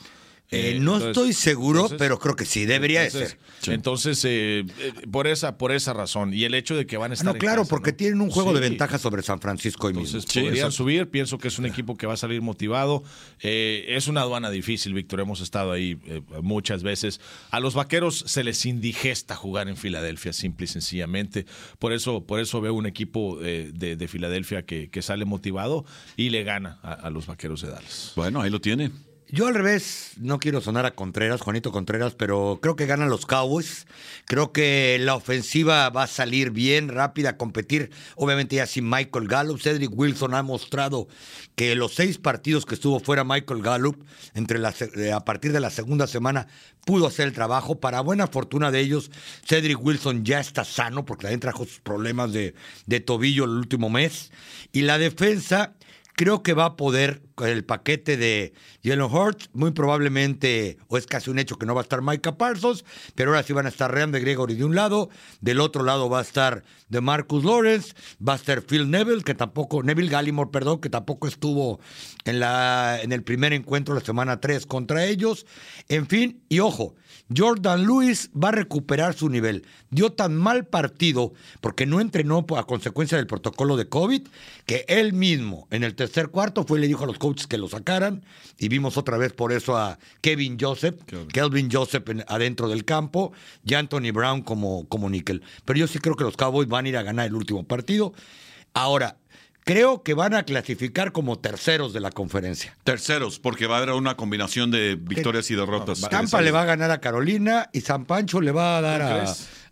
Eh, 0.50 0.76
eh, 0.76 0.80
no 0.80 0.96
estoy 0.96 1.34
seguro, 1.34 1.90
pero 1.98 2.18
creo 2.18 2.34
que 2.34 2.46
sí, 2.46 2.64
debería 2.64 3.08
ser. 3.10 3.38
Entonces, 3.66 4.24
eh, 4.24 4.64
por, 5.10 5.26
esa, 5.26 5.58
por 5.58 5.72
esa 5.72 5.92
razón. 5.92 6.32
Y 6.32 6.44
el 6.44 6.54
hecho 6.54 6.74
de 6.74 6.86
que 6.86 6.96
van 6.96 7.10
a 7.10 7.14
estar. 7.14 7.26
no, 7.26 7.38
claro, 7.38 7.66
porque 7.66 7.92
tienen 7.92 8.22
un 8.22 8.30
juego 8.30 8.54
de 8.54 8.60
ventaja 8.60 8.98
sobre 8.98 9.22
San 9.22 9.40
Francisco 9.40 9.90
y 9.90 9.92
Entonces, 9.92 10.24
podrían 10.24 10.72
subir. 10.72 11.10
Pienso 11.10 11.36
que 11.36 11.48
es 11.48 11.58
un 11.58 11.66
equipo 11.66 11.96
que 11.96 12.06
va 12.06 12.14
a 12.14 12.16
salir 12.16 12.40
motivado. 12.40 13.02
es 13.40 14.08
una 14.08 14.22
aduana 14.22 14.50
difícil, 14.50 14.94
Víctor. 14.94 15.20
Hemos 15.20 15.42
estado 15.42 15.72
ahí 15.72 16.00
muchas 16.42 16.82
veces. 16.82 17.20
A 17.50 17.60
los 17.60 17.74
vaqueros 17.74 18.24
se 18.26 18.42
les 18.42 18.64
indigesta 18.64 19.36
jugar 19.36 19.68
en 19.68 19.76
Filadelfia, 19.76 20.32
simple 20.32 20.64
y 20.64 20.68
sencillamente. 20.68 21.44
Por 21.78 21.92
eso, 21.92 22.24
por 22.24 22.40
eso 22.40 22.62
veo 22.62 22.72
un 22.72 22.86
equipo 22.86 23.38
de, 23.38 24.08
Filadelfia 24.08 24.64
que, 24.64 25.02
sale 25.02 25.24
motivado 25.26 25.84
y 26.16 26.30
le 26.30 26.42
gana 26.42 26.78
a, 26.82 26.92
a 26.92 27.10
los 27.10 27.26
vaqueros 27.26 27.60
de 27.62 27.68
Dallas. 27.68 28.12
Bueno, 28.16 28.40
ahí 28.40 28.50
lo 28.50 28.60
tiene. 28.60 28.90
Yo 29.30 29.46
al 29.46 29.54
revés, 29.54 30.12
no 30.16 30.38
quiero 30.38 30.62
sonar 30.62 30.86
a 30.86 30.94
Contreras, 30.94 31.42
Juanito 31.42 31.70
Contreras, 31.70 32.14
pero 32.14 32.60
creo 32.62 32.76
que 32.76 32.86
ganan 32.86 33.10
los 33.10 33.26
Cowboys. 33.26 33.86
Creo 34.24 34.52
que 34.52 34.96
la 35.02 35.16
ofensiva 35.16 35.90
va 35.90 36.04
a 36.04 36.06
salir 36.06 36.50
bien, 36.50 36.88
rápida, 36.88 37.30
a 37.30 37.36
competir. 37.36 37.90
Obviamente 38.16 38.56
ya 38.56 38.66
sin 38.66 38.88
Michael 38.88 39.28
Gallup. 39.28 39.60
Cedric 39.60 39.90
Wilson 39.92 40.32
ha 40.32 40.42
mostrado 40.42 41.08
que 41.56 41.74
los 41.74 41.92
seis 41.92 42.16
partidos 42.16 42.64
que 42.64 42.74
estuvo 42.74 43.00
fuera 43.00 43.22
Michael 43.22 43.60
Gallup, 43.60 44.02
entre 44.32 44.60
eh, 44.96 45.12
a 45.12 45.20
partir 45.20 45.52
de 45.52 45.60
la 45.60 45.68
segunda 45.68 46.06
semana, 46.06 46.46
pudo 46.86 47.06
hacer 47.06 47.28
el 47.28 47.34
trabajo. 47.34 47.80
Para 47.80 48.00
buena 48.00 48.28
fortuna 48.28 48.70
de 48.70 48.80
ellos, 48.80 49.10
Cedric 49.46 49.78
Wilson 49.78 50.24
ya 50.24 50.40
está 50.40 50.64
sano, 50.64 51.04
porque 51.04 51.24
también 51.24 51.40
trajo 51.40 51.66
sus 51.66 51.80
problemas 51.80 52.32
de, 52.32 52.54
de 52.86 53.00
tobillo 53.00 53.44
el 53.44 53.50
último 53.50 53.90
mes. 53.90 54.32
Y 54.72 54.82
la 54.82 54.96
defensa 54.96 55.74
creo 56.18 56.42
que 56.42 56.52
va 56.52 56.64
a 56.64 56.76
poder 56.76 57.22
el 57.46 57.64
paquete 57.64 58.16
de 58.16 58.52
Jalen 58.82 59.02
Hurts, 59.02 59.50
muy 59.52 59.70
probablemente, 59.70 60.76
o 60.88 60.98
es 60.98 61.06
casi 61.06 61.30
un 61.30 61.38
hecho 61.38 61.56
que 61.56 61.64
no 61.64 61.76
va 61.76 61.80
a 61.80 61.84
estar 61.84 62.02
Micah 62.02 62.36
Parsons, 62.36 62.84
pero 63.14 63.30
ahora 63.30 63.44
sí 63.44 63.52
van 63.52 63.66
a 63.66 63.68
estar 63.68 63.94
Ryan 63.94 64.10
de 64.10 64.18
Gregory 64.18 64.56
de 64.56 64.64
un 64.64 64.74
lado, 64.74 65.10
del 65.40 65.60
otro 65.60 65.84
lado 65.84 66.10
va 66.10 66.18
a 66.18 66.22
estar 66.22 66.64
de 66.88 67.00
Marcus 67.00 67.44
Lawrence, 67.44 67.94
va 68.26 68.32
a 68.32 68.36
estar 68.36 68.62
Phil 68.62 68.90
Neville, 68.90 69.22
que 69.22 69.36
tampoco, 69.36 69.84
Neville 69.84 70.10
Gallimore, 70.10 70.50
perdón, 70.50 70.80
que 70.80 70.90
tampoco 70.90 71.28
estuvo 71.28 71.78
en, 72.24 72.40
la, 72.40 72.98
en 73.00 73.12
el 73.12 73.22
primer 73.22 73.52
encuentro 73.52 73.94
la 73.94 74.00
semana 74.00 74.40
3 74.40 74.66
contra 74.66 75.04
ellos. 75.04 75.46
En 75.88 76.08
fin, 76.08 76.42
y 76.48 76.58
ojo, 76.58 76.96
Jordan 77.34 77.84
Lewis 77.84 78.30
va 78.32 78.48
a 78.48 78.52
recuperar 78.52 79.14
su 79.14 79.28
nivel. 79.28 79.64
Dio 79.90 80.12
tan 80.12 80.36
mal 80.36 80.66
partido 80.66 81.32
porque 81.60 81.86
no 81.86 82.00
entrenó 82.00 82.44
a 82.56 82.66
consecuencia 82.66 83.18
del 83.18 83.26
protocolo 83.26 83.76
de 83.76 83.88
COVID 83.88 84.28
que 84.66 84.84
él 84.88 85.12
mismo 85.12 85.66
en 85.70 85.84
el 85.84 85.94
tercer 85.94 86.28
cuarto 86.28 86.64
fue 86.64 86.78
y 86.78 86.82
le 86.82 86.88
dijo 86.88 87.04
a 87.04 87.06
los 87.06 87.18
coaches 87.18 87.46
que 87.46 87.58
lo 87.58 87.68
sacaran 87.68 88.24
y 88.58 88.68
vimos 88.68 88.96
otra 88.96 89.18
vez 89.18 89.32
por 89.32 89.52
eso 89.52 89.76
a 89.76 89.98
Kevin 90.20 90.58
Joseph, 90.60 90.96
Kelvin 91.32 91.70
Joseph 91.70 92.04
adentro 92.26 92.68
del 92.68 92.84
campo 92.84 93.32
y 93.64 93.74
Anthony 93.74 94.12
Brown 94.12 94.42
como, 94.42 94.86
como 94.88 95.10
níquel. 95.10 95.42
Pero 95.64 95.78
yo 95.78 95.86
sí 95.86 95.98
creo 95.98 96.16
que 96.16 96.24
los 96.24 96.36
Cowboys 96.36 96.68
van 96.68 96.86
a 96.86 96.88
ir 96.88 96.96
a 96.96 97.02
ganar 97.02 97.26
el 97.26 97.34
último 97.34 97.64
partido. 97.64 98.12
Ahora, 98.74 99.16
Creo 99.68 100.02
que 100.02 100.14
van 100.14 100.32
a 100.32 100.44
clasificar 100.44 101.12
como 101.12 101.40
terceros 101.40 101.92
de 101.92 102.00
la 102.00 102.10
conferencia. 102.10 102.74
Terceros, 102.84 103.38
porque 103.38 103.66
va 103.66 103.74
a 103.74 103.82
haber 103.82 103.90
una 103.90 104.16
combinación 104.16 104.70
de 104.70 104.96
victorias 104.98 105.50
y 105.50 105.56
derrotas. 105.56 106.00
Tampa 106.00 106.40
le 106.40 106.52
va 106.52 106.62
a 106.62 106.64
ganar 106.64 106.90
a 106.90 107.02
Carolina 107.02 107.68
y 107.74 107.82
San 107.82 108.06
Pancho 108.06 108.40
le 108.40 108.50
va 108.50 108.78
a 108.78 108.80
dar 108.80 109.02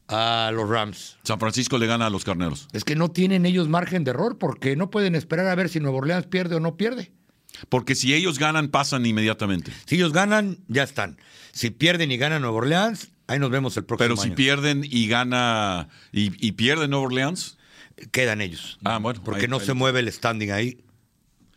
a, 0.09 0.51
los 0.53 0.69
Rams. 0.69 1.17
San 1.23 1.41
Francisco 1.41 1.79
le 1.79 1.87
gana 1.87 2.09
a 2.09 2.11
los 2.11 2.25
Carneros. 2.25 2.69
Es 2.75 2.85
que 2.85 2.95
no 2.95 3.11
tienen 3.11 3.47
ellos 3.47 3.71
margen 3.71 4.05
de 4.05 4.11
error 4.11 4.37
porque 4.37 4.77
no 4.77 4.91
pueden 4.91 5.15
esperar 5.15 5.47
a 5.47 5.55
ver 5.55 5.71
si 5.71 5.81
Nuevo 5.81 5.97
Orleans 5.97 6.27
pierde 6.27 6.57
o 6.57 6.61
no 6.61 6.77
pierde. 6.77 7.11
Porque 7.71 7.95
si 7.95 8.13
ellos 8.13 8.39
ganan, 8.39 8.69
pasan 8.69 9.07
inmediatamente. 9.07 9.73
Si 9.87 9.95
ellos 9.95 10.13
ganan, 10.13 10.59
ya 10.69 10.83
están. 10.83 11.17
Si 11.53 11.71
pierden 11.71 12.13
y 12.13 12.19
ganan 12.19 12.43
Nuevo 12.43 12.59
Orleans, 12.59 13.13
ahí 13.29 13.39
nos 13.39 13.51
vemos 13.51 13.75
el 13.79 13.87
próximo 13.87 14.15
Pero 14.15 14.23
si 14.23 14.29
pierden 14.33 14.83
y 14.85 15.09
gana 15.09 15.89
y, 16.13 16.47
y 16.47 16.53
pierde 16.53 16.87
Nuevo 16.87 17.07
Orleans 17.07 17.57
quedan 18.11 18.41
ellos. 18.41 18.79
Ah, 18.85 18.99
bueno. 18.99 19.21
Porque 19.25 19.49
no 19.49 19.61
se 19.61 19.75
mueve 19.75 20.01
el 20.01 20.13
standing 20.13 20.51
ahí. 20.51 20.79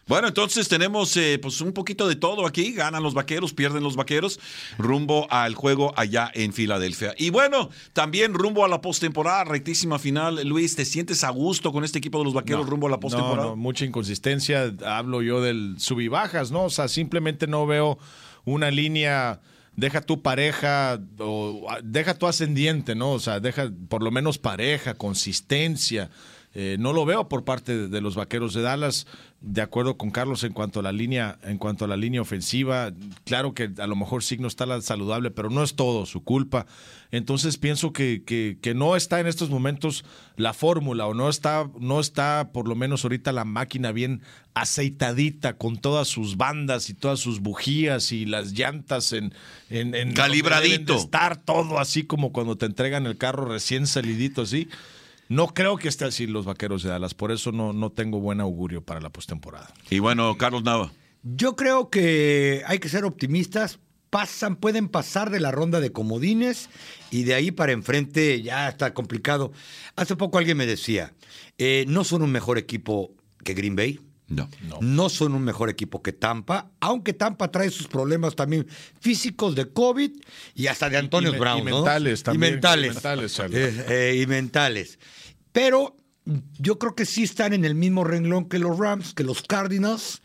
Bueno, 0.10 0.28
entonces 0.28 0.68
tenemos 0.68 1.16
eh, 1.18 1.38
pues 1.40 1.62
un 1.62 1.72
poquito 1.72 2.08
de 2.08 2.16
todo 2.16 2.48
aquí. 2.48 2.74
Ganan 2.74 3.04
los 3.04 3.14
vaqueros, 3.14 3.54
pierden 3.54 3.84
los 3.84 3.96
vaqueros, 3.96 4.40
rumbo 4.80 5.28
al 5.30 5.54
juego 5.54 5.94
allá 5.96 6.32
en 6.34 6.52
Filadelfia. 6.52 7.14
Y 7.16 7.30
bueno, 7.30 7.70
también 7.94 8.34
rumbo 8.34 8.66
a 8.66 8.68
la 8.68 8.82
postemporada, 8.82 9.44
rectísima 9.44 10.00
final. 10.00 10.42
Luis, 10.48 10.76
¿te 10.76 10.84
sientes 10.84 11.24
a 11.24 11.30
gusto 11.30 11.72
con 11.72 11.84
este 11.84 12.00
equipo 12.00 12.18
de 12.18 12.24
los 12.24 12.34
vaqueros 12.34 12.68
rumbo 12.68 12.88
a 12.88 12.90
la 12.90 13.00
postemporada? 13.00 13.50
No, 13.50 13.56
mucha 13.56 13.86
inconsistencia. 13.86 14.74
Hablo 14.84 15.22
yo 15.22 15.42
del 15.42 15.76
sub 15.78 16.00
y 16.00 16.08
bajas, 16.08 16.50
¿no? 16.50 16.64
O 16.64 16.70
sea, 16.72 16.88
simplemente 16.88 17.46
no 17.46 17.68
veo 17.68 18.00
una 18.46 18.72
línea 18.72 19.42
deja 19.80 20.02
tu 20.02 20.22
pareja 20.22 21.00
o 21.20 21.68
deja 21.84 22.14
tu 22.14 22.28
ascendiente, 22.28 22.96
¿no? 22.96 23.12
O 23.12 23.20
sea, 23.20 23.40
deja 23.40 23.72
por 23.88 24.04
lo 24.04 24.12
menos 24.12 24.38
pareja, 24.38 24.94
consistencia. 24.94 26.10
Eh, 26.62 26.76
no 26.78 26.92
lo 26.92 27.06
veo 27.06 27.30
por 27.30 27.46
parte 27.46 27.88
de, 27.88 28.02
los 28.02 28.16
vaqueros 28.16 28.54
de 28.54 28.62
Dallas. 28.62 29.08
De 29.40 29.62
acuerdo 29.62 29.96
con 29.96 30.12
Carlos 30.12 30.44
en 30.44 30.52
cuanto 30.52 30.82
a 30.82 30.84
la 30.84 30.92
línea, 30.92 31.40
en 31.44 31.58
cuanto 31.58 31.86
a 31.86 31.88
la 31.88 31.96
línea 31.96 32.22
ofensiva, 32.22 32.92
claro 33.24 33.54
que 33.54 33.72
a 33.78 33.88
lo 33.88 33.96
mejor 33.96 34.24
Signo 34.24 34.50
está 34.50 34.82
saludable, 34.82 35.32
pero 35.32 35.50
no 35.50 35.64
es 35.64 35.76
todo 35.76 36.06
su 36.06 36.22
culpa. 36.22 36.66
Entonces 37.12 37.58
pienso 37.58 37.94
que, 37.94 38.24
que, 38.26 38.74
no 38.74 38.98
está 38.98 39.22
en 39.22 39.28
estos 39.28 39.50
momentos 39.50 40.04
la 40.36 40.52
fórmula, 40.52 41.08
o 41.08 41.14
no 41.14 41.30
está, 41.30 41.70
no 41.80 42.02
está 42.02 42.50
por 42.52 42.68
lo 42.68 42.76
menos 42.76 43.06
ahorita 43.06 43.32
la 43.32 43.46
máquina 43.46 43.94
bien 43.94 44.22
aceitadita 44.54 45.56
con 45.56 45.78
todas 45.78 46.10
sus 46.10 46.36
bandas 46.36 46.90
y 46.90 46.94
todas 46.94 47.22
sus 47.22 47.40
bujías 47.40 48.12
y 48.12 48.26
las 48.26 48.52
llantas 48.52 49.14
en, 49.14 49.34
en, 49.70 50.12
calibradito. 50.12 50.98
estar 50.98 51.38
todo 51.38 51.80
así 51.80 52.04
como 52.04 52.34
cuando 52.34 52.58
te 52.58 52.66
entregan 52.66 53.06
el 53.06 53.18
carro 53.18 53.46
recién 53.46 53.88
salidito 53.88 54.42
así. 54.42 54.68
No 55.30 55.48
creo 55.54 55.78
que 55.78 55.88
esté 55.88 56.06
así 56.06 56.26
los 56.26 56.46
vaqueros 56.46 56.82
de 56.82 56.90
Dallas, 56.90 57.14
por 57.14 57.32
eso 57.32 57.52
no, 57.52 57.72
no 57.72 57.92
tengo 57.92 58.20
buen 58.20 58.42
augurio 58.42 58.84
para 58.84 59.00
la 59.00 59.12
postemporada. 59.12 59.72
Y 59.92 60.00
bueno, 60.00 60.36
Carlos 60.40 60.64
Nava. 60.64 60.92
Yo 61.22 61.56
creo 61.56 61.92
que 61.92 62.64
hay 62.66 62.80
que 62.80 62.90
ser 62.90 63.06
optimistas. 63.06 63.80
Pasan, 64.10 64.56
pueden 64.56 64.90
pasar 64.90 65.30
de 65.30 65.40
la 65.40 65.52
ronda 65.52 65.80
de 65.80 65.92
comodines 65.92 66.72
y 67.12 67.26
de 67.26 67.36
ahí 67.36 67.52
para 67.52 67.74
enfrente 67.74 68.42
ya 68.42 68.68
está 68.68 68.96
complicado. 68.96 69.52
Hace 69.96 70.16
poco 70.16 70.40
alguien 70.40 70.58
me 70.58 70.66
decía, 70.66 71.14
eh, 71.60 71.86
no 71.88 72.04
son 72.04 72.24
un 72.24 72.32
mejor 72.32 72.58
equipo 72.58 73.12
que 73.44 73.54
Green 73.54 73.76
Bay. 73.76 74.00
No, 74.30 74.48
no. 74.62 74.78
No 74.82 75.10
son 75.10 75.34
un 75.34 75.44
mejor 75.44 75.70
equipo 75.70 76.02
que 76.02 76.14
Tampa, 76.14 76.72
aunque 76.80 77.14
Tampa 77.14 77.52
trae 77.52 77.70
sus 77.70 77.88
problemas 77.88 78.36
también 78.36 78.68
físicos 79.00 79.56
de 79.56 79.72
COVID 79.74 80.12
y 80.56 80.68
hasta 80.68 80.90
de 80.90 80.98
Antonio 80.98 81.34
Brown. 81.38 81.60
Y 81.60 81.64
mentales 81.64 82.24
también. 82.24 82.52
Y 82.52 82.54
mentales. 82.54 82.92
Y 82.92 82.94
mentales. 82.94 83.40
Eh, 83.40 83.86
eh, 83.90 84.22
y 84.22 84.28
mentales. 84.28 85.00
Pero 85.52 85.98
yo 86.60 86.78
creo 86.78 86.96
que 86.96 87.06
sí 87.06 87.24
están 87.24 87.54
en 87.54 87.66
el 87.66 87.76
mismo 87.76 88.04
renglón 88.04 88.48
que 88.48 88.60
los 88.60 88.78
Rams, 88.78 89.14
que 89.14 89.24
los 89.24 89.42
Cardinals 89.42 90.22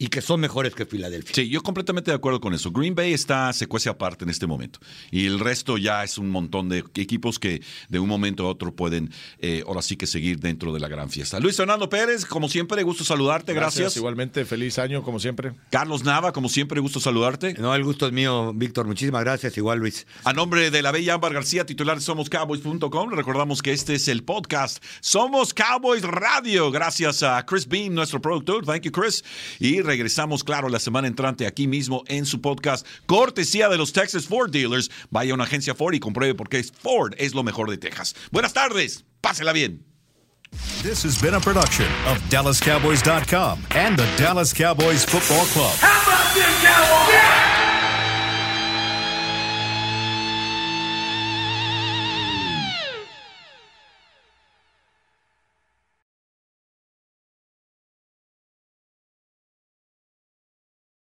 y 0.00 0.08
que 0.08 0.22
son 0.22 0.38
mejores 0.38 0.76
que 0.76 0.86
Filadelfia. 0.86 1.34
Sí, 1.34 1.48
yo 1.48 1.60
completamente 1.60 2.12
de 2.12 2.14
acuerdo 2.14 2.40
con 2.40 2.54
eso. 2.54 2.70
Green 2.70 2.94
Bay 2.94 3.12
está 3.12 3.52
secuencia 3.52 3.90
aparte 3.90 4.24
en 4.24 4.30
este 4.30 4.46
momento. 4.46 4.78
Y 5.10 5.26
el 5.26 5.40
resto 5.40 5.76
ya 5.76 6.04
es 6.04 6.18
un 6.18 6.30
montón 6.30 6.68
de 6.68 6.84
equipos 6.94 7.40
que 7.40 7.62
de 7.88 7.98
un 7.98 8.08
momento 8.08 8.46
a 8.46 8.50
otro 8.50 8.74
pueden 8.74 9.10
eh, 9.40 9.64
ahora 9.66 9.82
sí 9.82 9.96
que 9.96 10.06
seguir 10.06 10.38
dentro 10.38 10.72
de 10.72 10.78
la 10.78 10.86
gran 10.86 11.10
fiesta. 11.10 11.40
Luis 11.40 11.56
Fernando 11.56 11.88
Pérez, 11.88 12.24
como 12.24 12.48
siempre, 12.48 12.80
gusto 12.84 13.02
saludarte. 13.02 13.52
Gracias. 13.54 13.96
Igualmente, 13.96 14.44
feliz 14.44 14.78
año, 14.78 15.02
como 15.02 15.18
siempre. 15.18 15.52
Carlos 15.70 16.04
Nava, 16.04 16.32
como 16.32 16.48
siempre, 16.48 16.78
gusto 16.78 17.00
saludarte. 17.00 17.54
No, 17.54 17.74
el 17.74 17.82
gusto 17.82 18.06
es 18.06 18.12
mío, 18.12 18.52
Víctor. 18.54 18.86
Muchísimas 18.86 19.24
gracias. 19.24 19.56
Igual, 19.56 19.80
Luis. 19.80 20.06
A 20.22 20.32
nombre 20.32 20.70
de 20.70 20.80
la 20.80 20.92
bella 20.92 21.14
Ámbar 21.14 21.34
García, 21.34 21.66
titular 21.66 21.96
de 21.98 22.04
SomosCowboys.com, 22.04 23.10
recordamos 23.10 23.62
que 23.62 23.72
este 23.72 23.94
es 23.96 24.06
el 24.06 24.22
podcast 24.22 24.80
Somos 25.00 25.52
Cowboys 25.52 26.02
Radio. 26.02 26.70
Gracias 26.70 27.24
a 27.24 27.44
Chris 27.44 27.66
Beam, 27.66 27.94
nuestro 27.94 28.20
productor. 28.22 28.64
Thank 28.64 28.82
you, 28.82 28.92
Chris. 28.92 29.24
Y 29.58 29.87
regresamos, 29.88 30.44
claro 30.44 30.68
la 30.68 30.78
semana 30.78 31.08
entrante 31.08 31.46
aquí 31.46 31.66
mismo 31.66 32.04
en 32.06 32.26
su 32.26 32.40
podcast, 32.40 32.86
cortesía 33.06 33.68
de 33.68 33.78
los 33.78 33.92
Texas 33.92 34.26
Ford 34.26 34.50
Dealers. 34.50 34.90
Vaya 35.10 35.32
a 35.32 35.34
una 35.34 35.44
agencia 35.44 35.74
Ford 35.74 35.94
y 35.94 36.00
compruebe 36.00 36.34
por 36.34 36.48
qué 36.48 36.62
Ford 36.62 37.14
es 37.18 37.34
lo 37.34 37.42
mejor 37.42 37.68
de 37.70 37.78
Texas. 37.78 38.14
Buenas 38.30 38.52
tardes, 38.52 39.04
pásela 39.20 39.52
bien. 39.52 39.84
This 40.82 41.02
has 41.04 41.20
been 41.20 41.34
a 41.34 41.40
production 41.40 41.86
of 42.06 42.18
DallasCowboys.com 42.30 43.66
and 43.72 43.98
the 43.98 44.06
Dallas 44.16 44.52
Cowboys 44.52 45.04
Football 45.04 45.46
Club. 45.46 45.74
How 45.80 46.02
about 46.02 46.34
this, 46.34 46.62
Cowboys? 46.62 47.47